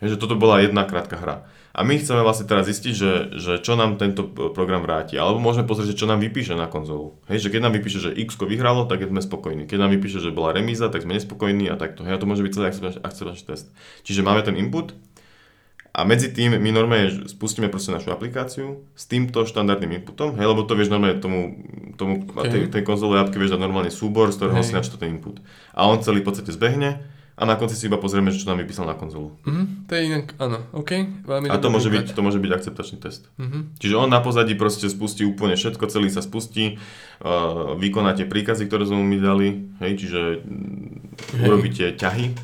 Hej, 0.00 0.16
že 0.16 0.20
toto 0.20 0.36
bola 0.36 0.60
jedna 0.60 0.84
krátka 0.84 1.16
hra. 1.16 1.48
A 1.76 1.84
my 1.84 2.00
chceme 2.00 2.24
vlastne 2.24 2.48
teraz 2.48 2.68
zistiť, 2.68 2.92
že, 2.96 3.12
že 3.36 3.52
čo 3.60 3.76
nám 3.76 4.00
tento 4.00 4.24
program 4.28 4.80
vráti. 4.80 5.16
Alebo 5.20 5.40
môžeme 5.40 5.68
pozrieť, 5.68 5.92
že 5.92 6.00
čo 6.04 6.08
nám 6.08 6.24
vypíše 6.24 6.56
na 6.56 6.68
konzolu. 6.68 7.20
Hej, 7.28 7.48
že 7.48 7.52
keď 7.52 7.68
nám 7.68 7.76
vypíše, 7.76 8.00
že 8.00 8.16
X 8.16 8.40
vyhralo, 8.40 8.88
tak 8.88 9.04
sme 9.04 9.20
spokojní. 9.20 9.68
Keď 9.68 9.78
nám 9.80 9.92
vypíše, 9.92 10.20
že 10.20 10.32
bola 10.32 10.56
remíza, 10.56 10.88
tak 10.88 11.04
sme 11.04 11.16
nespokojní 11.16 11.68
a 11.68 11.76
takto. 11.76 12.04
Hej, 12.04 12.16
a 12.16 12.20
to 12.20 12.28
môže 12.28 12.44
byť 12.44 12.52
celý 12.52 12.66
akceptačný 13.04 13.44
test. 13.44 13.72
Čiže 14.08 14.24
máme 14.24 14.40
ten 14.40 14.56
input, 14.56 14.96
a 15.96 16.04
medzi 16.04 16.28
tým 16.28 16.60
my 16.60 16.70
normálne 16.76 17.24
spustíme 17.24 17.72
proste 17.72 17.88
našu 17.88 18.12
aplikáciu 18.12 18.84
s 18.92 19.08
týmto 19.08 19.48
štandardným 19.48 20.04
inputom, 20.04 20.36
hej, 20.36 20.44
lebo 20.44 20.68
to 20.68 20.76
vieš 20.76 20.92
normálne 20.92 21.16
tomu, 21.24 21.56
tomu 21.96 22.28
okay. 22.36 22.52
tej, 22.52 22.62
tej 22.68 22.82
konzole 22.84 23.16
appke 23.16 23.40
vieš 23.40 23.56
dať 23.56 23.64
normálne 23.64 23.88
súbor, 23.88 24.28
z 24.28 24.36
ktorého 24.36 24.60
hey. 24.60 24.66
si 24.68 24.76
načíta 24.76 25.00
ten 25.00 25.16
input. 25.16 25.40
A 25.72 25.88
on 25.88 26.04
celý 26.04 26.20
v 26.20 26.28
podstate 26.28 26.52
zbehne 26.52 27.00
a 27.36 27.42
na 27.48 27.56
konci 27.56 27.80
si 27.80 27.88
iba 27.88 27.96
pozrieme, 27.96 28.28
čo 28.28 28.44
nám 28.44 28.60
vypísal 28.60 28.84
na 28.84 28.96
konzolu. 28.96 29.40
Mm-hmm, 29.48 29.66
to 29.88 29.92
je 29.96 30.00
inak, 30.04 30.26
áno, 30.36 30.58
OK. 30.76 30.92
Veľmi 31.24 31.48
a 31.48 31.56
to 31.56 31.68
môže, 31.72 31.88
byť, 31.88 32.12
to 32.12 32.20
môže 32.20 32.40
byť 32.44 32.52
akceptačný 32.52 32.96
test. 33.00 33.32
Mm-hmm. 33.40 33.80
Čiže 33.80 33.94
on 33.96 34.12
na 34.12 34.20
pozadí 34.20 34.52
proste 34.52 34.88
spustí 34.92 35.24
úplne 35.24 35.56
všetko, 35.56 35.84
celý 35.88 36.12
sa 36.12 36.20
spustí, 36.20 36.76
uh, 36.76 37.72
vykonáte 37.76 38.28
príkazy, 38.28 38.68
ktoré 38.68 38.84
sme 38.84 39.00
mu 39.00 39.16
dali, 39.16 39.68
hej, 39.80 39.92
čiže 39.96 40.20
hey. 40.44 41.44
urobíte 41.44 41.92
ťahy, 41.96 42.36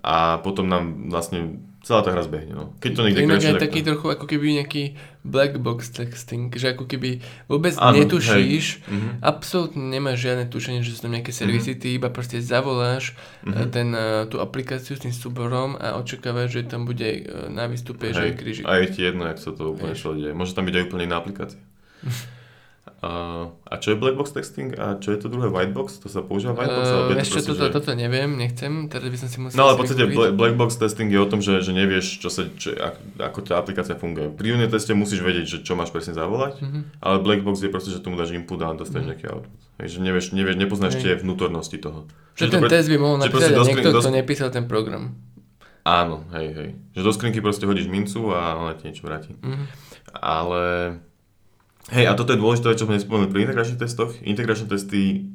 a 0.00 0.40
potom 0.40 0.64
nám 0.64 1.12
vlastne 1.12 1.60
celá 1.80 2.00
tá 2.00 2.10
hra 2.10 2.20
zbehne. 2.20 2.52
No. 2.52 2.64
Keď 2.76 2.90
to 2.92 3.00
niekde 3.02 3.24
Inak 3.24 3.40
je 3.40 3.50
tak 3.50 3.62
taký 3.62 3.80
to... 3.80 3.86
trochu 3.88 4.06
ako 4.10 4.24
keby 4.24 4.46
nejaký 4.54 4.82
black 5.20 5.56
box 5.56 5.88
texting, 5.90 6.48
že 6.50 6.72
ako 6.72 6.84
keby 6.84 7.18
vôbec 7.46 7.72
Áno, 7.74 7.96
netušíš, 7.96 8.84
Mhm. 8.86 9.08
absolútne 9.20 9.84
nemáš 9.86 10.20
žiadne 10.20 10.44
tušenie, 10.46 10.80
že 10.80 10.92
sú 10.92 11.02
tam 11.02 11.12
nejaké 11.12 11.28
servisy, 11.30 11.74
ty 11.74 11.94
iba 11.94 12.08
proste 12.08 12.38
zavoláš 12.38 13.16
Mhm. 13.42 13.52
mm 13.54 13.68
ten, 13.70 13.88
eh, 13.90 14.02
tú 14.26 14.38
aplikáciu 14.38 14.94
s 14.94 15.00
tým 15.00 15.12
súborom 15.12 15.74
a 15.74 15.96
očakávaš, 15.96 16.52
že 16.52 16.66
tam 16.66 16.84
bude 16.84 17.04
eh, 17.04 17.24
na 17.48 17.64
výstupe, 17.64 18.10
že 18.10 18.22
je 18.22 18.32
krížik. 18.34 18.64
a 18.64 18.76
je 18.76 18.86
ti 18.88 19.00
jedno, 19.02 19.24
jak 19.24 19.36
sa 19.36 19.50
to 19.50 19.70
úplne 19.70 19.92
celé 19.92 20.14
deje. 20.22 20.32
Môže 20.32 20.52
tam 20.52 20.64
byť 20.64 20.74
aj 20.74 20.84
úplne 20.84 21.04
iná 21.04 21.16
aplikácia. 21.16 21.60
a, 23.00 23.10
a 23.48 23.74
čo 23.76 23.92
je 23.92 23.96
black 23.96 24.12
box 24.14 24.28
texting? 24.30 24.72
A 24.74 24.94
čo 24.94 25.10
je 25.10 25.18
to 25.18 25.26
druhé 25.26 25.46
white 25.46 25.70
box? 25.70 25.96
To 25.98 26.08
sa 26.08 26.20
používa 26.20 26.52
white 26.52 26.68
box? 26.68 26.84
alebo 26.86 27.06
je 27.06 27.08
Uh, 27.08 27.14
to 27.14 27.22
ešte 27.22 27.32
proste, 27.34 27.50
toto, 27.50 27.62
že- 27.62 27.72
toto 27.72 27.90
neviem, 27.94 28.30
nechcem, 28.34 28.72
teraz 28.86 29.06
by 29.06 29.18
som 29.18 29.28
si 29.28 29.38
musel 29.38 29.56
No 29.56 29.62
ale 29.62 29.72
v 29.72 29.78
podstate 29.78 30.04
black 30.30 30.54
box 30.54 30.70
testing 30.74 31.08
je 31.08 31.16
o 31.16 31.24
tom, 31.24 31.38
že, 31.38 31.58
že 31.58 31.70
nevieš, 31.70 32.18
čo 32.18 32.28
sa, 32.28 32.44
čo, 32.50 32.72
ak- 32.72 33.00
ako 33.22 33.38
tá 33.42 33.56
aplikácia 33.56 33.94
funguje. 33.94 34.28
Pri 34.30 34.52
unit 34.54 34.68
teste 34.68 34.92
musíš 34.92 35.20
vedieť, 35.20 35.46
že 35.46 35.58
čo 35.62 35.72
máš 35.72 35.88
presne 35.88 36.12
zavolať, 36.12 36.60
Mhm. 36.60 36.80
ale 36.98 37.16
black 37.18 37.40
box 37.40 37.56
je 37.58 37.68
proste, 37.68 37.88
že 37.88 37.98
tomu 37.98 38.14
dáš 38.14 38.30
input 38.30 38.58
a 38.58 38.70
dostaneš 38.70 39.00
Mhm. 39.02 39.10
nejaký 39.10 39.26
output. 39.28 39.52
Hej, 39.76 39.88
že 39.88 39.98
nevieš, 39.98 40.24
nevieš, 40.30 40.56
nepoznáš 40.58 40.92
Hej. 40.94 41.02
tie 41.02 41.12
vnútornosti 41.16 41.76
toho. 41.78 42.04
Že 42.34 42.42
to 42.42 42.50
ten 42.50 42.60
pre- 42.60 42.70
test 42.70 42.86
by 42.86 42.96
mohol 42.96 43.16
napísať 43.18 43.50
niekto, 43.50 43.64
skrin- 43.82 43.86
do 43.86 43.98
kto 43.98 44.10
nepísal 44.10 44.48
ten 44.50 44.64
program. 44.66 45.16
Áno, 45.82 46.28
hej, 46.30 46.48
hej. 46.50 46.68
Že 46.92 47.00
do 47.02 47.12
skrinky 47.12 47.40
proste 47.40 47.64
hodíš 47.64 47.88
mincu 47.88 48.28
a 48.28 48.52
ona 48.54 48.72
ti 48.72 48.84
niečo 48.86 49.00
vráti. 49.02 49.32
Mhm. 49.34 49.64
Ale... 50.14 50.62
Hej, 51.90 52.06
a 52.06 52.14
toto 52.14 52.30
je 52.34 52.38
dôležité, 52.38 52.74
čo 52.78 52.86
sme 52.86 52.96
nespomenuli 52.96 53.30
pri 53.30 53.40
integračných 53.50 53.80
testoch. 53.82 54.14
Integračné 54.22 54.66
testy 54.70 55.26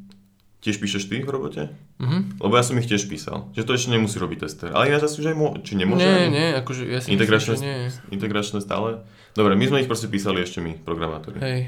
tiež 0.66 0.82
píšeš 0.82 1.06
ty 1.06 1.22
v 1.22 1.30
robote? 1.30 1.70
Mhm. 2.02 2.42
Lebo 2.42 2.54
ja 2.58 2.64
som 2.66 2.74
ich 2.82 2.90
tiež 2.90 3.06
písal. 3.06 3.54
Že 3.54 3.64
to 3.68 3.72
ešte 3.78 3.90
nemusí 3.94 4.18
robiť 4.18 4.50
tester. 4.50 4.74
Ale 4.74 4.90
ináč 4.90 5.06
asi 5.06 5.22
už 5.22 5.30
aj 5.30 5.38
mo- 5.38 5.54
či 5.62 5.78
nemôže? 5.78 6.02
Nie, 6.02 6.26
ani? 6.26 6.34
nie, 6.34 6.48
akože 6.58 6.84
ja 6.90 7.00
si 7.04 7.14
myslím, 7.14 7.16
Integračné, 7.22 7.54
že 7.54 7.62
nie. 7.62 7.78
integračné 8.10 8.58
stále? 8.66 9.06
Dobre, 9.38 9.54
my 9.54 9.66
sme 9.70 9.78
ich 9.86 9.90
proste 9.92 10.10
písali 10.10 10.42
ešte 10.42 10.64
my, 10.66 10.82
programátori. 10.82 11.38
Hej. 11.38 11.60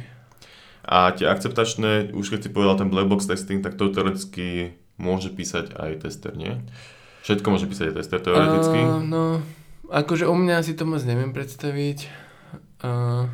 A 0.88 1.12
tie 1.14 1.28
akceptačné, 1.28 2.16
už 2.16 2.32
keď 2.32 2.48
si 2.48 2.50
povedal 2.50 2.80
ten 2.80 2.90
black 2.90 3.12
box 3.12 3.28
testing, 3.28 3.60
tak 3.60 3.76
to 3.76 3.92
teoreticky 3.92 4.80
môže 4.98 5.30
písať 5.30 5.76
aj 5.76 6.08
tester, 6.08 6.34
nie? 6.34 6.58
Všetko 7.28 7.44
môže 7.54 7.68
písať 7.68 7.92
aj 7.92 7.96
tester 8.02 8.20
teoreticky. 8.24 8.80
Uh, 8.82 9.04
no, 9.04 9.24
akože 9.92 10.26
u 10.32 10.36
mňa 10.40 10.64
si 10.64 10.74
to 10.74 10.88
moc 10.88 11.04
neviem 11.04 11.36
predstaviť. 11.36 12.08
Uh, 12.82 13.28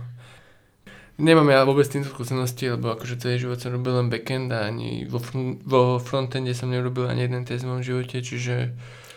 nemám 1.17 1.49
ja 1.49 1.65
vôbec 1.67 1.85
tým 1.85 2.05
skúsenosti, 2.05 2.73
lebo 2.73 2.93
akože 2.93 3.21
celý 3.21 3.37
život 3.37 3.57
som 3.61 3.73
robil 3.73 3.93
len 3.97 4.09
backend 4.09 4.49
a 4.49 4.69
ani 4.69 5.05
vo, 5.05 5.21
fr- 5.21 5.59
vo 5.61 5.97
frontende 6.01 6.53
som 6.57 6.69
nerobil 6.69 7.09
ani 7.09 7.29
jeden 7.29 7.45
test 7.45 7.65
v 7.65 7.69
mojom 7.73 7.83
živote, 7.83 8.21
čiže... 8.21 8.73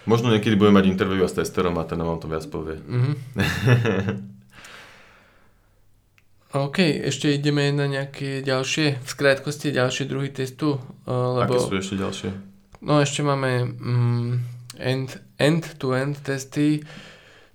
Možno 0.06 0.30
niekedy 0.30 0.54
budeme 0.54 0.78
mať 0.78 0.86
interview 0.92 1.26
s 1.26 1.34
testerom 1.34 1.74
a 1.82 1.84
ten 1.88 1.98
nám 1.98 2.22
to 2.22 2.30
viac 2.30 2.46
povie. 2.46 2.78
Mhm. 2.78 3.12
OK, 6.56 6.78
ešte 6.80 7.28
ideme 7.36 7.68
na 7.74 7.84
nejaké 7.84 8.40
ďalšie, 8.40 9.02
v 9.02 9.08
skrátkosti 9.08 9.76
ďalšie 9.76 10.08
druhy 10.08 10.32
testu, 10.32 10.80
uh, 11.04 11.44
lebo... 11.44 11.52
Aké 11.52 11.60
sú 11.60 11.74
ešte 11.76 12.00
ďalšie? 12.00 12.30
No 12.80 13.02
ešte 13.02 13.20
máme 13.20 13.66
mm, 13.76 14.32
end, 14.80 15.20
end-to-end 15.36 16.16
testy, 16.24 16.80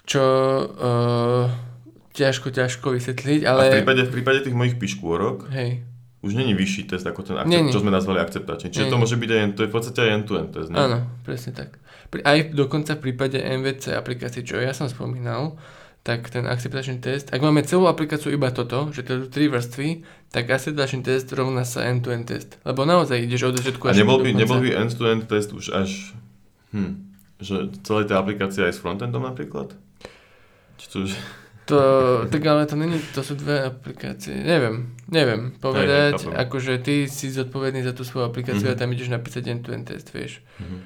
čo 0.06 0.22
uh, 0.68 1.70
ťažko, 2.12 2.51
ťažko 2.51 2.88
vysvetliť, 2.95 3.41
ale... 3.47 3.62
A 3.62 3.72
v 3.72 3.76
prípade, 3.82 4.01
v 4.07 4.14
prípade 4.14 4.39
tých 4.43 4.55
mojich 4.55 4.76
piškôrok 4.78 5.47
Hej, 5.51 5.84
už 6.22 6.38
není 6.38 6.53
vyšší 6.53 6.86
test 6.86 7.05
ako 7.07 7.26
ten 7.26 7.38
akcept, 7.41 7.49
Není. 7.49 7.74
čo 7.74 7.82
sme 7.82 7.89
nazvali 7.89 8.22
akceptačný. 8.22 8.70
Čiže 8.70 8.93
to 8.93 9.01
môže 9.01 9.18
byť 9.18 9.30
aj, 9.34 9.41
to 9.57 9.62
je 9.66 9.70
v 9.70 9.74
podstate 9.74 9.99
aj 10.05 10.09
end-to-end 10.22 10.49
test, 10.53 10.70
ne? 10.70 10.78
áno, 10.78 10.97
presne 11.26 11.51
tak. 11.57 11.82
Pri, 12.14 12.22
aj 12.22 12.53
dokonca 12.53 12.93
v 12.93 13.01
prípade 13.09 13.41
MVC 13.41 13.97
aplikácií, 13.97 14.45
čo 14.45 14.62
ja 14.62 14.70
som 14.78 14.86
spomínal, 14.86 15.57
tak 16.01 16.30
ten 16.30 16.45
akceptačný 16.45 17.01
test, 17.01 17.30
ak 17.30 17.41
máme 17.41 17.62
celú 17.66 17.86
aplikáciu 17.86 18.34
iba 18.34 18.49
toto, 18.53 18.89
že 18.93 19.05
to 19.05 19.26
sú 19.26 19.28
tri 19.34 19.49
vrstvy, 19.49 20.01
tak 20.34 20.49
akceptačný 20.49 21.01
test 21.01 21.30
rovná 21.34 21.66
sa 21.66 21.89
end-to-end 21.89 22.26
test. 22.30 22.57
Lebo 22.66 22.86
naozaj 22.86 23.22
ideš 23.22 23.53
od 23.53 23.57
začiatku 23.62 23.86
A 23.86 23.93
až 23.93 24.01
nebol 24.05 24.22
do 24.22 24.26
by, 24.26 24.30
nebol 24.34 24.57
by 24.62 24.70
end-to-end 24.78 25.26
test 25.26 25.53
už 25.53 25.74
až... 25.74 26.14
Hm, 26.74 27.18
že 27.41 27.74
celé 27.82 28.05
tá 28.05 28.22
aplikácia 28.22 28.70
aj 28.70 28.78
s 28.78 28.80
frontendom 28.82 29.26
napríklad? 29.26 29.74
Či 30.78 30.86
to 30.89 30.97
už... 31.09 31.18
To, 31.64 31.80
tak 32.28 32.41
ale 32.41 32.66
to 32.66 32.76
není, 32.76 32.99
to 33.14 33.22
sú 33.22 33.34
dve 33.34 33.64
aplikácie. 33.64 34.34
Neviem, 34.34 34.91
neviem 35.07 35.53
povedať, 35.55 36.26
chápem. 36.26 36.36
akože 36.36 36.74
ty 36.80 36.95
si 37.05 37.30
zodpovedný 37.30 37.80
za 37.80 37.93
tú 37.93 38.01
svoju 38.01 38.28
aplikáciu 38.28 38.68
Mhm. 38.68 38.74
a 38.74 38.80
tam 38.80 38.91
ideš 38.91 39.09
napísať 39.09 39.43
end-to-end 39.47 39.86
test, 39.86 40.09
vieš. 40.09 40.41
Mhm. 40.57 40.78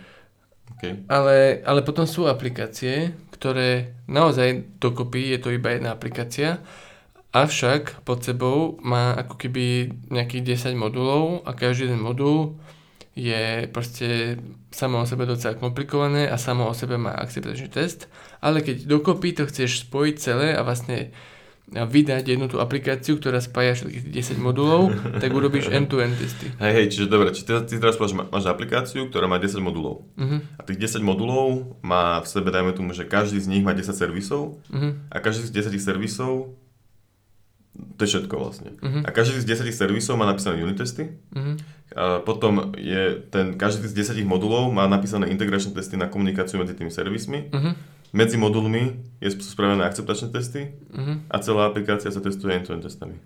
OK. 0.67 0.83
Ale, 1.07 1.63
ale 1.63 1.79
potom 1.81 2.03
sú 2.03 2.27
aplikácie, 2.27 3.15
ktoré 3.31 3.95
naozaj 4.05 4.77
dokopy 4.77 5.31
je 5.31 5.39
to 5.39 5.49
iba 5.49 5.71
jedna 5.71 5.91
aplikácia, 5.91 6.59
avšak 7.31 8.03
pod 8.03 8.23
sebou 8.23 8.79
má 8.79 9.11
ako 9.13 9.35
keby 9.37 9.65
nejakých 10.07 10.43
10 10.69 10.75
modulov 10.75 11.43
a 11.43 11.51
každý 11.51 11.87
jeden 11.87 11.99
modul 11.99 12.55
je 13.15 13.71
proste 13.71 14.35
samo 14.75 14.99
o 14.99 15.07
sebe 15.07 15.23
docela 15.23 15.55
komplikované 15.55 16.27
a 16.27 16.35
samo 16.35 16.67
o 16.67 16.75
sebe 16.75 16.99
má 16.99 17.15
akceptačný 17.15 17.71
test, 17.71 18.11
ale 18.43 18.59
keď 18.59 18.83
dokopy 18.83 19.31
to 19.31 19.47
chceš 19.47 19.87
spojiť 19.87 20.15
celé 20.19 20.51
a 20.51 20.61
vlastne 20.67 21.15
vydať 21.65 22.29
jednu 22.29 22.45
tú 22.45 22.61
aplikáciu, 22.61 23.17
ktorá 23.17 23.41
spája 23.41 23.73
všetkých 23.73 24.03
tých 24.05 24.37
10 24.37 24.37
modulov, 24.37 24.93
tak 25.21 25.33
urobíš 25.33 25.73
end-to-end 25.73 26.13
testy. 26.13 26.53
Hej, 26.61 26.73
hej, 26.77 26.85
čiže 26.93 27.05
dobre, 27.09 27.33
či 27.33 27.41
ty, 27.41 27.57
ty 27.65 27.81
teraz 27.81 27.97
povedal, 27.97 28.29
máš 28.29 28.45
aplikáciu, 28.45 29.09
ktorá 29.09 29.25
má 29.25 29.41
10 29.41 29.65
modulov. 29.65 30.05
Mhm, 30.13 30.59
A 30.59 30.61
tých 30.61 30.77
10 30.77 31.01
modulov 31.01 31.79
má 31.81 32.21
v 32.21 32.27
sebe, 32.29 32.53
dajme 32.53 32.69
tomu, 32.77 32.93
že 32.93 33.09
každý 33.09 33.41
z 33.41 33.49
nich 33.49 33.63
má 33.65 33.73
10 33.73 33.97
servisov 33.97 34.61
mhm, 34.69 35.09
a 35.09 35.17
každý 35.17 35.49
z 35.49 35.73
10 35.73 35.81
servisov 35.81 36.53
to 37.75 38.07
je 38.07 38.09
všetko 38.15 38.35
vlastne. 38.39 38.71
mhm, 38.79 39.03
A 39.03 39.09
každý 39.11 39.41
z 39.43 39.51
10 39.51 39.67
servisov 39.75 40.15
má 40.15 40.23
napísané 40.23 40.63
unit 40.63 40.79
testy. 40.79 41.11
A 41.35 41.59
potom 42.25 42.73
je 42.75 43.21
ten, 43.29 43.55
každý 43.55 43.87
z 43.87 44.17
10 44.17 44.25
modulov 44.25 44.73
má 44.73 44.89
napísané 44.89 45.29
integračné 45.29 45.71
testy 45.71 45.95
na 45.95 46.09
komunikáciu 46.09 46.57
medzi 46.59 46.73
tými 46.73 46.91
servismi. 46.91 47.51
mhm, 47.53 47.71
Medzi 48.15 48.39
modulmi 48.39 48.95
je 49.19 49.27
spravené 49.43 49.83
akceptačné 49.83 50.31
testy 50.31 50.71
mhm. 50.91 51.27
a 51.27 51.35
celá 51.43 51.67
aplikácia 51.67 52.07
sa 52.09 52.23
testuje 52.23 52.55
end-to-end 52.55 52.83
testami. 52.83 53.19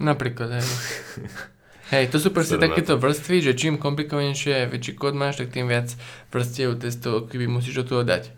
Napríklad, 0.00 0.58
hej. 0.58 0.66
Hej, 1.90 2.14
to 2.14 2.22
sú 2.22 2.30
proste 2.30 2.54
takéto 2.54 2.94
vrstvy, 2.94 3.50
že 3.50 3.58
čím 3.58 3.74
komplikovanejšie 3.74 4.62
a 4.62 4.70
väčší 4.70 4.94
kód 4.94 5.18
máš, 5.18 5.42
tak 5.42 5.50
tým 5.50 5.66
viac 5.66 5.90
vrstiev 6.30 6.78
testov 6.78 7.26
keby 7.26 7.50
musíš 7.50 7.82
do 7.82 7.84
toho 7.84 8.02
dať. 8.06 8.30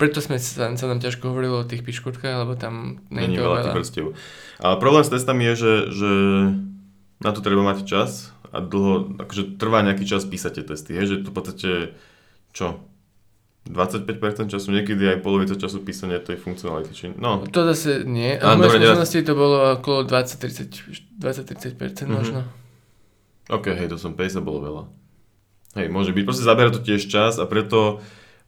Preto 0.00 0.24
sme 0.24 0.40
sa, 0.40 0.72
sa 0.72 0.86
nám 0.88 1.04
ťažko 1.04 1.28
hovorilo 1.28 1.60
o 1.60 1.68
tých 1.68 1.84
piškotkách, 1.84 2.40
lebo 2.40 2.56
tam 2.56 3.04
Není 3.12 3.36
není 3.36 3.44
veľa 3.44 3.68
tých 3.68 3.76
vrstiev. 3.76 4.06
Ale 4.64 4.80
problém 4.80 5.04
s 5.04 5.12
testami 5.12 5.44
je, 5.52 5.54
že, 5.60 5.72
že 5.92 6.10
na 7.18 7.30
to 7.30 7.40
treba 7.40 7.62
mať 7.62 7.82
čas 7.82 8.10
a 8.46 8.58
dlho, 8.58 9.18
akože 9.18 9.56
trvá 9.56 9.80
nejaký 9.80 10.04
čas 10.04 10.22
písať 10.22 10.52
tie 10.52 10.64
testy, 10.66 10.90
hej, 10.92 11.06
že 11.06 11.16
to 11.20 11.28
v 11.28 11.34
podstate, 11.34 11.70
čo, 12.50 12.80
25% 13.66 14.06
času, 14.46 14.70
niekedy 14.70 15.02
aj 15.08 15.18
polovica 15.20 15.52
času 15.52 15.80
písania 15.80 16.16
tej 16.18 16.36
funkcionality, 16.36 16.92
či, 16.92 17.04
no, 17.12 17.42
To 17.44 17.66
zase 17.66 18.02
nie, 18.02 18.34
v 18.34 18.42
mojej 18.42 18.62
dobre, 18.62 18.78
ja- 18.78 18.94
skúsenosti 18.94 19.20
to 19.20 19.34
bolo 19.34 19.56
okolo 19.74 19.98
20-30% 20.02 21.02
20-30% 21.12 21.74
Mhm. 22.04 22.14
možno. 22.14 22.40
ok, 23.48 23.66
hej, 23.72 23.88
to 23.88 23.96
som 23.96 24.12
50 24.12 24.40
bolo 24.40 24.58
veľa. 24.60 24.82
Hej, 25.74 25.88
môže 25.88 26.10
byť, 26.10 26.22
proste 26.22 26.42
zabera 26.42 26.70
to 26.70 26.78
tiež 26.78 27.04
čas 27.04 27.36
a 27.36 27.44
preto 27.44 27.98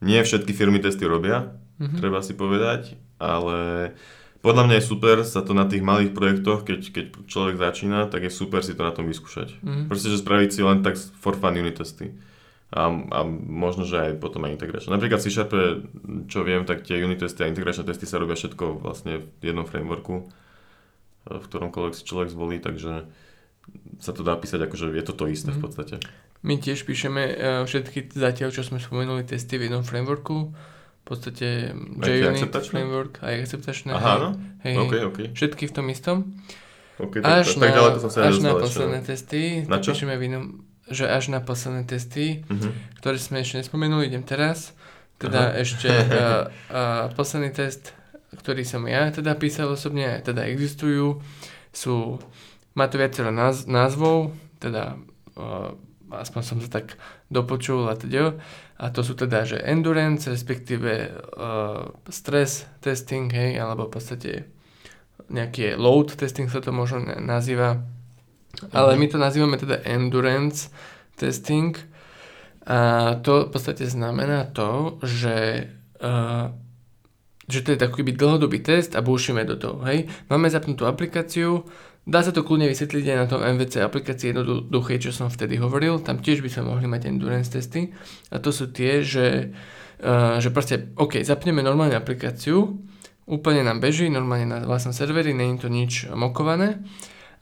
nie 0.01 0.17
všetky 0.17 0.51
firmy 0.51 0.79
testy 0.79 1.03
robia, 1.03 1.51
Mhm. 1.77 1.99
treba 1.99 2.23
si 2.23 2.33
povedať, 2.33 2.95
ale 3.19 3.91
podľa 4.39 4.63
mňa 4.65 4.75
je 4.79 4.85
super 4.87 5.17
sa 5.23 5.43
to 5.43 5.53
na 5.53 5.67
tých 5.67 5.83
malých 5.83 6.15
projektoch, 6.15 6.63
keď, 6.63 6.81
keď 6.91 7.07
človek 7.27 7.57
začína, 7.57 8.07
tak 8.07 8.23
je 8.25 8.33
super 8.33 8.63
si 8.63 8.73
to 8.73 8.83
na 8.83 8.91
tom 8.91 9.07
vyskúšať. 9.07 9.59
Mhm. 9.61 9.83
Proste, 9.87 10.09
že 10.09 10.19
spraviť 10.19 10.51
si 10.51 10.61
len 10.63 10.81
tak 10.81 10.95
for 10.97 11.35
fun 11.35 11.55
unit 11.55 11.77
testy. 11.77 12.15
A, 12.69 12.85
a 12.93 13.21
možno, 13.49 13.89
že 13.89 13.97
aj 13.97 14.21
potom 14.21 14.45
aj 14.45 14.53
integračné. 14.53 14.93
Napríklad 14.93 15.25
C 15.25 15.33
Sharp, 15.33 15.57
čo 16.29 16.45
viem, 16.45 16.69
tak 16.69 16.85
tie 16.85 17.01
unit 17.01 17.17
testy 17.17 17.41
a 17.41 17.49
integračné 17.49 17.81
testy 17.83 18.05
sa 18.05 18.21
robia 18.21 18.37
všetko 18.37 18.85
vlastne 18.85 19.25
v 19.41 19.43
jednom 19.43 19.65
frameworku, 19.65 20.29
v 21.25 21.45
ktoromkoľvek 21.49 21.95
si 21.97 22.05
človek 22.05 22.29
zvolí, 22.29 22.61
takže 22.61 23.09
sa 23.97 24.13
to 24.13 24.21
dá 24.21 24.37
písať 24.37 24.65
akože 24.65 24.93
je 24.93 25.05
to 25.05 25.13
to 25.13 25.25
isté 25.27 25.49
v 25.49 25.57
Mhm. 25.57 25.65
podstate. 25.65 25.97
My 26.39 26.55
tiež 26.55 26.85
píšeme 26.85 27.23
uh, 27.25 27.37
všetky 27.65 28.13
zatiaľ, 28.13 28.53
čo 28.53 28.63
sme 28.63 28.79
spomenuli, 28.79 29.25
testy 29.25 29.57
v 29.57 29.67
jednom 29.67 29.83
frameworku. 29.83 30.53
Podstate 31.09 31.73
tie 31.73 32.21
JUnit 32.21 32.53
framework, 32.53 33.17
aj 33.19 33.49
akceptačné. 33.49 33.91
Aha, 33.91 34.13
hej. 34.13 34.21
no, 34.21 34.29
Hej, 34.61 34.75
OK, 34.77 34.93
hej. 34.93 35.03
OK. 35.03 35.19
Všetky 35.33 35.65
v 35.65 35.73
tom 35.73 35.87
istom. 35.89 36.17
okay 36.99 37.25
Až, 37.25 37.57
tak, 37.57 37.65
tak, 37.65 37.65
na, 37.65 37.77
ďaleko 37.81 37.99
som 37.99 38.11
sa 38.11 38.19
až 38.23 38.37
na 38.39 38.53
posledné 38.53 39.01
testy, 39.01 39.43
Na 39.65 39.79
to 39.79 39.83
čo? 39.83 39.97
píšeme 39.97 40.15
v 40.15 40.23
inom, 40.23 40.45
že 40.85 41.05
až 41.05 41.25
na 41.29 41.41
posledné 41.41 41.85
testy, 41.85 42.45
Mhm. 42.45 42.71
ktoré 42.99 43.17
sme 43.17 43.41
ešte 43.41 43.57
nespomenuli, 43.57 44.07
idem 44.07 44.21
teraz. 44.21 44.77
Teda 45.17 45.49
Aha. 45.49 45.59
ešte 45.59 45.89
uh, 46.13 46.45
uh, 46.69 47.05
posledný 47.11 47.51
test, 47.51 47.97
ktorý 48.35 48.63
som 48.63 48.85
ja 48.85 49.09
teda 49.09 49.33
písal 49.35 49.67
osobne, 49.67 50.21
teda 50.21 50.45
existujú, 50.45 51.25
sú, 51.71 52.21
má 52.77 52.85
to 52.85 52.95
viacero 52.95 53.33
náz- 53.33 53.65
názvov, 53.65 54.31
teda 54.59 55.01
uh, 55.35 55.73
aspoň 56.11 56.43
som 56.45 56.59
sa 56.59 56.81
tak 56.81 56.97
dopočul 57.29 57.89
a 57.89 57.95
teda. 57.97 58.37
A 58.79 58.95
to 58.95 59.03
sú 59.03 59.19
teda, 59.19 59.45
že 59.45 59.61
endurance, 59.61 60.31
respektíve 60.31 61.11
uh, 61.11 61.93
stress 62.09 62.69
testing, 62.81 63.29
hej, 63.33 63.59
alebo 63.59 63.87
v 63.87 63.93
podstate 63.99 64.31
nejaký 65.29 65.77
load 65.77 66.15
testing 66.17 66.49
sa 66.49 66.65
to 66.65 66.73
možno 66.73 67.05
nazýva. 67.21 67.83
Ale 68.73 68.97
my 68.97 69.07
to 69.07 69.21
nazývame 69.21 69.61
teda 69.61 69.85
endurance 69.85 70.73
testing. 71.19 71.77
A 72.69 73.15
to 73.21 73.49
v 73.49 73.51
podstate 73.53 73.85
znamená 73.89 74.49
to, 74.53 75.01
že 75.05 75.69
uh, 76.01 76.53
že 77.49 77.65
to 77.65 77.73
je 77.73 77.81
takový 77.81 78.13
dlhodobý 78.13 78.61
test 78.61 78.93
a 78.93 79.01
búšime 79.01 79.41
do 79.49 79.57
toho, 79.57 79.81
hej. 79.89 80.05
Máme 80.29 80.53
zapnutú 80.53 80.85
aplikáciu, 80.85 81.65
dá 82.09 82.25
sa 82.25 82.33
to 82.33 82.41
kľudne 82.41 82.65
vysvetliť 82.73 83.05
aj 83.05 83.19
na 83.21 83.27
tom 83.29 83.45
MVC 83.45 83.85
aplikácii 83.85 84.33
jednoduché, 84.33 84.97
čo 84.97 85.13
som 85.13 85.29
vtedy 85.29 85.61
hovoril, 85.61 86.01
tam 86.01 86.25
tiež 86.25 86.41
by 86.41 86.49
sme 86.49 86.73
mohli 86.73 86.89
mať 86.89 87.13
endurance 87.13 87.53
testy. 87.53 87.93
A 88.33 88.41
to 88.41 88.49
sú 88.49 88.73
tie, 88.73 89.05
že, 89.05 89.53
uh, 90.01 90.41
že 90.41 90.49
proste, 90.49 90.89
OK, 90.97 91.21
zapneme 91.21 91.61
normálnu 91.61 91.93
aplikáciu, 92.01 92.81
úplne 93.29 93.61
nám 93.61 93.85
beží, 93.85 94.09
normálne 94.09 94.49
na 94.49 94.59
vlastnom 94.65 94.97
serveri, 94.97 95.37
není 95.37 95.61
to 95.61 95.69
nič 95.69 96.09
mokované. 96.09 96.81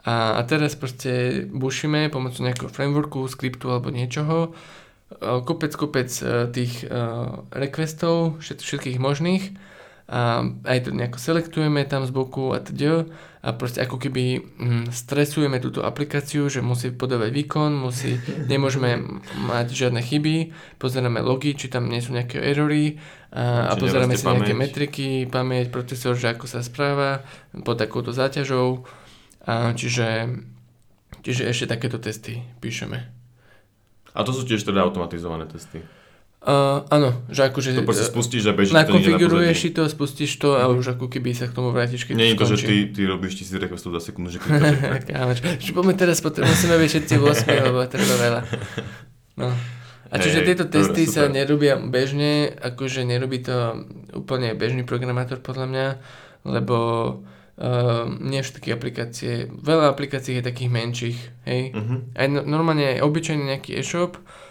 A, 0.03 0.39
a 0.39 0.41
teraz 0.43 0.75
proste 0.75 1.47
bušíme 1.47 2.11
pomocou 2.11 2.43
nejakého 2.43 2.71
frameworku, 2.71 3.27
skriptu 3.31 3.71
alebo 3.71 3.95
niečoho, 3.95 4.55
kopec, 5.23 5.71
kopec 5.75 6.11
e, 6.19 6.51
tých 6.51 6.83
requestov, 7.55 8.43
všetkých 8.43 8.99
možných. 8.99 9.55
A 10.07 10.47
aj 10.63 10.87
to 10.87 10.91
nejako 10.95 11.19
selektujeme 11.19 11.83
tam 11.83 12.07
z 12.07 12.15
boku 12.15 12.55
a 12.55 12.63
teda 12.63 13.11
a 13.47 13.55
proste 13.55 13.79
ako 13.79 14.03
keby 14.03 14.43
hm, 14.43 14.85
stresujeme 14.91 15.63
túto 15.63 15.87
aplikáciu, 15.87 16.51
že 16.51 16.67
musí 16.67 16.91
podávať 16.91 17.31
výkon, 17.31 17.71
musí, 17.71 18.19
nemôžeme 18.53 19.23
mať 19.47 19.67
žiadne 19.71 20.03
chyby, 20.03 20.51
pozeráme 20.83 21.23
logy, 21.23 21.55
či 21.55 21.71
tam 21.71 21.87
nie 21.87 22.03
sú 22.03 22.11
nejaké 22.11 22.43
erory 22.43 22.99
a, 23.31 23.71
a 23.71 23.73
pozeráme 23.79 24.19
si 24.19 24.27
nejaké 24.27 24.51
pamäť. 24.51 24.59
metriky, 24.59 25.11
pamäť, 25.31 25.71
procesor, 25.71 26.19
že 26.19 26.35
ako 26.35 26.51
sa 26.51 26.67
správa 26.67 27.23
pod 27.63 27.79
takouto 27.79 28.11
záťažou. 28.11 28.83
A 29.47 29.71
čiže, 29.79 30.27
čiže 31.23 31.47
ešte 31.47 31.71
takéto 31.71 32.03
testy 32.03 32.43
píšeme. 32.59 32.99
A 34.11 34.21
to 34.27 34.35
sú 34.35 34.43
tiež 34.43 34.67
teda 34.67 34.83
automatizované 34.83 35.47
testy? 35.47 35.87
Uh, 36.47 36.87
áno, 36.95 37.27
že 37.27 37.49
akože... 37.49 37.75
To 37.75 37.83
proste 37.83 38.07
spustíš 38.07 38.47
a 38.47 38.55
beží 38.55 38.71
Nakonfiguruješ 38.71 39.57
si 39.57 39.71
to, 39.75 39.83
spustíš 39.91 40.31
to 40.39 40.55
a 40.55 40.71
už 40.71 40.95
ako 40.95 41.11
keby 41.11 41.35
sa 41.35 41.51
k 41.51 41.57
tomu 41.57 41.75
vrátiš, 41.75 42.07
keď 42.07 42.15
Nie 42.15 42.29
je 42.31 42.39
to, 42.39 42.47
že 42.55 42.57
ty, 42.63 42.77
ty 42.93 43.03
robíš 43.03 43.43
tisíc 43.43 43.57
requestov 43.57 43.91
za 43.97 43.99
sekundu, 43.99 44.31
že 44.31 44.39
klikáš. 44.39 45.43
že 45.43 45.71
poďme 45.77 45.99
teraz, 45.99 46.23
musíme 46.23 46.79
byť 46.79 46.89
všetci 46.93 47.15
8, 47.19 47.51
lebo 47.67 47.83
treba 47.91 48.15
veľa. 48.21 48.41
No. 49.43 49.49
A 50.07 50.15
čiže 50.23 50.45
hey, 50.45 50.55
tieto 50.55 50.71
testy 50.71 51.03
dobre, 51.03 51.15
sa 51.19 51.27
nerobia 51.27 51.75
bežne, 51.83 52.55
akože 52.55 53.03
nerobí 53.03 53.43
to 53.43 53.83
úplne 54.15 54.55
bežný 54.55 54.87
programátor 54.87 55.43
podľa 55.43 55.67
mňa, 55.67 55.87
lebo 56.47 56.77
uh, 57.59 58.07
nie 58.23 58.39
všetky 58.39 58.71
aplikácie, 58.71 59.51
veľa 59.51 59.91
aplikácií 59.91 60.39
je 60.39 60.47
takých 60.47 60.71
menších, 60.71 61.19
hej. 61.43 61.75
Uh-huh. 61.75 62.07
Aj 62.15 62.31
no, 62.31 62.47
normálne 62.47 62.87
aj 62.87 63.03
obyčajný 63.03 63.51
nejaký 63.51 63.83
e-shop, 63.83 64.23
Uh, 64.23 64.46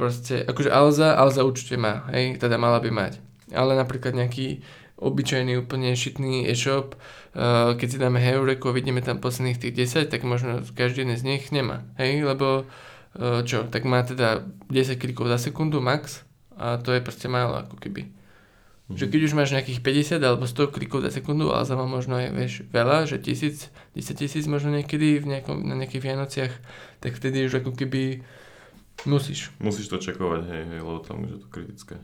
proste, 0.00 0.48
akože 0.48 0.72
Alza, 0.72 1.12
Alza 1.12 1.44
určite 1.44 1.76
má, 1.76 2.08
hej, 2.08 2.40
teda 2.40 2.56
mala 2.56 2.80
by 2.80 2.88
mať. 2.88 3.12
Ale 3.52 3.76
napríklad 3.76 4.16
nejaký 4.16 4.64
obyčajný 5.00 5.56
úplne 5.60 5.96
šitný 5.96 6.48
e-shop, 6.48 6.94
uh, 6.96 7.72
keď 7.74 7.88
si 7.88 7.98
dáme 7.98 8.20
Heureko 8.20 8.70
a 8.70 8.76
vidíme 8.76 9.00
tam 9.00 9.18
posledných 9.18 9.58
tých 9.58 9.74
10, 10.06 10.12
tak 10.12 10.22
možno 10.28 10.60
každý 10.76 11.08
jeden 11.08 11.16
z 11.16 11.24
nich 11.24 11.48
nemá, 11.52 11.88
hej, 11.96 12.20
lebo 12.20 12.68
uh, 12.68 13.40
čo, 13.44 13.64
tak 13.68 13.88
má 13.88 14.04
teda 14.04 14.44
10 14.68 15.00
klikov 15.00 15.32
za 15.32 15.40
sekundu 15.40 15.80
max 15.80 16.24
a 16.60 16.76
to 16.76 16.92
je 16.92 17.00
proste 17.00 17.26
málo 17.32 17.64
ako 17.64 17.80
keby. 17.80 18.12
Mm-hmm. 18.12 18.96
Že 19.00 19.04
keď 19.08 19.20
už 19.24 19.32
máš 19.32 19.50
nejakých 19.56 19.80
50 20.20 20.20
alebo 20.20 20.44
100 20.44 20.74
klikov 20.76 21.00
za 21.00 21.10
sekundu, 21.12 21.48
ale 21.48 21.64
za 21.64 21.80
má 21.80 21.88
možno 21.88 22.20
aj 22.20 22.28
vieš, 22.36 22.54
veľa, 22.68 23.08
že 23.08 23.16
tisíc, 23.24 23.72
10 23.96 24.20
tisíc 24.20 24.44
možno 24.44 24.76
niekedy 24.76 25.16
v 25.16 25.26
nejakom, 25.32 25.64
na 25.64 25.80
nejakých 25.80 26.04
Vianociach, 26.04 26.52
tak 27.00 27.16
vtedy 27.16 27.48
už 27.48 27.64
ako 27.64 27.72
keby 27.72 28.20
Musíš. 29.08 29.52
Musíš 29.60 29.88
to 29.88 29.96
čekovať, 29.96 30.42
hej, 30.48 30.62
hej, 30.68 30.80
lebo 30.84 31.00
tam 31.00 31.24
už 31.24 31.30
je 31.36 31.38
to 31.40 31.48
kritické. 31.48 31.96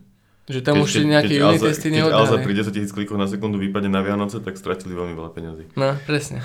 Že 0.47 0.63
tam 0.63 0.79
keď, 0.79 0.83
už 0.87 0.91
si 0.95 1.03
nejaké 1.03 1.35
unit 1.43 1.59
testy 1.59 1.91
Keď 1.91 2.07
Alza 2.07 2.39
pri 2.39 2.55
10 2.55 2.71
tisíc 2.71 2.93
klikov 2.95 3.19
na 3.19 3.27
sekundu 3.27 3.59
vypadne 3.59 3.91
na 3.91 3.99
Vianoce, 3.99 4.39
tak 4.39 4.55
stratili 4.55 4.95
veľmi 4.95 5.19
veľa 5.19 5.31
peniazy. 5.35 5.67
No, 5.75 5.99
presne. 6.07 6.39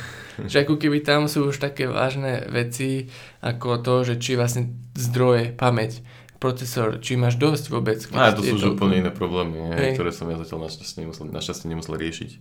že 0.50 0.66
ako 0.66 0.82
keby 0.82 1.06
tam 1.06 1.30
sú 1.30 1.54
už 1.54 1.62
také 1.62 1.86
vážne 1.86 2.50
veci, 2.50 3.14
ako 3.46 3.78
to, 3.86 4.02
že 4.02 4.18
či 4.18 4.34
vlastne 4.34 4.74
zdroje, 4.98 5.54
pamäť, 5.54 6.02
procesor, 6.42 6.98
či 6.98 7.14
máš 7.14 7.38
dosť 7.38 7.70
vôbec. 7.70 8.02
A 8.18 8.34
to 8.34 8.42
sú 8.42 8.58
už 8.58 8.74
úplne 8.74 9.06
iné 9.06 9.14
problémy, 9.14 9.78
hej, 9.78 9.94
ktoré 9.94 10.10
som 10.10 10.26
ja 10.34 10.42
zatiaľ 10.42 10.66
našťastie 10.66 11.06
nemusel, 11.06 11.30
našťastie 11.30 11.70
nemusel 11.70 11.94
riešiť. 11.94 12.32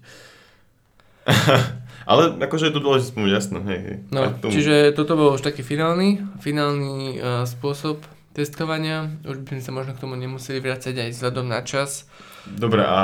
Ale 2.11 2.35
akože 2.43 2.70
je 2.70 2.74
to 2.74 2.83
dôležité 2.83 3.14
spomínať, 3.14 3.35
jasné, 3.39 3.59
hej, 3.70 3.81
hej. 3.87 3.97
No, 4.11 4.35
tomu... 4.35 4.51
čiže 4.51 4.91
toto 4.99 5.14
bol 5.14 5.39
už 5.39 5.47
taký 5.47 5.62
finálny, 5.62 6.18
finálny 6.43 7.22
uh, 7.22 7.47
spôsob 7.47 8.03
testovania. 8.35 9.14
Už 9.22 9.47
by 9.47 9.59
sme 9.59 9.62
sa 9.62 9.70
možno 9.70 9.93
k 9.95 10.03
tomu 10.03 10.18
nemuseli 10.18 10.59
vrácať 10.59 11.07
aj 11.07 11.11
vzhľadom 11.14 11.47
na 11.47 11.62
čas. 11.62 12.11
Dobre, 12.51 12.83
a, 12.83 13.03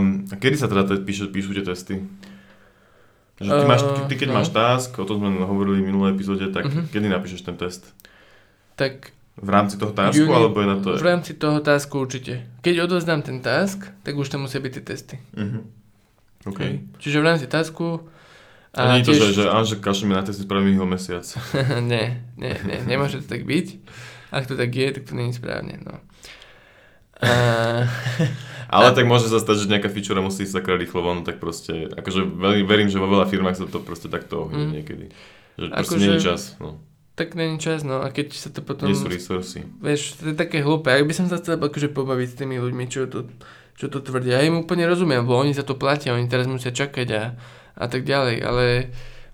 a 0.00 0.34
kedy 0.40 0.56
sa 0.56 0.72
teda 0.72 0.88
te, 0.88 0.96
píšu, 1.04 1.28
píšu 1.28 1.52
tie 1.52 1.64
testy? 1.68 2.00
Že 3.36 3.50
ty, 3.52 3.64
máš, 3.68 3.82
ty, 4.08 4.14
keď 4.16 4.28
uh, 4.28 4.32
no. 4.32 4.36
máš 4.40 4.48
task, 4.48 4.96
o 4.96 5.04
tom 5.04 5.20
sme 5.20 5.44
hovorili 5.44 5.84
v 5.84 5.92
minulej 5.92 6.16
epizóde, 6.16 6.48
tak 6.48 6.64
uh-huh. 6.64 6.88
kedy 6.88 7.12
napíšeš 7.12 7.44
ten 7.44 7.60
test? 7.60 7.92
Tak 8.80 9.12
v 9.36 9.48
rámci 9.52 9.76
toho 9.76 9.92
tasku, 9.92 10.24
juni, 10.24 10.32
alebo 10.32 10.56
je 10.64 10.68
na 10.72 10.76
to... 10.80 10.96
V 10.96 11.04
rámci 11.04 11.36
toho 11.36 11.60
tasku 11.60 12.00
určite. 12.00 12.48
Keď 12.64 12.88
odozdám 12.88 13.20
ten 13.20 13.44
task, 13.44 13.84
tak 14.00 14.16
už 14.16 14.32
tam 14.32 14.48
musia 14.48 14.64
byť 14.64 14.72
tie 14.80 14.84
testy. 14.88 15.16
Uh-huh. 15.36 15.68
Okay. 16.46 16.86
Čiže 17.02 17.18
v 17.20 17.24
rámci 17.26 17.46
tasku 17.50 18.06
a, 18.76 18.80
a 18.80 18.86
nie 18.92 19.02
je 19.02 19.08
tiež... 19.08 19.18
to, 19.18 19.24
že, 19.32 19.32
že, 19.40 19.44
že 19.72 19.76
kašleme 19.80 20.12
na 20.12 20.22
testy, 20.22 20.44
spravíme 20.44 20.76
ho 20.76 20.84
mesiac. 20.84 21.24
nie, 21.90 22.20
nie, 22.36 22.54
nie, 22.60 22.78
nemôže 22.84 23.24
to 23.24 23.26
tak 23.26 23.48
byť. 23.48 23.66
Ak 24.28 24.44
to 24.44 24.52
tak 24.52 24.68
je, 24.68 24.86
tak 24.92 25.08
to 25.08 25.16
je 25.16 25.32
správne. 25.32 25.80
No. 25.80 25.96
A... 27.24 27.88
Ale 28.76 28.92
tak 28.92 29.06
môže 29.08 29.30
sa 29.30 29.40
stať, 29.40 29.64
že 29.64 29.70
nejaká 29.72 29.88
feature 29.88 30.18
musí 30.20 30.44
sa 30.44 30.60
rýchlo 30.60 31.00
von, 31.00 31.24
tak 31.24 31.38
proste, 31.38 31.88
akože 31.88 32.26
verím, 32.66 32.90
že 32.90 32.98
vo 32.98 33.08
veľa 33.08 33.30
firmách 33.30 33.56
sa 33.62 33.64
to 33.64 33.78
proste 33.80 34.10
takto 34.10 34.50
ohne 34.50 34.68
mm. 34.68 34.72
niekedy. 34.74 35.06
Že 35.56 35.66
proste 35.72 35.96
nie 36.02 36.12
je 36.18 36.20
čas. 36.20 36.42
No. 36.60 36.82
Tak 37.16 37.32
není 37.32 37.56
čas, 37.56 37.80
no 37.80 38.04
a 38.04 38.12
keď 38.12 38.36
sa 38.36 38.52
to 38.52 38.60
potom... 38.60 38.92
Nie 38.92 38.98
sú 38.98 39.08
resursy. 39.08 39.64
Vieš, 39.80 40.20
to 40.20 40.34
je 40.34 40.36
také 40.36 40.60
hlúpe. 40.60 40.92
Ak 40.92 41.08
by 41.08 41.14
som 41.16 41.32
sa 41.32 41.40
chcel 41.40 41.56
akože 41.56 41.88
pobaviť 41.88 42.28
s 42.28 42.36
tými 42.36 42.60
ľuďmi, 42.60 42.84
čo 42.92 43.08
to 43.08 43.24
čo 43.76 43.92
to 43.92 44.00
tvrdia. 44.00 44.40
Ja 44.40 44.48
im 44.48 44.64
úplne 44.64 44.88
rozumiem, 44.88 45.22
lebo 45.22 45.36
oni 45.36 45.52
za 45.52 45.62
to 45.62 45.76
platia, 45.76 46.16
oni 46.16 46.26
teraz 46.26 46.48
musia 46.48 46.72
čakať 46.72 47.08
a, 47.12 47.22
a 47.76 47.84
tak 47.86 48.08
ďalej, 48.08 48.36
ale, 48.40 48.66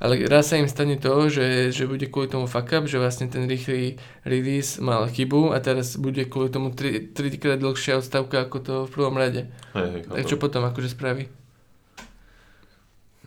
ale 0.02 0.14
raz 0.26 0.50
sa 0.50 0.58
im 0.58 0.66
stane 0.66 0.98
to, 0.98 1.30
že, 1.30 1.70
že 1.70 1.86
bude 1.86 2.10
kvôli 2.10 2.26
tomu 2.26 2.50
fuck 2.50 2.66
up, 2.74 2.90
že 2.90 2.98
vlastne 2.98 3.30
ten 3.30 3.46
rýchly 3.46 4.02
release 4.26 4.82
mal 4.82 5.06
chybu 5.06 5.54
a 5.54 5.62
teraz 5.62 5.94
bude 5.94 6.26
kvôli 6.26 6.50
tomu 6.50 6.74
3, 6.74 7.14
3 7.14 7.38
krát 7.38 7.62
dlhšia 7.62 8.02
odstavka 8.02 8.42
ako 8.42 8.56
to 8.58 8.74
v 8.86 8.90
prvom 8.90 9.14
rade. 9.14 9.46
Hej, 9.78 9.88
hej, 9.94 10.02
tak 10.10 10.24
čo 10.26 10.36
potom 10.42 10.66
akože 10.66 10.90
spraví? 10.90 11.30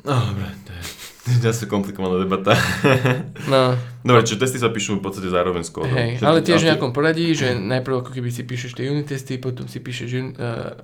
No, 0.06 0.20
dobre, 0.20 0.52
to 0.68 0.72
je 0.76 1.15
Zase 1.46 1.66
komplikovaná 1.66 2.22
debata. 2.22 2.54
No. 3.46 3.78
Dobre, 4.02 4.26
čiže 4.26 4.42
testy 4.42 4.58
sa 4.58 4.74
píšu 4.74 4.98
v 4.98 5.06
podstate 5.06 5.30
zároveň 5.30 5.62
s 5.62 5.70
kódom. 5.70 5.94
Hej, 5.94 6.22
ale 6.26 6.42
tiež 6.42 6.66
v 6.66 6.70
nejakom 6.74 6.94
poradí, 6.94 7.30
že 7.38 7.54
najprv 7.54 8.02
ako 8.02 8.12
keby 8.14 8.30
si 8.34 8.42
píšeš 8.42 8.74
tie 8.74 8.90
unit 8.90 9.06
testy, 9.06 9.38
potom 9.38 9.70
si 9.70 9.82
píšeš 9.82 10.10
uh, 10.10 10.22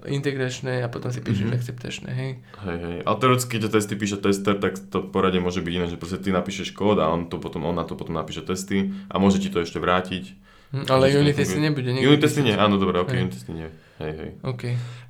integračné 0.06 0.86
a 0.86 0.88
potom 0.90 1.10
si 1.10 1.26
píšeš 1.26 1.50
mm-hmm. 1.50 1.58
akceptačné, 1.58 2.10
hej. 2.14 2.32
Hej, 2.66 2.78
hej. 2.82 2.98
Ale 3.02 3.16
teoreticky, 3.18 3.58
keď 3.58 3.82
testy 3.82 3.94
píše 3.98 4.18
tester, 4.22 4.58
tak 4.62 4.78
to 4.78 5.02
poradie 5.02 5.42
môže 5.42 5.62
byť 5.62 5.74
iné, 5.74 5.86
že 5.90 5.98
proste 5.98 6.22
ty 6.22 6.30
napíšeš 6.30 6.74
kód 6.74 7.02
a 7.02 7.10
on, 7.10 7.30
to 7.30 7.42
potom, 7.42 7.66
on 7.66 7.78
na 7.78 7.86
to 7.86 7.98
potom 7.98 8.14
napíše 8.14 8.46
testy 8.46 8.94
a 9.10 9.18
môže 9.18 9.42
ti 9.42 9.50
to 9.50 9.62
ešte 9.62 9.82
vrátiť. 9.82 10.38
Hm, 10.74 10.86
ale 10.90 11.10
unit 11.18 11.38
testy 11.38 11.58
nebude. 11.58 11.90
Unit 11.90 12.22
testy 12.22 12.46
nie, 12.46 12.54
áno, 12.54 12.78
dobre, 12.78 13.02
ok, 13.02 13.14
unit 13.14 13.34
testy 13.34 13.58
nie. 13.58 13.70
Hej, 14.02 14.14
hej. 14.18 14.30
OK. 14.46 14.64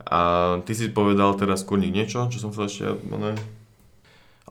A 0.08 0.20
ty 0.64 0.72
si 0.72 0.92
povedal 0.92 1.36
teraz 1.36 1.64
skôr 1.64 1.80
niečo, 1.80 2.28
čo 2.28 2.40
som 2.40 2.52
chcel 2.52 2.68
ešte, 2.68 2.86
ne? 3.08 3.36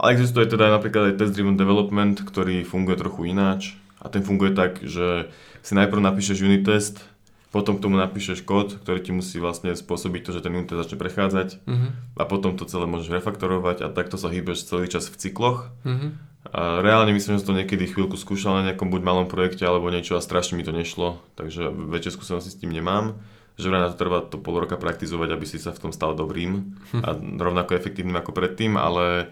Ale 0.01 0.17
existuje 0.17 0.49
teda 0.49 0.73
napríklad 0.73 1.13
aj 1.13 1.21
test 1.21 1.37
driven 1.37 1.61
development, 1.61 2.25
ktorý 2.25 2.65
funguje 2.65 2.97
trochu 2.97 3.37
ináč. 3.37 3.77
A 4.01 4.09
ten 4.09 4.25
funguje 4.25 4.57
tak, 4.57 4.81
že 4.81 5.29
si 5.61 5.77
najprv 5.77 6.01
napíšeš 6.01 6.41
unit 6.41 6.65
test, 6.65 7.05
potom 7.53 7.77
k 7.77 7.85
tomu 7.85 8.01
napíšeš 8.01 8.49
kód, 8.49 8.81
ktorý 8.81 9.05
ti 9.05 9.13
musí 9.13 9.37
vlastne 9.37 9.77
spôsobiť 9.77 10.21
to, 10.25 10.31
že 10.33 10.41
ten 10.41 10.57
unit 10.57 10.73
začne 10.73 10.97
prechádzať 10.97 11.61
uh-huh. 11.67 11.91
a 12.17 12.23
potom 12.25 12.57
to 12.57 12.65
celé 12.65 12.89
môžeš 12.89 13.13
refaktorovať 13.13 13.85
a 13.85 13.93
takto 13.93 14.17
sa 14.17 14.33
hýbeš 14.33 14.71
celý 14.71 14.89
čas 14.89 15.13
v 15.13 15.21
cykloch. 15.21 15.69
Uh-huh. 15.85 16.17
A 16.49 16.81
reálne 16.81 17.13
myslím, 17.13 17.37
že 17.37 17.45
som 17.45 17.53
to 17.53 17.61
niekedy 17.61 17.91
chvíľku 17.91 18.17
skúšal 18.17 18.63
na 18.63 18.73
nejakom 18.73 18.89
buď 18.89 19.03
malom 19.05 19.27
projekte 19.29 19.69
alebo 19.69 19.93
niečo 19.93 20.17
a 20.17 20.25
strašne 20.25 20.57
mi 20.57 20.65
to 20.65 20.73
nešlo, 20.73 21.21
takže 21.37 21.69
väčšie 21.69 22.17
skúsenosti 22.17 22.57
s 22.57 22.61
tým 22.63 22.73
nemám 22.73 23.21
že 23.61 23.69
vraj 23.69 23.85
na 23.85 23.93
to 23.93 24.01
treba 24.01 24.25
to 24.25 24.41
pol 24.41 24.57
roka 24.57 24.81
praktizovať, 24.81 25.37
aby 25.37 25.45
si 25.45 25.61
sa 25.61 25.77
v 25.77 25.85
tom 25.85 25.93
stal 25.93 26.17
dobrým 26.17 26.81
a 27.07 27.13
rovnako 27.19 27.77
efektívnym 27.77 28.17
ako 28.17 28.33
predtým, 28.33 28.81
ale 28.81 29.29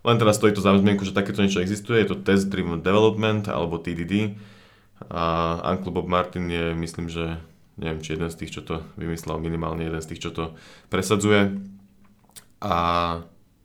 len 0.00 0.16
teraz 0.16 0.40
stojí 0.40 0.56
to 0.56 0.64
za 0.64 0.72
zmienku, 0.72 1.04
že 1.04 1.16
takéto 1.16 1.44
niečo 1.44 1.60
existuje, 1.60 2.00
je 2.00 2.08
to 2.12 2.22
Test 2.22 2.48
Driven 2.48 2.80
Development 2.80 3.48
alebo 3.52 3.76
TDD 3.76 4.36
A 5.12 5.60
Uncle 5.64 5.92
Bob 5.92 6.08
Martin 6.08 6.48
je, 6.48 6.72
myslím, 6.76 7.08
že 7.08 7.40
neviem, 7.80 8.04
či 8.04 8.16
jeden 8.16 8.28
z 8.28 8.38
tých, 8.44 8.52
čo 8.56 8.60
to 8.60 8.84
vymyslel, 9.00 9.40
minimálne 9.40 9.84
jeden 9.84 10.00
z 10.00 10.08
tých, 10.12 10.22
čo 10.28 10.30
to 10.32 10.44
presadzuje. 10.92 11.56
A 12.60 12.74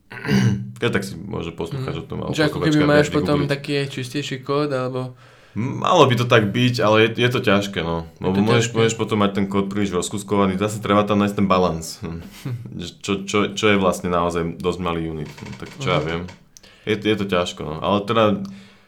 keď 0.80 0.90
tak 0.96 1.04
si 1.04 1.20
môže 1.20 1.52
poslúchať 1.52 1.96
mm. 1.96 2.02
o 2.02 2.04
tom. 2.08 2.18
Že 2.32 2.48
ako 2.48 2.60
keby 2.64 2.80
máš 2.88 3.12
potom 3.12 3.48
taký 3.48 3.88
čistejší 3.92 4.44
kód, 4.44 4.72
alebo... 4.72 5.16
Malo 5.56 6.04
by 6.04 6.16
to 6.20 6.28
tak 6.28 6.52
byť, 6.52 6.84
ale 6.84 7.08
je, 7.08 7.10
je 7.24 7.30
to 7.32 7.40
ťažké, 7.40 7.80
no. 7.80 8.04
Lebo 8.20 8.44
môžeš, 8.44 8.76
môžeš 8.76 8.96
potom 9.00 9.24
mať 9.24 9.40
ten 9.40 9.46
kód 9.48 9.72
príliš 9.72 9.96
rozkuskovaný, 9.96 10.60
zase 10.60 10.84
treba 10.84 11.08
tam 11.08 11.24
nájsť 11.24 11.36
ten 11.40 11.48
balans. 11.48 12.04
čo, 13.06 13.24
čo, 13.24 13.56
čo 13.56 13.66
je 13.72 13.78
vlastne 13.80 14.12
naozaj 14.12 14.60
dosť 14.60 14.80
malý 14.84 15.08
unit, 15.08 15.32
no, 15.32 15.50
tak 15.56 15.72
čo 15.80 15.88
uh-huh. 15.88 15.96
ja 15.96 16.00
mhm. 16.04 16.06
viem. 16.06 16.22
Je, 16.86 16.96
je 17.00 17.16
to 17.18 17.26
ťažko, 17.26 17.62
no. 17.64 17.76
Ale 17.80 18.04
teda 18.04 18.44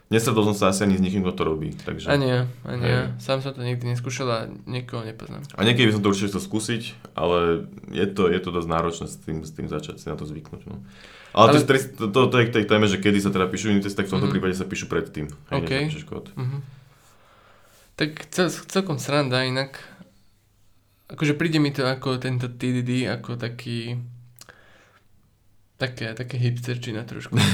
Nesredol 0.07 0.47
som 0.47 0.55
sa 0.55 0.72
asi 0.72 0.88
ani 0.88 0.95
s 0.95 1.03
nikým, 1.03 1.20
kto 1.20 1.36
to 1.36 1.43
robí. 1.43 1.76
Takže, 1.76 2.07
ani 2.07 2.28
ja, 2.32 2.41
ani 2.63 2.84
ja. 2.88 3.03
Sám 3.20 3.43
som 3.43 3.51
to 3.51 3.59
nikdy 3.59 3.91
neskúšal 3.91 4.28
a 4.32 4.39
nikoho 4.63 5.03
nepoznám. 5.03 5.43
A 5.51 5.68
niekedy 5.68 5.91
by 5.91 5.99
som 5.99 6.03
to 6.07 6.11
určite 6.15 6.32
chcel 6.32 6.43
skúsiť, 6.47 7.11
ale 7.11 7.68
je 7.91 8.07
to, 8.07 8.32
je 8.32 8.39
to 8.39 8.49
dosť 8.55 8.70
náročné 8.72 9.05
s 9.11 9.20
tým, 9.20 9.43
s 9.43 9.51
tým 9.51 9.68
začať 9.68 9.99
si 9.99 10.07
na 10.07 10.15
to 10.15 10.24
zvyknúť. 10.24 10.63
No. 10.63 10.80
Ale, 11.38 11.54
ale... 11.54 11.62
To, 11.62 11.74
to, 11.78 12.06
to, 12.10 12.22
to, 12.34 12.38
je 12.42 12.46
k 12.50 12.56
tej 12.58 12.66
téme, 12.66 12.90
že 12.90 12.98
kedy 12.98 13.22
sa 13.22 13.30
teda 13.30 13.46
píšu 13.46 13.70
unit 13.70 13.86
testy, 13.86 14.02
tak 14.02 14.10
v 14.10 14.18
tomto 14.18 14.26
mm-hmm. 14.26 14.34
prípade 14.34 14.58
sa 14.58 14.66
píšu 14.66 14.90
predtým. 14.90 15.30
Hej, 15.54 15.62
okay. 15.62 15.86
kód. 16.02 16.34
Mm-hmm. 16.34 16.62
Tak 17.98 18.10
cel, 18.34 18.50
celkom 18.50 18.98
sranda 18.98 19.46
inak. 19.46 19.78
Akože 21.14 21.38
príde 21.38 21.62
mi 21.62 21.70
to 21.70 21.86
ako 21.86 22.18
tento 22.18 22.50
TDD, 22.50 23.06
ako 23.06 23.38
taký 23.38 24.02
také, 25.78 26.18
také 26.18 26.42
hipsterčina 26.42 27.06
trošku. 27.06 27.38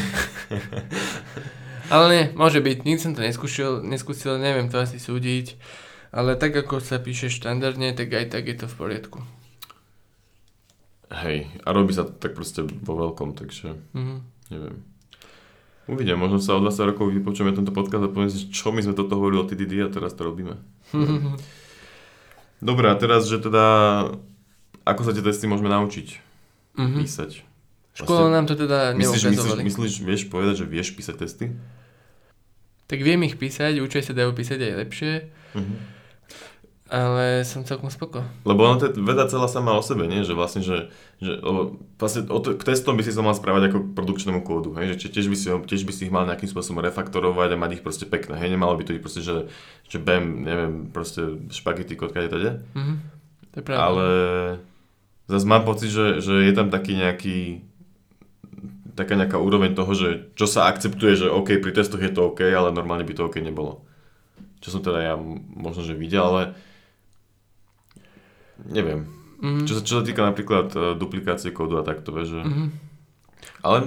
Ale 1.94 2.06
nie, 2.10 2.26
môže 2.40 2.64
byť, 2.64 2.88
nikdy 2.88 3.02
som 3.04 3.14
to 3.14 3.22
neskúšil, 3.22 3.84
neskúsil, 3.84 4.40
neviem 4.40 4.72
to 4.72 4.80
asi 4.80 4.98
súdiť, 4.98 5.60
ale 6.16 6.40
tak 6.40 6.56
ako 6.56 6.80
sa 6.80 6.96
píše 6.96 7.28
štandardne, 7.28 7.92
tak 7.92 8.08
aj 8.08 8.32
tak 8.32 8.48
je 8.48 8.56
to 8.56 8.72
v 8.72 8.76
poriadku. 8.80 9.20
Hej, 11.14 11.46
a 11.62 11.70
robí 11.70 11.94
sa 11.94 12.10
to 12.10 12.14
tak 12.18 12.34
proste 12.34 12.66
vo 12.66 12.94
veľkom, 12.98 13.38
takže 13.38 13.78
mm-hmm. 13.94 14.18
neviem. 14.50 14.76
Uvidím, 15.86 16.18
možno 16.18 16.40
sa 16.40 16.58
o 16.58 16.64
20 16.64 16.96
rokov 16.96 17.12
vypočujeme 17.12 17.54
tento 17.54 17.76
podcast 17.76 18.08
a 18.08 18.10
poviem 18.10 18.32
si, 18.32 18.50
čo 18.50 18.74
my 18.74 18.82
sme 18.82 18.98
toto 18.98 19.20
hovorili 19.20 19.44
o 19.44 19.46
TDD 19.46 19.84
a 19.86 19.94
teraz 19.94 20.18
to 20.18 20.26
robíme. 20.26 20.58
Dobre, 22.64 22.88
a 22.90 22.96
teraz, 22.96 23.28
že 23.28 23.38
teda, 23.44 23.66
ako 24.88 25.02
sa 25.04 25.12
tie 25.12 25.22
testy 25.22 25.46
môžeme 25.46 25.70
naučiť 25.70 26.08
mm-hmm. 26.80 27.00
písať? 27.04 27.32
Škola 27.94 28.26
vlastne, 28.26 28.34
nám 28.34 28.46
to 28.50 28.56
teda 28.58 28.80
myslíš, 28.98 29.24
myslíš, 29.38 29.62
myslíš, 29.70 29.94
vieš 30.02 30.22
povedať, 30.34 30.64
že 30.64 30.66
vieš 30.66 30.98
písať 30.98 31.16
testy? 31.20 31.46
Tak 32.90 33.00
viem 33.06 33.22
ich 33.28 33.38
písať, 33.38 33.78
určite 33.78 34.10
sa 34.10 34.14
dajú 34.18 34.34
písať 34.34 34.60
aj 34.66 34.74
lepšie. 34.82 35.12
Uh-huh. 35.54 35.78
Ale 36.92 37.48
som 37.48 37.64
celkom 37.64 37.88
spoko. 37.88 38.28
Lebo 38.44 38.68
ono 38.68 38.76
to 38.76 38.92
je 38.92 39.00
veda 39.00 39.24
celá 39.32 39.48
sama 39.48 39.72
o 39.72 39.82
sebe, 39.82 40.04
nie? 40.04 40.28
Že 40.28 40.34
vlastne, 40.36 40.62
že, 40.62 40.92
že 41.24 41.40
lebo 41.40 41.80
vlastne 41.96 42.28
o 42.28 42.40
to, 42.44 42.60
k 42.60 42.64
testom 42.68 43.00
by 43.00 43.04
si 43.08 43.16
sa 43.16 43.24
mal 43.24 43.32
správať 43.32 43.72
ako 43.72 43.78
k 43.80 43.92
produkčnému 43.96 44.44
kódu, 44.44 44.76
hej? 44.76 45.00
Že 45.00 45.10
tiež 45.16 45.28
by, 45.32 45.38
si, 45.40 45.48
tiež 45.48 45.82
by 45.88 45.94
si 45.96 46.02
ich 46.06 46.14
mal 46.14 46.28
nejakým 46.28 46.52
spôsobom 46.52 46.84
refaktorovať 46.84 47.56
a 47.56 47.62
mať 47.62 47.80
ich 47.80 47.84
proste 47.88 48.04
pekné, 48.04 48.36
hej? 48.36 48.52
Nemalo 48.52 48.76
by 48.76 48.84
to 48.84 48.94
byť 49.00 49.02
proste, 49.02 49.24
že, 49.24 49.48
že 49.88 49.98
bam, 49.98 50.44
neviem, 50.44 50.92
proste 50.92 51.48
špagety 51.56 51.96
kód, 51.96 52.12
kade 52.12 52.28
tade. 52.28 52.62
Mm-hmm. 52.76 52.98
To 53.54 53.56
je 53.58 53.64
pravda. 53.64 53.84
Ale 53.88 54.08
zase 55.32 55.46
mám 55.48 55.64
pocit, 55.64 55.88
že, 55.88 56.20
že 56.20 56.44
je 56.44 56.54
tam 56.54 56.68
taký 56.68 57.00
nejaký 57.00 57.64
taká 58.94 59.18
nejaká 59.18 59.42
úroveň 59.42 59.74
toho, 59.74 59.90
že 59.98 60.10
čo 60.38 60.46
sa 60.46 60.70
akceptuje, 60.70 61.18
že 61.18 61.28
OK, 61.34 61.58
pri 61.58 61.74
testoch 61.74 62.02
je 62.02 62.14
to 62.14 62.30
OK, 62.30 62.46
ale 62.46 62.70
normálne 62.70 63.02
by 63.02 63.14
to 63.18 63.26
OK 63.26 63.42
nebolo. 63.42 63.82
Čo 64.62 64.78
som 64.78 64.82
teda 64.86 65.00
ja 65.02 65.14
možno, 65.18 65.82
že 65.82 65.98
videl, 65.98 66.22
ale 66.22 66.54
neviem. 68.68 69.08
Mm-hmm. 69.44 69.66
Čo, 69.68 69.74
sa, 69.76 69.82
čo 69.84 69.94
sa 70.00 70.04
týka 70.08 70.22
napríklad 70.24 70.68
uh, 70.76 70.96
duplikácie 70.96 71.52
kódu 71.52 71.80
a 71.80 71.84
takto, 71.84 72.16
že... 72.24 72.40
Mm-hmm. 72.40 72.68
Ale 73.64 73.78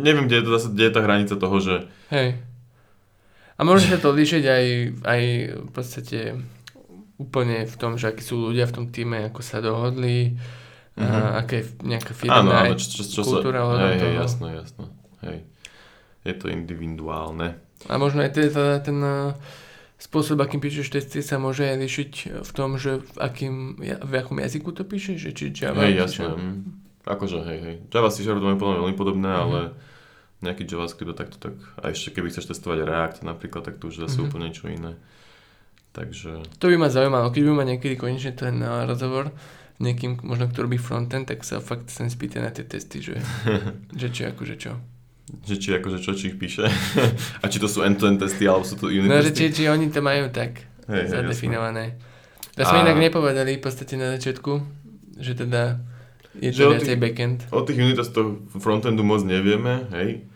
neviem, 0.00 0.28
kde 0.28 0.40
je, 0.40 0.44
to 0.44 0.50
zase, 0.56 0.68
kde 0.76 0.84
je 0.88 0.94
tá 0.96 1.00
hranica 1.00 1.34
toho, 1.36 1.56
že... 1.60 1.76
Hej. 2.12 2.36
A 3.56 3.60
môže 3.64 3.88
sa 3.88 4.00
to 4.00 4.12
líšiť 4.12 4.44
aj, 4.44 4.64
aj 5.04 5.22
v 5.68 5.70
podstate 5.72 6.20
úplne 7.20 7.68
v 7.68 7.76
tom, 7.76 8.00
že 8.00 8.08
akí 8.08 8.24
sú 8.24 8.48
ľudia 8.48 8.64
v 8.64 8.74
tom 8.80 8.86
týme, 8.88 9.28
ako 9.28 9.40
sa 9.44 9.60
dohodli, 9.60 10.36
mm-hmm. 10.36 11.04
a 11.04 11.44
aké 11.44 11.68
nejaká 11.84 12.12
firma, 12.16 12.40
áno, 12.40 12.50
áno, 12.56 12.72
čo, 12.80 13.00
čo, 13.00 13.04
čo 13.04 13.20
kultúra 13.24 13.60
sa, 13.60 13.92
hej, 13.92 13.96
hej, 14.00 14.14
jasno, 14.16 14.46
jasno, 14.48 14.84
hej. 15.28 15.44
Je 16.24 16.34
to 16.36 16.48
individuálne. 16.52 17.60
A 17.88 17.96
možno 17.96 18.20
aj 18.24 18.36
teda 18.36 18.80
ten 18.84 18.96
uh, 19.00 19.32
spôsob, 20.00 20.40
akým 20.40 20.64
píšeš 20.64 20.88
testy, 20.88 21.20
sa 21.20 21.36
môže 21.36 21.68
líšiť 21.68 22.40
v 22.40 22.50
tom, 22.56 22.80
že 22.80 23.04
v, 23.04 23.10
akým, 23.20 23.54
v 23.84 24.12
akom 24.16 24.40
jazyku 24.40 24.72
to 24.72 24.88
píšeš, 24.88 25.18
že 25.20 25.30
či 25.36 25.44
Java, 25.52 25.84
hej, 25.84 26.00
jasné. 26.00 26.32
Mm. 26.32 26.80
Akože, 27.04 27.44
hej, 27.44 27.58
hej. 27.60 27.76
Java 27.92 28.08
C 28.08 28.24
Sharp 28.24 28.40
je 28.40 28.48
veľmi 28.56 28.96
podobné, 28.96 29.28
mm-hmm. 29.28 29.44
ale 29.44 29.60
nejaký 30.40 30.64
JavaScript 30.64 31.16
takto 31.20 31.36
tak. 31.36 31.54
A 31.76 31.92
ešte 31.92 32.16
keby 32.16 32.32
chceš 32.32 32.48
testovať 32.48 32.88
React 32.88 33.18
napríklad, 33.28 33.62
tak 33.68 33.76
to 33.76 33.92
už 33.92 34.08
zase 34.08 34.16
mm-hmm. 34.16 34.26
úplne 34.28 34.44
niečo 34.48 34.66
iné. 34.72 34.96
Takže... 35.92 36.48
To 36.62 36.66
by 36.70 36.76
ma 36.80 36.88
zaujímalo, 36.88 37.28
keď 37.28 37.42
by 37.44 37.52
ma 37.52 37.64
niekedy 37.68 37.94
konečne 38.00 38.32
ten 38.32 38.62
uh, 38.62 38.88
rozhovor, 38.88 39.34
niekým, 39.82 40.22
možno 40.24 40.48
kto 40.48 40.64
robí 40.64 40.80
frontend, 40.80 41.28
tak 41.28 41.44
sa 41.44 41.60
fakt 41.60 41.92
sem 41.92 42.08
spýta 42.08 42.40
na 42.40 42.54
tie 42.54 42.64
testy, 42.64 43.04
že, 43.04 43.16
že 44.00 44.06
či 44.08 44.22
akože 44.28 44.56
čo. 44.56 44.80
Že 45.46 45.54
či 45.56 45.68
akože 45.76 45.98
čo, 46.02 46.10
či 46.14 46.34
ich 46.34 46.36
píše. 46.36 46.66
A 47.42 47.44
či 47.46 47.62
to 47.62 47.70
sú 47.70 47.86
end-to-end 47.86 48.20
testy, 48.20 48.44
alebo 48.46 48.66
sú 48.66 48.76
to 48.76 48.90
unit 48.90 49.08
No, 49.08 49.22
že 49.22 49.34
či, 49.34 49.50
či 49.50 49.70
oni 49.70 49.88
to 49.88 50.02
majú 50.02 50.28
tak 50.30 50.66
hey, 50.90 51.06
zadefinované. 51.06 51.96
To 52.58 52.66
sme 52.66 52.82
a... 52.82 52.84
inak 52.90 52.98
nepovedali 52.98 53.56
v 53.58 53.62
podstate 53.62 53.94
na 53.96 54.12
začiatku, 54.18 54.52
že 55.16 55.32
teda 55.38 55.80
je 56.38 56.50
to 56.54 56.74
viacej 56.74 56.96
backend. 56.98 57.38
O 57.50 57.62
tých 57.62 57.78
unit 57.78 57.98
testoch 57.98 58.38
frontendu 58.58 59.02
moc 59.02 59.22
nevieme, 59.22 59.86
hej. 59.96 60.26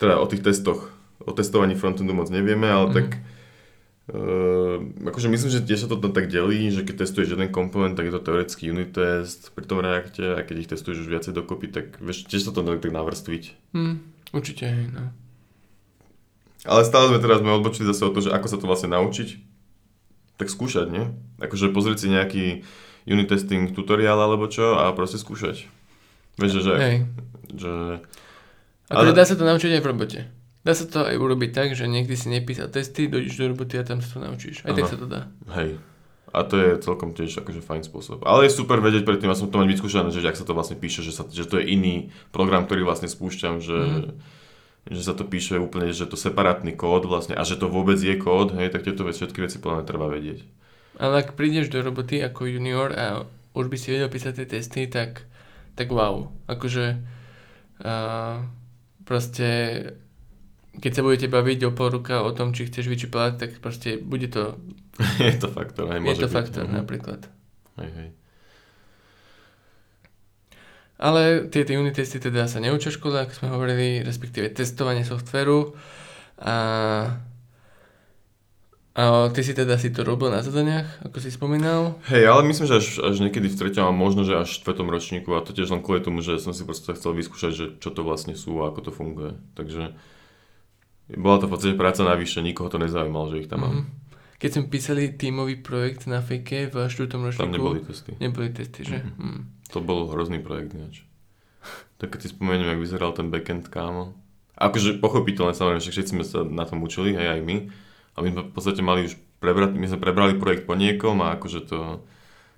Teda 0.00 0.20
o 0.20 0.26
tých 0.28 0.40
testoch, 0.40 0.88
o 1.20 1.32
testovaní 1.32 1.76
frontendu 1.76 2.16
moc 2.16 2.32
nevieme, 2.32 2.68
ale 2.68 2.86
mm. 2.88 2.94
tak 2.94 3.06
Uh, 4.10 4.82
akože 5.06 5.30
myslím, 5.30 5.50
že 5.54 5.62
tiež 5.62 5.86
sa 5.86 5.88
to 5.88 5.94
tak 6.10 6.26
delí, 6.26 6.74
že 6.74 6.82
keď 6.82 7.06
testuješ 7.06 7.38
jeden 7.38 7.54
komponent, 7.54 7.94
tak 7.94 8.10
je 8.10 8.14
to 8.18 8.26
teoretický 8.26 8.74
unit 8.74 8.90
test 8.90 9.54
pri 9.54 9.62
tom 9.62 9.78
reakte 9.78 10.26
a 10.26 10.42
keď 10.42 10.56
ich 10.58 10.70
testuješ 10.74 11.06
už 11.06 11.08
viacej 11.08 11.32
dokopy, 11.38 11.70
tak 11.70 12.02
vieš, 12.02 12.26
tiež 12.26 12.50
sa 12.50 12.50
to 12.50 12.66
dá 12.66 12.74
tak 12.82 12.90
navrstviť. 12.90 13.70
Hmm, 13.70 14.02
určite, 14.34 14.66
hej, 14.66 14.90
no. 14.90 15.14
Ale 16.66 16.82
stále 16.82 17.14
sme 17.14 17.22
teraz 17.22 17.46
sme 17.46 17.54
odbočili 17.54 17.86
zase 17.86 18.02
o 18.02 18.10
to, 18.10 18.26
že 18.26 18.34
ako 18.34 18.46
sa 18.50 18.58
to 18.58 18.66
vlastne 18.66 18.90
naučiť, 18.90 19.38
tak 20.34 20.50
skúšať, 20.50 20.90
nie? 20.90 21.06
Akože 21.38 21.70
pozrieť 21.70 21.98
si 22.02 22.08
nejaký 22.10 22.44
unit 23.06 23.30
testing 23.30 23.70
tutoriál 23.70 24.18
alebo 24.18 24.50
čo 24.50 24.82
a 24.82 24.90
proste 24.98 25.22
skúšať. 25.22 25.70
Vieš, 26.42 26.58
že... 26.58 26.74
Hej. 26.74 26.96
že 27.54 27.72
ale... 28.90 29.14
dá 29.14 29.22
sa 29.22 29.38
to 29.38 29.46
naučiť 29.46 29.78
aj 29.78 29.82
v 29.82 29.90
robote. 29.94 30.20
Dá 30.62 30.78
sa 30.78 30.86
to 30.86 31.02
aj 31.02 31.18
urobiť 31.18 31.50
tak, 31.50 31.68
že 31.74 31.90
niekdy 31.90 32.14
si 32.14 32.30
nepísal 32.30 32.70
testy, 32.70 33.10
dojdeš 33.10 33.34
do 33.34 33.50
roboty 33.50 33.82
a 33.82 33.84
tam 33.86 33.98
sa 33.98 34.14
to 34.14 34.18
naučíš. 34.22 34.62
Aj 34.62 34.70
Aha. 34.70 34.78
tak 34.78 34.86
sa 34.94 34.98
to 34.98 35.06
dá. 35.10 35.26
Hej. 35.58 35.82
A 36.32 36.48
to 36.48 36.54
je 36.56 36.80
celkom 36.80 37.12
tiež 37.12 37.34
akože 37.44 37.60
fajn 37.60 37.82
spôsob. 37.84 38.24
Ale 38.24 38.48
je 38.48 38.56
super 38.56 38.80
vedieť 38.80 39.04
predtým, 39.04 39.28
ja 39.28 39.36
som 39.36 39.52
to 39.52 39.60
mať 39.60 39.68
vyskúšané, 39.68 40.08
že 40.14 40.24
ak 40.24 40.38
sa 40.38 40.48
to 40.48 40.56
vlastne 40.56 40.80
píše, 40.80 41.04
že, 41.04 41.12
sa, 41.12 41.28
že 41.28 41.44
to 41.44 41.60
je 41.60 41.66
iný 41.76 42.08
program, 42.32 42.64
ktorý 42.64 42.88
vlastne 42.88 43.10
spúšťam, 43.10 43.60
že, 43.60 43.76
mm. 43.76 44.96
že 44.96 45.02
sa 45.04 45.12
to 45.12 45.28
píše 45.28 45.60
úplne, 45.60 45.92
že 45.92 46.08
to 46.08 46.16
separátny 46.16 46.72
kód 46.72 47.04
vlastne 47.04 47.36
a 47.36 47.44
že 47.44 47.60
to 47.60 47.68
vôbec 47.68 48.00
je 48.00 48.16
kód, 48.16 48.56
hej, 48.56 48.72
tak 48.72 48.86
tieto 48.86 49.04
všetky 49.04 49.44
veci 49.44 49.60
podľa 49.60 49.82
mňa 49.82 49.90
treba 49.90 50.06
vedieť. 50.08 50.40
Ale 50.96 51.20
ak 51.20 51.36
prídeš 51.36 51.68
do 51.68 51.84
roboty 51.84 52.24
ako 52.24 52.48
junior 52.48 52.94
a 52.96 53.28
už 53.52 53.68
by 53.68 53.76
si 53.76 53.92
vedel 53.92 54.08
písať 54.08 54.32
tie 54.40 54.46
testy, 54.48 54.88
tak, 54.88 55.28
tak 55.76 55.92
wow. 55.92 56.32
Akože 56.48 56.96
uh, 57.84 58.40
proste 59.04 59.48
keď 60.80 60.92
sa 60.96 61.04
budete 61.04 61.28
baviť 61.28 61.68
o 61.68 61.70
pol 61.76 61.92
ruka 61.92 62.24
o 62.24 62.32
tom, 62.32 62.56
či 62.56 62.64
chceš 62.64 62.88
vyčiplať, 62.88 63.32
tak 63.36 63.50
proste 63.60 64.00
bude 64.00 64.32
to... 64.32 64.56
je 65.20 65.36
to 65.36 65.52
faktor, 65.52 65.92
aj 65.92 66.00
Je 66.00 66.16
to 66.16 66.28
byť. 66.28 66.32
faktor, 66.32 66.64
uh-huh. 66.64 66.80
napríklad. 66.80 67.20
Hej, 67.76 67.90
hej. 67.92 68.08
Ale 71.02 71.50
tie, 71.50 71.66
tie 71.66 71.76
unit 71.76 71.98
testy 71.98 72.22
teda 72.22 72.46
sa 72.46 72.62
neučia 72.62 72.94
škole, 72.94 73.26
ako 73.26 73.32
sme 73.34 73.48
hovorili, 73.50 74.06
respektíve 74.06 74.54
testovanie 74.54 75.02
softveru. 75.02 75.74
A, 76.38 76.56
a 78.94 79.02
ty 79.34 79.40
si 79.42 79.50
teda 79.50 79.82
si 79.82 79.90
to 79.90 80.06
robil 80.06 80.30
na 80.30 80.46
zadaniach, 80.46 81.02
ako 81.02 81.18
si 81.18 81.34
spomínal? 81.34 81.98
Hej, 82.06 82.30
ale 82.30 82.46
myslím, 82.46 82.70
že 82.70 82.78
až, 82.78 82.86
až 83.02 83.16
niekedy 83.18 83.50
v 83.50 83.58
treťom 83.66 83.90
a 83.90 83.92
možno, 83.92 84.22
že 84.22 84.46
až 84.46 84.54
v 84.54 84.58
štvrtom 84.62 84.88
ročníku 84.94 85.34
a 85.34 85.42
to 85.42 85.50
tiež 85.50 85.74
len 85.74 85.82
kvôli 85.82 86.06
tomu, 86.06 86.22
že 86.22 86.38
som 86.38 86.54
si 86.54 86.62
proste 86.62 86.94
chcel 86.94 87.18
vyskúšať, 87.18 87.50
že 87.50 87.66
čo 87.82 87.90
to 87.90 88.06
vlastne 88.06 88.38
sú 88.38 88.62
a 88.62 88.70
ako 88.70 88.80
to 88.86 88.90
funguje. 88.94 89.34
Takže 89.58 89.98
bola 91.10 91.36
to 91.42 91.46
v 91.48 91.52
podstate 91.56 91.74
práca 91.74 92.06
navyše, 92.06 92.44
nikoho 92.44 92.70
to 92.70 92.78
nezaujímalo, 92.78 93.34
že 93.34 93.46
ich 93.46 93.50
tam 93.50 93.60
mám. 93.66 93.74
Mm-hmm. 93.82 94.00
Keď 94.42 94.50
sme 94.58 94.64
písali 94.66 95.02
tímový 95.14 95.62
projekt 95.62 96.10
na 96.10 96.18
fejke 96.18 96.66
v 96.66 96.74
štvrtom 96.90 97.30
ročníku... 97.30 97.46
Tam 97.46 97.54
neboli 97.54 97.78
testy. 97.78 98.10
Neboli 98.18 98.50
testy, 98.50 98.80
že? 98.82 98.98
Mm-hmm. 98.98 99.22
Mm. 99.22 99.40
To 99.70 99.78
bol 99.78 100.10
hrozný 100.10 100.42
projekt 100.42 100.74
ináč. 100.74 101.06
Tak 102.02 102.18
keď 102.18 102.26
si 102.26 102.28
spomeniem, 102.34 102.74
jak 102.74 102.82
vyzeral 102.82 103.14
ten 103.14 103.30
backend, 103.30 103.70
kámo. 103.70 104.18
Akože 104.58 104.98
pochopiteľne 104.98 105.54
samozrejme, 105.54 105.82
že 105.82 105.94
všetci 105.94 106.12
sme 106.18 106.24
sa 106.26 106.42
na 106.42 106.66
tom 106.66 106.82
učili, 106.82 107.14
hej, 107.14 107.38
aj 107.38 107.40
my. 107.46 107.56
A 108.12 108.18
my 108.18 108.28
sme 108.34 108.42
v 108.50 108.52
podstate 108.52 108.82
mali 108.82 109.06
už 109.06 109.14
prebrať, 109.38 109.78
my 109.78 109.86
sme 109.86 110.02
prebrali 110.02 110.34
projekt 110.34 110.66
po 110.66 110.74
niekom 110.74 111.22
a 111.22 111.38
akože 111.38 111.60
to, 111.70 112.02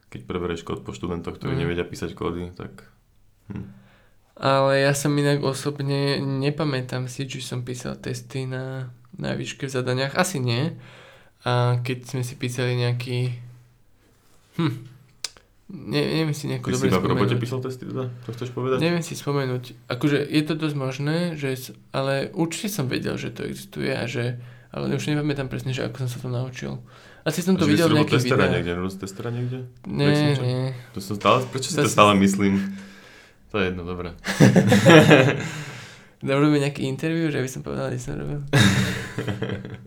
keď 0.09 0.21
prebereš 0.25 0.65
kód 0.65 0.89
po 0.89 0.97
študentoch, 0.97 1.37
ktorí 1.37 1.53
mm. 1.53 1.61
nevedia 1.61 1.85
písať 1.85 2.17
kódy, 2.17 2.49
tak... 2.57 2.89
Hm. 3.53 3.84
Ale 4.35 4.83
ja 4.83 4.93
som 4.99 5.15
inak 5.15 5.47
osobne 5.47 6.19
nepamätám 6.19 7.07
si, 7.07 7.31
či 7.31 7.39
som 7.39 7.63
písal 7.63 7.95
testy 7.95 8.51
na, 8.51 8.91
na 9.15 9.39
výške 9.39 9.71
v 9.71 9.75
zadaniach. 9.75 10.19
Asi 10.19 10.43
nie. 10.43 10.75
A 11.47 11.79
keď 11.87 12.11
sme 12.11 12.23
si 12.27 12.35
písali 12.35 12.75
nejaký... 12.75 13.39
Hm. 14.59 14.91
Ne, 15.75 16.03
neviem 16.03 16.37
si 16.37 16.45
nejako 16.51 16.71
Ty 16.71 16.75
dobre 16.77 16.89
si 16.89 16.93
na 16.93 16.99
spomenúť. 17.01 17.15
robote 17.15 17.37
písal 17.41 17.61
testy 17.65 17.85
teda? 17.89 18.05
To 18.27 18.31
chceš 18.37 18.51
povedať? 18.53 18.79
Neviem 18.83 19.03
si 19.07 19.15
spomenúť. 19.17 19.65
Akože 19.89 20.19
je 20.21 20.43
to 20.45 20.55
dosť 20.59 20.77
možné, 20.77 21.17
že, 21.41 21.73
ale 21.95 22.29
určite 22.37 22.69
som 22.69 22.91
vedel, 22.91 23.17
že 23.17 23.31
to 23.33 23.47
existuje 23.47 23.91
a 23.95 24.05
že... 24.05 24.39
Ale 24.75 24.91
už 24.91 25.07
nepamätám 25.07 25.47
presne, 25.47 25.71
že 25.71 25.87
ako 25.87 26.05
som 26.05 26.09
sa 26.11 26.19
to 26.19 26.29
naučil. 26.35 26.83
Asi 27.23 27.41
som 27.41 27.55
to 27.55 27.65
Že 27.65 27.71
videl 27.71 27.87
v 27.89 28.03
nejakých 28.03 28.27
testera 28.27 28.37
videách. 28.43 28.55
niekde, 28.59 28.71
robil 28.75 28.91
si 28.91 28.99
testera 28.99 29.29
niekde? 29.31 29.59
Nie, 29.87 30.35
nie. 30.35 30.75
To 30.93 30.99
som 30.99 31.15
stále, 31.15 31.47
prečo 31.47 31.71
si 31.71 31.79
To 31.79 31.87
stále 31.87 32.19
myslím? 32.19 32.75
To 33.55 33.63
je 33.63 33.71
jedno, 33.71 33.87
dobré. 33.95 34.19
Robíme 36.27 36.59
nejaký 36.59 36.91
interview, 36.91 37.31
že 37.31 37.39
by 37.39 37.47
som 37.47 37.63
povedal, 37.63 37.95
že 37.95 38.03
som 38.03 38.19
robil. 38.19 38.43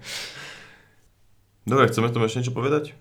Dobre, 1.68 1.91
chceme 1.91 2.07
tomu 2.07 2.32
ešte 2.32 2.39
niečo 2.39 2.55
povedať? 2.55 2.95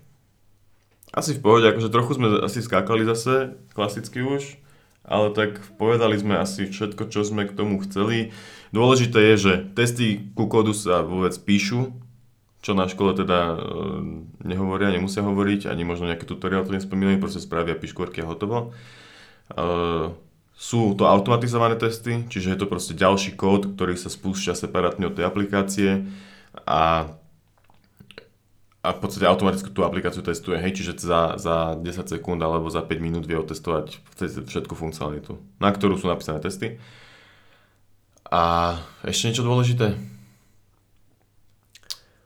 Asi 1.15 1.31
v 1.31 1.39
pohode, 1.39 1.71
akože 1.71 1.87
trochu 1.87 2.19
sme 2.19 2.43
asi 2.43 2.59
skákali 2.59 3.07
zase, 3.07 3.55
klasicky 3.71 4.19
už, 4.19 4.59
ale 5.07 5.31
tak 5.31 5.63
povedali 5.79 6.19
sme 6.19 6.35
asi 6.35 6.67
všetko, 6.67 7.15
čo 7.15 7.23
sme 7.23 7.47
k 7.47 7.55
tomu 7.55 7.79
chceli. 7.87 8.35
Dôležité 8.75 9.23
je, 9.23 9.35
že 9.39 9.53
testy 9.71 10.19
ku 10.35 10.51
kódu 10.51 10.75
sa 10.75 10.99
vôbec 10.99 11.31
píšu, 11.47 11.95
čo 12.59 12.75
na 12.75 12.91
škole 12.91 13.15
teda 13.15 13.55
e, 13.55 13.57
nehovoria, 14.43 14.91
nemusia 14.91 15.23
hovoriť, 15.23 15.71
ani 15.71 15.87
možno 15.87 16.11
nejaké 16.11 16.27
tutoriál 16.27 16.67
to 16.67 16.75
nespomínajú, 16.75 17.23
proste 17.23 17.39
spravia 17.39 17.79
piškvorky 17.79 18.19
a 18.19 18.27
hotovo. 18.27 18.75
E, 19.55 20.26
sú 20.57 20.97
to 20.97 21.05
automatizované 21.05 21.77
testy, 21.77 22.25
čiže 22.25 22.49
je 22.49 22.57
to 22.57 22.65
proste 22.65 22.97
ďalší 22.97 23.37
kód, 23.37 23.77
ktorý 23.77 23.93
sa 23.93 24.09
spúšťa 24.09 24.57
separátne 24.57 25.05
od 25.05 25.13
tej 25.13 25.29
aplikácie 25.29 26.09
a 26.65 27.13
a 28.77 28.95
v 28.95 29.03
podstate 29.03 29.27
automaticky 29.27 29.67
tú 29.75 29.83
aplikáciu 29.83 30.23
testuje, 30.23 30.55
hej, 30.63 30.71
čiže 30.79 31.03
za, 31.03 31.35
za 31.35 31.75
10 31.75 32.07
sekúnd 32.07 32.39
alebo 32.39 32.71
za 32.71 32.79
5 32.79 33.03
minút 33.03 33.27
vie 33.27 33.35
otestovať 33.35 33.99
všetku 34.47 34.79
funkcionalitu, 34.79 35.35
na 35.59 35.75
ktorú 35.75 35.99
sú 35.99 36.07
napísané 36.07 36.39
testy. 36.39 36.79
A 38.31 38.75
ešte 39.03 39.27
niečo 39.27 39.43
dôležité. 39.43 39.91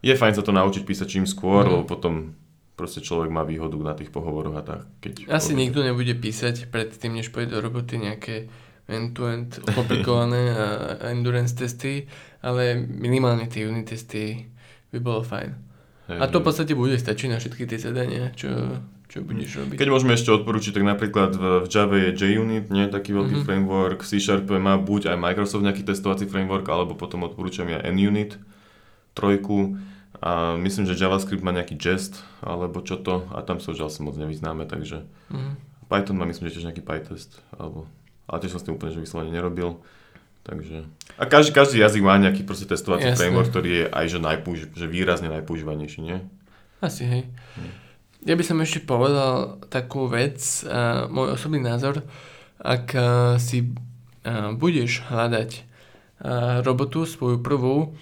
Je 0.06 0.14
fajn 0.14 0.38
sa 0.38 0.46
to 0.46 0.54
naučiť 0.54 0.86
písať 0.86 1.08
čím 1.10 1.26
skôr, 1.26 1.66
Mhm. 1.66 1.72
lebo 1.74 1.84
potom 1.90 2.38
proste 2.82 3.06
človek 3.06 3.30
má 3.30 3.46
výhodu 3.46 3.78
na 3.78 3.94
tých 3.94 4.10
pohovoroch 4.10 4.58
a 4.58 4.64
tak. 4.66 4.82
Keď 5.00 5.30
Asi 5.30 5.54
nikto 5.54 5.86
nebude 5.86 6.18
písať 6.18 6.74
predtým, 6.74 7.14
než 7.14 7.30
pôjde 7.30 7.54
do 7.54 7.62
roboty 7.62 8.02
nejaké 8.02 8.50
end-to-end 8.90 9.62
komplikované 9.72 10.50
a 10.58 10.66
endurance 11.14 11.54
testy, 11.54 12.10
ale 12.42 12.74
minimálne 12.82 13.46
tie 13.46 13.70
unit 13.70 13.86
testy 13.86 14.50
by 14.90 14.98
bolo 14.98 15.22
fajn. 15.22 15.50
Hej, 16.10 16.18
A 16.18 16.26
to 16.26 16.42
v 16.42 16.46
podstate 16.50 16.74
bude 16.74 16.98
stačiť 16.98 17.30
na 17.30 17.38
všetky 17.38 17.64
tie 17.64 17.78
zadania, 17.78 18.34
čo, 18.34 18.50
čo 19.08 19.22
budeš 19.24 19.64
robiť. 19.64 19.78
Keď 19.80 19.88
môžeme 19.88 20.12
ešte 20.12 20.34
odporučiť, 20.34 20.76
tak 20.76 20.84
napríklad 20.84 21.32
v, 21.38 21.44
v 21.64 21.68
Java 21.70 21.96
je 21.96 22.12
JUnit, 22.12 22.68
nie 22.68 22.90
taký 22.90 23.14
veľký 23.14 23.32
Mhm. 23.32 23.38
mm-hmm. 23.38 23.48
framework, 23.48 24.00
v 24.04 24.08
C 24.10 24.20
Sharp 24.20 24.50
má 24.60 24.76
buď 24.76 25.14
aj 25.14 25.18
Microsoft 25.22 25.64
nejaký 25.64 25.86
testovací 25.86 26.28
framework, 26.28 26.68
alebo 26.68 26.98
potom 26.98 27.24
odporúčam 27.24 27.70
ja 27.70 27.80
NUnit, 27.86 28.36
trojku. 29.14 29.78
A 30.20 30.60
myslím, 30.60 30.84
že 30.90 31.00
JavaScript 31.00 31.40
má 31.40 31.56
nejaký 31.56 31.80
Jest, 31.80 32.20
alebo 32.44 32.84
čo 32.84 33.00
to, 33.00 33.32
a 33.32 33.40
tam 33.46 33.64
sa 33.64 33.72
už 33.72 33.88
asi 33.88 34.04
moc 34.04 34.20
nevyznáme, 34.20 34.68
takže 34.68 35.08
Mhm. 35.32 35.72
Python 35.92 36.16
má 36.16 36.24
myslím, 36.24 36.48
že 36.48 36.56
tiež 36.56 36.68
nejaký 36.72 36.84
PyTest, 36.88 37.44
alebo, 37.52 37.84
ale 38.24 38.40
tiež 38.40 38.56
som 38.56 38.60
s 38.64 38.66
tým 38.68 38.80
úplne 38.80 38.96
že 38.96 39.04
vyslovene 39.04 39.32
nerobil. 39.36 39.84
Takže... 40.48 40.88
A 41.20 41.28
každý, 41.28 41.52
každý 41.52 41.78
jazyk 41.84 42.02
má 42.02 42.16
nejaký 42.16 42.48
proste 42.48 42.64
testovací 42.64 43.12
Jasné. 43.12 43.20
framework, 43.20 43.52
ktorý 43.52 43.70
je 43.70 43.86
aj 43.92 44.06
že, 44.08 44.20
najpouž, 44.24 44.58
že 44.72 44.88
výrazne 44.88 45.28
najpoužívanejší, 45.30 46.00
nie? 46.02 46.18
Asi, 46.80 47.04
hej. 47.06 47.24
Hm. 47.60 47.72
Ja 48.26 48.34
by 48.40 48.44
som 48.48 48.58
ešte 48.64 48.82
povedal 48.88 49.62
takú 49.68 50.08
vec, 50.08 50.40
a 50.66 51.12
môj 51.12 51.36
osobný 51.36 51.60
názor, 51.60 52.02
ak 52.58 52.86
a, 52.96 53.02
si 53.38 53.70
a, 54.24 54.56
budeš 54.56 55.04
hľadať 55.12 55.50
a, 55.60 55.62
robotu, 56.64 57.04
svoju 57.04 57.44
prvú, 57.44 57.94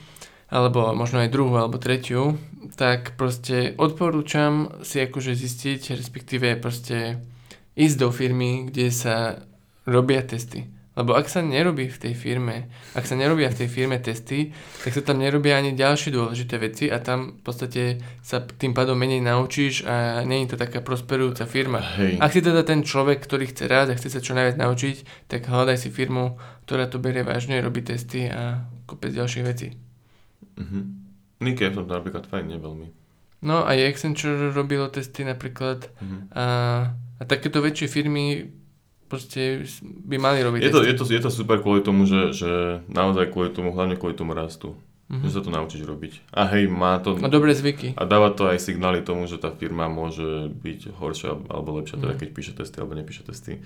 alebo 0.49 0.93
možno 0.97 1.21
aj 1.21 1.29
druhú, 1.29 1.53
alebo 1.55 1.77
tretiu, 1.77 2.37
tak 2.75 3.15
proste 3.15 3.77
odporúčam 3.77 4.81
si 4.81 5.01
akože 5.01 5.37
zistiť, 5.37 5.95
respektíve 5.95 6.57
proste 6.57 7.21
ísť 7.77 7.95
do 8.01 8.09
firmy, 8.09 8.67
kde 8.67 8.89
sa 8.89 9.45
robia 9.85 10.25
testy. 10.25 10.67
Lebo 10.99 11.15
ak 11.15 11.31
sa 11.31 11.39
nerobí 11.39 11.87
v 11.87 11.95
tej 11.95 12.11
firme, 12.11 12.67
ak 12.91 13.07
sa 13.07 13.15
nerobia 13.15 13.47
v 13.47 13.63
tej 13.63 13.69
firme 13.71 14.03
testy, 14.03 14.51
tak 14.83 14.91
sa 14.91 14.99
tam 14.99 15.23
nerobia 15.23 15.55
ani 15.55 15.71
ďalšie 15.71 16.11
dôležité 16.11 16.59
veci 16.59 16.91
a 16.91 16.99
tam 16.99 17.39
v 17.39 17.41
podstate 17.45 17.83
sa 18.19 18.43
tým 18.43 18.75
pádom 18.75 18.99
menej 18.99 19.23
naučíš 19.23 19.87
a 19.87 20.27
nie 20.27 20.43
je 20.43 20.51
to 20.51 20.57
taká 20.59 20.83
prosperujúca 20.83 21.47
firma. 21.47 21.79
Hej. 21.95 22.19
Ak 22.19 22.35
si 22.35 22.43
teda 22.43 22.67
ten 22.67 22.83
človek, 22.83 23.23
ktorý 23.23 23.47
chce 23.47 23.71
rád 23.71 23.95
a 23.95 23.95
chce 23.95 24.11
sa 24.11 24.19
čo 24.19 24.35
najviac 24.35 24.59
naučiť, 24.59 25.31
tak 25.31 25.47
hľadaj 25.47 25.77
si 25.79 25.87
firmu, 25.87 26.35
ktorá 26.67 26.91
to 26.91 26.99
berie 26.99 27.23
vážne, 27.23 27.63
robí 27.63 27.79
testy 27.79 28.27
a 28.27 28.67
kopec 28.83 29.15
ďalších 29.15 29.45
vecí. 29.47 29.88
Mhm. 30.59 30.79
Nike 31.39 31.61
je 31.61 31.69
v 31.69 31.77
tomto 31.77 31.93
napríklad 31.93 32.23
fajn, 32.25 32.45
nie 32.45 32.59
veľmi. 32.59 32.87
No 33.41 33.63
aj 33.63 33.79
Accenture 33.85 34.49
robilo 34.49 34.87
testy 34.87 35.23
napríklad 35.23 35.87
Mhm. 35.97 36.17
a, 36.29 36.45
a 37.15 37.23
takéto 37.23 37.57
väčšie 37.57 37.87
firmy 37.87 38.51
proste 39.05 39.63
by 39.81 40.17
mali 40.17 40.39
robiť 40.39 40.59
Je 40.59 40.69
to, 40.69 40.79
testy. 40.79 40.85
je, 40.85 40.95
to, 40.95 41.03
je 41.09 41.21
to 41.21 41.31
super 41.33 41.57
kvôli 41.57 41.79
tomu, 41.79 42.03
že, 42.03 42.29
že 42.31 42.51
naozaj 42.85 43.29
kvôli 43.29 43.49
tomu, 43.49 43.71
hlavne 43.71 43.95
kvôli 43.95 44.13
tomu 44.13 44.31
rastu. 44.31 44.75
Mhm. 45.07 45.23
Že 45.23 45.31
sa 45.31 45.41
to 45.41 45.49
naučíš 45.49 45.83
robiť. 45.83 46.13
A 46.29 46.45
hej, 46.47 46.69
má 46.69 47.01
to... 47.01 47.17
A 47.17 47.25
dobré 47.27 47.49
zvyky. 47.51 47.97
A 47.97 48.05
dáva 48.05 48.29
to 48.29 48.45
aj 48.45 48.61
signály 48.61 49.01
tomu, 49.01 49.25
že 49.25 49.35
tá 49.35 49.49
firma 49.49 49.89
môže 49.89 50.21
byť 50.53 50.93
horšia 50.93 51.33
alebo 51.49 51.73
lepšia, 51.73 51.97
teda 51.97 52.13
Mhm. 52.13 52.19
keď 52.19 52.29
píše 52.29 52.53
testy 52.53 52.77
alebo 52.77 52.93
nepíše 52.93 53.25
testy. 53.25 53.57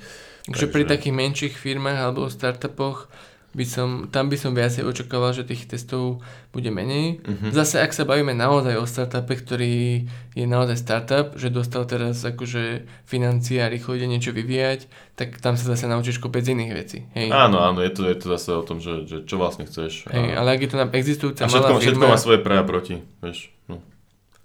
Takže 0.45 0.65
pri 0.65 0.81
Takže- 0.81 0.91
takých 0.93 1.11
menších 1.13 1.55
firmách 1.57 1.99
alebo 1.99 2.29
startupoch 2.29 3.11
by 3.53 3.65
som, 3.69 3.89
tam 4.09 4.33
by 4.33 4.37
som 4.37 4.57
viacej 4.57 4.81
očakával, 4.81 5.29
že 5.37 5.45
tých 5.45 5.69
testov 5.69 6.25
bude 6.49 6.73
menej. 6.73 7.21
Mhm. 7.21 7.53
Zase 7.53 7.79
ak 7.85 7.93
sa 7.93 8.03
bavíme 8.03 8.33
naozaj 8.33 8.81
o 8.81 8.85
startupe, 8.89 9.37
ktorý 9.37 10.09
je 10.33 10.45
naozaj 10.49 10.77
startup, 10.81 11.27
že 11.37 11.53
dostal 11.53 11.85
teraz 11.85 12.25
akože 12.25 12.89
financie 13.05 13.61
a 13.61 13.69
rýchlo 13.69 13.93
ide 13.93 14.09
niečo 14.09 14.33
vyvíjať, 14.33 14.89
tak 15.13 15.37
tam 15.37 15.53
sa 15.53 15.69
zase 15.69 15.85
naučíš 15.85 16.17
kopec 16.17 16.41
iných 16.41 16.73
vecí. 16.73 17.05
Hej. 17.13 17.29
Áno, 17.29 17.61
áno, 17.61 17.85
je 17.85 17.93
to, 17.93 18.09
je 18.09 18.17
to 18.17 18.25
zase 18.33 18.49
o 18.57 18.63
tom, 18.65 18.81
že, 18.81 19.05
že 19.05 19.17
čo 19.29 19.37
vlastne 19.37 19.69
chceš. 19.69 20.09
Hej, 20.09 20.33
a, 20.33 20.41
ale 20.41 20.57
ak 20.57 20.59
je 20.65 20.69
to 20.73 20.77
nám 20.81 20.89
existujúca 20.97 21.45
a 21.45 21.47
všetko, 21.47 21.69
malá 21.69 21.79
všetko 21.79 22.01
firma, 22.01 22.13
má 22.13 22.17
svoje 22.17 22.39
pre 22.41 22.57
a 22.57 22.65
proti, 22.65 23.05
vieš. 23.21 23.53
No. 23.69 23.77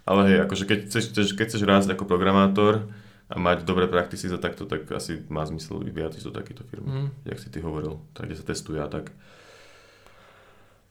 Ale 0.04 0.20
hej, 0.28 0.38
akože 0.44 0.64
keď 0.68 0.78
chceš, 0.92 1.32
keď 1.32 1.46
chceš 1.48 1.62
rásť 1.64 1.88
ako 1.96 2.04
programátor 2.04 2.84
a 3.28 3.36
mať 3.36 3.62
dobré 3.62 3.84
praktisy 3.84 4.24
za 4.26 4.36
takto, 4.36 4.64
tak 4.64 4.88
asi 4.88 5.20
má 5.28 5.44
zmysel 5.44 5.78
vyvíjať 5.78 6.24
do 6.24 6.32
takýchto 6.32 6.64
firmy. 6.64 6.88
Mhm. 6.88 7.06
Jak 7.24 7.38
si 7.38 7.48
ty 7.48 7.60
hovoril, 7.60 8.00
tak 8.12 8.26
kde 8.26 8.36
sa 8.36 8.44
testuje 8.44 8.80
a 8.80 8.88
tak. 8.88 9.12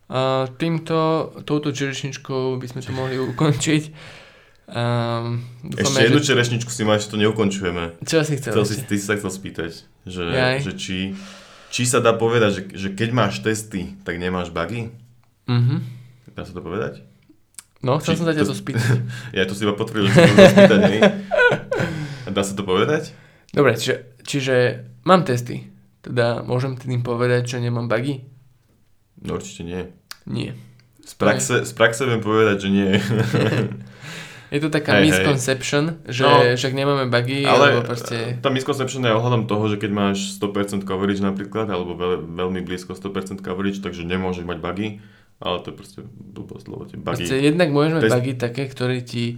A 0.07 0.47
týmto, 0.55 0.95
touto 1.43 1.75
čerešničkou 1.75 2.55
by 2.55 2.67
sme 2.67 2.79
to 2.79 2.91
mohli 2.93 3.19
ukončiť. 3.27 3.83
Um, 4.67 5.43
Ešte 5.73 6.03
jednu 6.05 6.19
čerešničku 6.19 6.67
si 6.67 6.83
máš, 6.83 7.07
to 7.07 7.15
neukončujeme. 7.15 8.03
Čo 8.03 8.19
si 8.21 8.35
chcel? 8.35 8.51
Chcel 8.51 8.65
si, 8.67 8.75
ty 8.83 8.95
si 8.99 9.05
sa 9.07 9.15
chcel 9.15 9.31
spýtať, 9.31 9.71
že, 10.03 10.23
Jaj. 10.27 10.57
že 10.61 10.71
či, 10.75 10.97
či 11.71 11.83
sa 11.87 11.99
dá 11.99 12.11
povedať, 12.11 12.51
že, 12.51 12.61
že 12.75 12.87
keď 12.91 13.09
máš 13.11 13.39
testy, 13.39 13.95
tak 14.03 14.19
nemáš 14.19 14.51
bugy? 14.51 14.91
Mhm. 15.47 15.75
Dá 16.35 16.43
sa 16.43 16.51
to 16.51 16.59
povedať? 16.59 17.01
No, 17.79 17.97
chcel 17.97 18.13
Či 18.13 18.19
som 18.19 18.27
sa 18.27 18.35
ťa 18.35 18.43
to- 18.43 18.53
spýtať. 18.53 18.83
Ja 19.37 19.47
to 19.47 19.55
si 19.55 19.63
iba 19.63 19.73
potvrdil, 19.73 20.07
že 20.07 20.19
to 20.19 20.45
spýtať, 20.51 20.79
Dá 22.27 22.41
sa 22.41 22.53
to 22.53 22.61
povedať? 22.61 23.11
Dobre, 23.49 23.73
čiže, 23.73 23.95
čiže 24.21 24.55
mám 25.03 25.23
testy. 25.23 25.67
Teda 25.99 26.39
môžem 26.41 26.75
tým 26.75 26.99
povedať, 26.99 27.47
že 27.47 27.57
nemám 27.59 27.85
bugy? 27.85 28.23
No 29.19 29.35
určite 29.35 29.63
nie. 29.63 29.81
Nie. 30.25 30.51
Z 31.01 31.15
praxe, 31.15 31.63
z 31.63 31.71
praxe 31.71 32.03
viem 32.03 32.19
povedať, 32.19 32.67
že 32.67 32.69
nie. 32.69 32.89
Je 34.47 34.63
to 34.63 34.71
taká 34.71 34.99
hej. 34.99 35.11
misconception, 35.11 35.99
že 36.07 36.23
No. 36.23 36.39
však 36.55 36.71
nemáme 36.71 37.11
bugy, 37.11 37.43
Ale 37.43 37.75
alebo 37.75 37.83
proste... 37.83 38.39
tá 38.39 38.47
misconception 38.47 39.03
je 39.03 39.11
ohľadom 39.11 39.43
toho, 39.43 39.67
že 39.67 39.75
keď 39.75 39.91
máš 39.91 40.39
100% 40.39 40.87
coverage 40.87 41.19
napríklad, 41.19 41.67
alebo 41.67 41.91
veľ, 41.93 42.23
veľmi 42.23 42.63
blízko 42.63 42.95
100% 42.95 43.43
coverage, 43.43 43.83
takže 43.83 44.07
nemôžeš 44.07 44.47
mať 44.47 44.63
bugy, 44.63 44.87
ale 45.37 45.59
to 45.59 45.71
je 45.71 45.75
proste 45.75 45.99
blbosť, 46.07 46.65
lebo 46.65 46.83
tie 46.87 46.95
bugy... 46.95 47.07
Proste 47.19 47.35
jednak 47.35 47.69
môžeme 47.69 47.99
Test- 47.99 48.15
bugy 48.15 48.31
také, 48.33 48.63
ktoré 48.67 49.03
ti 49.03 49.35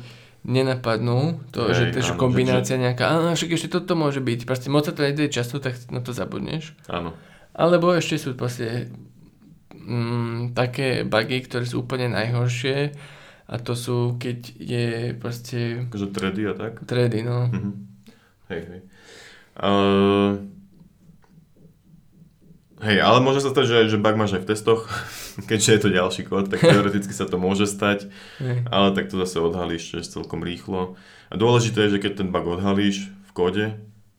nenapadnú, 0.47 1.43
to, 1.51 1.67
Hej, 1.67 1.93
že, 1.93 2.05
že 2.05 2.13
áno, 2.15 2.19
kombinácia 2.19 2.79
nejaká, 2.79 3.11
a 3.11 3.35
však 3.35 3.59
ešte 3.59 3.75
toto 3.75 3.93
môže 3.99 4.23
byť, 4.23 4.47
proste 4.47 4.71
moc 4.71 4.87
sa 4.87 4.95
to 4.95 5.03
nejde 5.03 5.27
často, 5.27 5.59
tak 5.59 5.75
na 5.91 5.99
to 5.99 6.15
zabudneš. 6.15 6.73
Áno. 6.87 7.11
Alebo 7.51 7.91
ešte 7.91 8.15
sú 8.15 8.39
proste 8.39 8.87
mm, 9.73 10.55
také 10.55 11.03
bugy, 11.03 11.43
ktoré 11.43 11.67
sú 11.67 11.83
úplne 11.83 12.07
najhoršie 12.13 12.95
A 13.49 13.57
to 13.57 13.73
sú, 13.73 14.21
keď 14.21 14.39
je 14.61 14.87
proste 15.17 15.89
Akože 15.89 16.13
tredy 16.13 16.45
a 16.45 16.53
tak. 16.53 16.85
tredy, 16.85 17.25
no. 17.25 17.49
Mhm. 17.49 17.71
Hej, 18.53 18.61
hej. 18.69 18.81
Uh, 19.59 20.39
hej, 22.81 22.97
ale 22.99 23.19
môže 23.19 23.39
sa 23.39 23.49
stať, 23.49 23.65
že, 23.65 23.77
že 23.91 23.97
bug 23.97 24.15
máš 24.15 24.35
aj 24.35 24.43
v 24.43 24.49
testoch, 24.49 24.87
keďže 25.49 25.69
je 25.69 25.81
to 25.81 25.89
ďalší 25.89 26.21
kód, 26.25 26.47
tak 26.47 26.59
teoreticky 26.59 27.11
sa 27.11 27.25
to 27.25 27.35
môže 27.35 27.65
stať, 27.65 28.07
ale 28.67 28.87
tak 28.91 29.07
to 29.07 29.19
zase 29.19 29.37
odhalíš 29.37 30.03
celkom 30.05 30.41
rýchlo. 30.41 30.95
A 31.29 31.35
dôležité 31.35 31.85
je, 31.87 31.97
že 31.97 32.01
keď 32.01 32.23
ten 32.23 32.29
bug 32.29 32.47
odhalíš 32.47 33.11
v 33.27 33.31
kóde, 33.31 33.65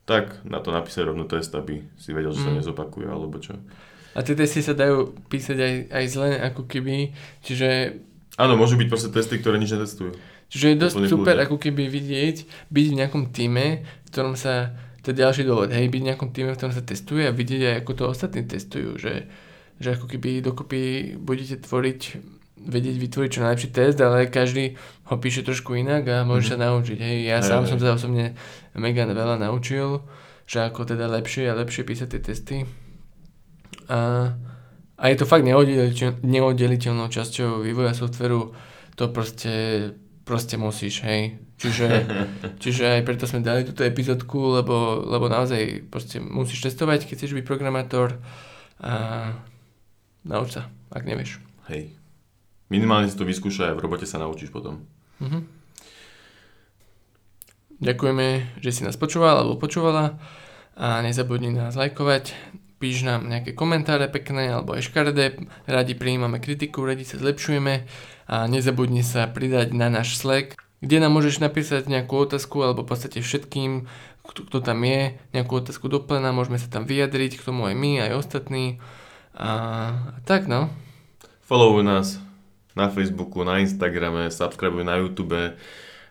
tak 0.04 0.42
na 0.42 0.58
to 0.58 0.70
napísať 0.70 1.06
rovno 1.06 1.22
test, 1.24 1.54
aby 1.54 1.86
si 1.94 2.10
vedel, 2.10 2.34
že 2.34 2.42
sa 2.42 2.50
Mm. 2.50 2.58
nezopakuje, 2.58 3.06
alebo 3.06 3.38
čo. 3.38 3.54
A 4.10 4.26
tie 4.26 4.34
testy 4.34 4.58
sa 4.58 4.74
dajú 4.74 5.14
písať 5.30 5.54
aj, 5.54 5.74
aj 5.86 6.04
zle, 6.10 6.30
ako 6.34 6.66
keby, 6.66 7.14
čiže, 7.46 8.00
Áno, 8.34 8.56
môžu 8.56 8.74
byť 8.74 8.88
proste 8.88 9.10
testy, 9.12 9.38
ktoré 9.38 9.54
nič 9.54 9.70
netestujú. 9.70 10.16
čiže 10.50 10.74
je 10.74 10.82
dosť 10.82 10.96
super 11.06 11.38
ako 11.38 11.62
keby 11.62 11.86
vidieť, 11.86 12.36
byť 12.72 12.86
v 12.90 12.96
nejakom 12.98 13.30
týme, 13.30 13.86
v 13.86 14.08
ktorom 14.10 14.34
sa, 14.34 14.74
to 15.00 15.10
je 15.10 15.16
ďalší 15.16 15.42
dôvod, 15.44 15.72
hej, 15.72 15.88
byť 15.88 16.00
v 16.00 16.08
nejakom 16.12 16.30
týme, 16.30 16.52
v 16.52 16.58
ktorom 16.58 16.74
sa 16.74 16.84
testuje 16.84 17.24
a 17.24 17.32
vidieť 17.32 17.62
aj 17.66 17.74
ako 17.80 17.92
to 17.96 18.04
ostatní 18.06 18.42
testujú, 18.44 19.00
že, 19.00 19.26
že 19.80 19.88
ako 19.96 20.06
keby 20.06 20.44
dokopy 20.44 20.80
budete 21.16 21.56
tvoriť, 21.60 22.00
vedieť 22.60 22.96
vytvoriť 23.00 23.30
čo 23.32 23.40
najlepší 23.40 23.68
test, 23.72 23.96
ale 23.98 24.28
každý 24.28 24.76
ho 25.08 25.16
píše 25.16 25.40
trošku 25.40 25.72
inak 25.74 26.04
a 26.04 26.16
môže 26.22 26.48
Mhm. 26.48 26.50
sa 26.52 26.56
naučiť, 26.60 26.98
hej, 27.00 27.16
ja 27.24 27.40
Hej, 27.40 27.48
sám 27.48 27.62
hej. 27.64 27.70
som 27.72 27.78
sa 27.80 27.96
osobne 27.96 28.36
mega 28.76 29.08
veľa 29.08 29.40
naučil, 29.40 30.04
že 30.44 30.66
ako 30.66 30.84
teda 30.84 31.08
lepšie 31.08 31.48
a 31.48 31.56
lepšie 31.56 31.82
písať 31.86 32.08
tie 32.12 32.20
testy. 32.20 32.56
A, 33.88 34.30
a 35.00 35.04
je 35.08 35.16
to 35.16 35.24
fakt 35.24 35.42
neoddeliteľ, 35.42 36.20
neoddeliteľnou 36.22 37.08
časťou 37.08 37.64
vývoja 37.64 37.96
softveru, 37.96 38.52
to 38.94 39.08
proste, 39.08 39.54
proste 40.22 40.60
musíš, 40.60 41.00
hej. 41.02 41.40
Čiže, 41.60 41.88
čiže 42.62 42.84
aj 42.88 43.02
preto 43.04 43.28
sme 43.28 43.44
dali 43.44 43.68
túto 43.68 43.84
epizódku, 43.84 44.56
lebo, 44.56 45.04
lebo 45.04 45.28
naozaj 45.28 45.92
proste 45.92 46.16
musíš 46.16 46.72
testovať, 46.72 47.04
keď 47.04 47.16
chceš 47.20 47.36
byť 47.36 47.44
programátor 47.44 48.16
a 48.80 49.36
nauč 50.24 50.56
sa, 50.56 50.72
ak 50.88 51.04
nevieš. 51.04 51.36
Hej. 51.68 51.92
Minimálne 52.72 53.12
si 53.12 53.18
to 53.18 53.28
vyskúšaj 53.28 53.74
a 53.74 53.76
v 53.76 53.84
robote 53.84 54.08
sa 54.08 54.16
naučíš 54.16 54.48
potom. 54.48 54.88
Mhm. 55.20 55.60
Ďakujeme, 57.80 58.60
že 58.60 58.70
si 58.76 58.84
nás 58.84 59.00
počúval 59.00 59.40
alebo 59.40 59.56
počúvala 59.56 60.20
a 60.76 61.00
nezabudni 61.00 61.48
nás 61.48 61.80
lajkovať, 61.80 62.36
píš 62.76 63.08
nám 63.08 63.24
nejaké 63.28 63.56
komentáre 63.56 64.08
pekné 64.12 64.52
alebo 64.52 64.76
aj 64.76 64.84
škaredé, 64.88 65.40
radi 65.64 65.96
prijímame 65.96 66.44
kritiku, 66.44 66.84
radi 66.84 67.08
sa 67.08 67.16
zlepšujeme 67.16 67.88
a 68.28 68.36
nezabudni 68.48 69.00
sa 69.00 69.28
pridať 69.28 69.72
na 69.72 69.88
náš 69.88 70.20
Slack, 70.20 70.60
kde 70.80 70.96
nám 71.00 71.12
môžeš 71.12 71.44
napísať 71.44 71.88
nejakú 71.88 72.16
otázku 72.16 72.64
alebo 72.64 72.84
v 72.84 72.90
podstate 72.92 73.20
všetkým, 73.20 73.84
kto, 74.24 74.40
kto 74.48 74.58
tam 74.64 74.80
je, 74.84 75.16
nejakú 75.32 75.60
otázku 75.60 75.88
do 75.92 76.00
plena, 76.00 76.32
môžeme 76.32 76.56
sa 76.56 76.68
tam 76.68 76.88
vyjadriť, 76.88 77.36
k 77.36 77.46
tomu 77.46 77.68
aj 77.68 77.74
my, 77.76 78.08
aj 78.08 78.16
ostatní 78.16 78.80
a 79.36 79.50
tak 80.24 80.48
no. 80.48 80.72
Followuj 81.44 81.84
nás 81.84 82.20
na 82.74 82.88
Facebooku, 82.88 83.44
na 83.44 83.60
Instagrame, 83.60 84.30
subscribuj 84.30 84.86
na 84.86 85.00
YouTube 85.02 85.58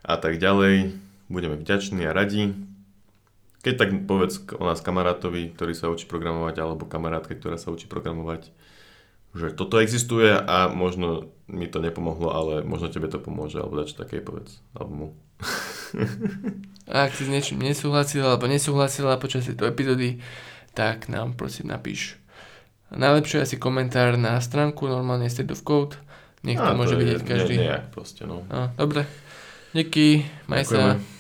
a 0.03 0.15
tak 0.20 0.38
ďalej. 0.38 0.93
Budeme 1.30 1.55
vďační 1.55 2.09
a 2.09 2.15
radi. 2.15 2.57
Keď 3.59 3.74
tak 3.76 3.89
povedz 4.07 4.39
o 4.55 4.63
nás 4.63 4.80
kamarátovi, 4.80 5.51
ktorý 5.51 5.74
sa 5.76 5.91
učí 5.91 6.07
programovať, 6.07 6.55
alebo 6.63 6.88
kamarátke, 6.88 7.36
ktorá 7.36 7.59
sa 7.59 7.76
učí 7.76 7.91
programovať, 7.91 8.51
že 9.36 9.53
toto 9.53 9.78
existuje 9.84 10.32
a 10.32 10.72
možno 10.72 11.30
mi 11.50 11.68
to 11.68 11.82
nepomohlo, 11.82 12.30
ale 12.32 12.54
možno 12.62 12.93
tebe 12.93 13.10
to 13.10 13.18
pomôže, 13.18 13.58
alebo 13.58 13.82
dačo 13.82 13.97
také 13.97 14.22
povedz, 14.22 14.62
alebo 14.78 14.91
mu. 14.93 15.08
A 16.89 17.06
ak 17.06 17.14
si 17.14 17.26
s 17.26 17.30
niečím 17.30 17.62
nesúhlasil 17.62 18.26
alebo 18.26 18.50
nesúhlasila 18.50 19.22
počas 19.22 19.45
tejto 19.45 19.70
epizódy, 19.70 20.18
tak 20.74 21.06
nám 21.06 21.38
prosím 21.38 21.70
napíš. 21.70 22.18
Najlepšie 22.89 23.45
asi 23.45 23.56
komentár 23.62 24.18
na 24.18 24.41
stránku, 24.41 24.89
normálne 24.89 25.30
State 25.30 25.54
of 25.54 25.62
Code. 25.62 26.02
Nech 26.41 26.58
to 26.58 26.74
môže 26.74 26.97
vidieť 26.97 27.22
každý. 27.22 27.62
Ne, 27.62 27.70
nejak 27.70 27.93
proste, 27.93 28.26
no. 28.26 28.41
No, 28.50 28.74
dobre. 28.74 29.06
Díky, 29.76 30.26
maj 30.50 30.66
sa. 30.66 30.97
Ďakujeme. 30.97 31.18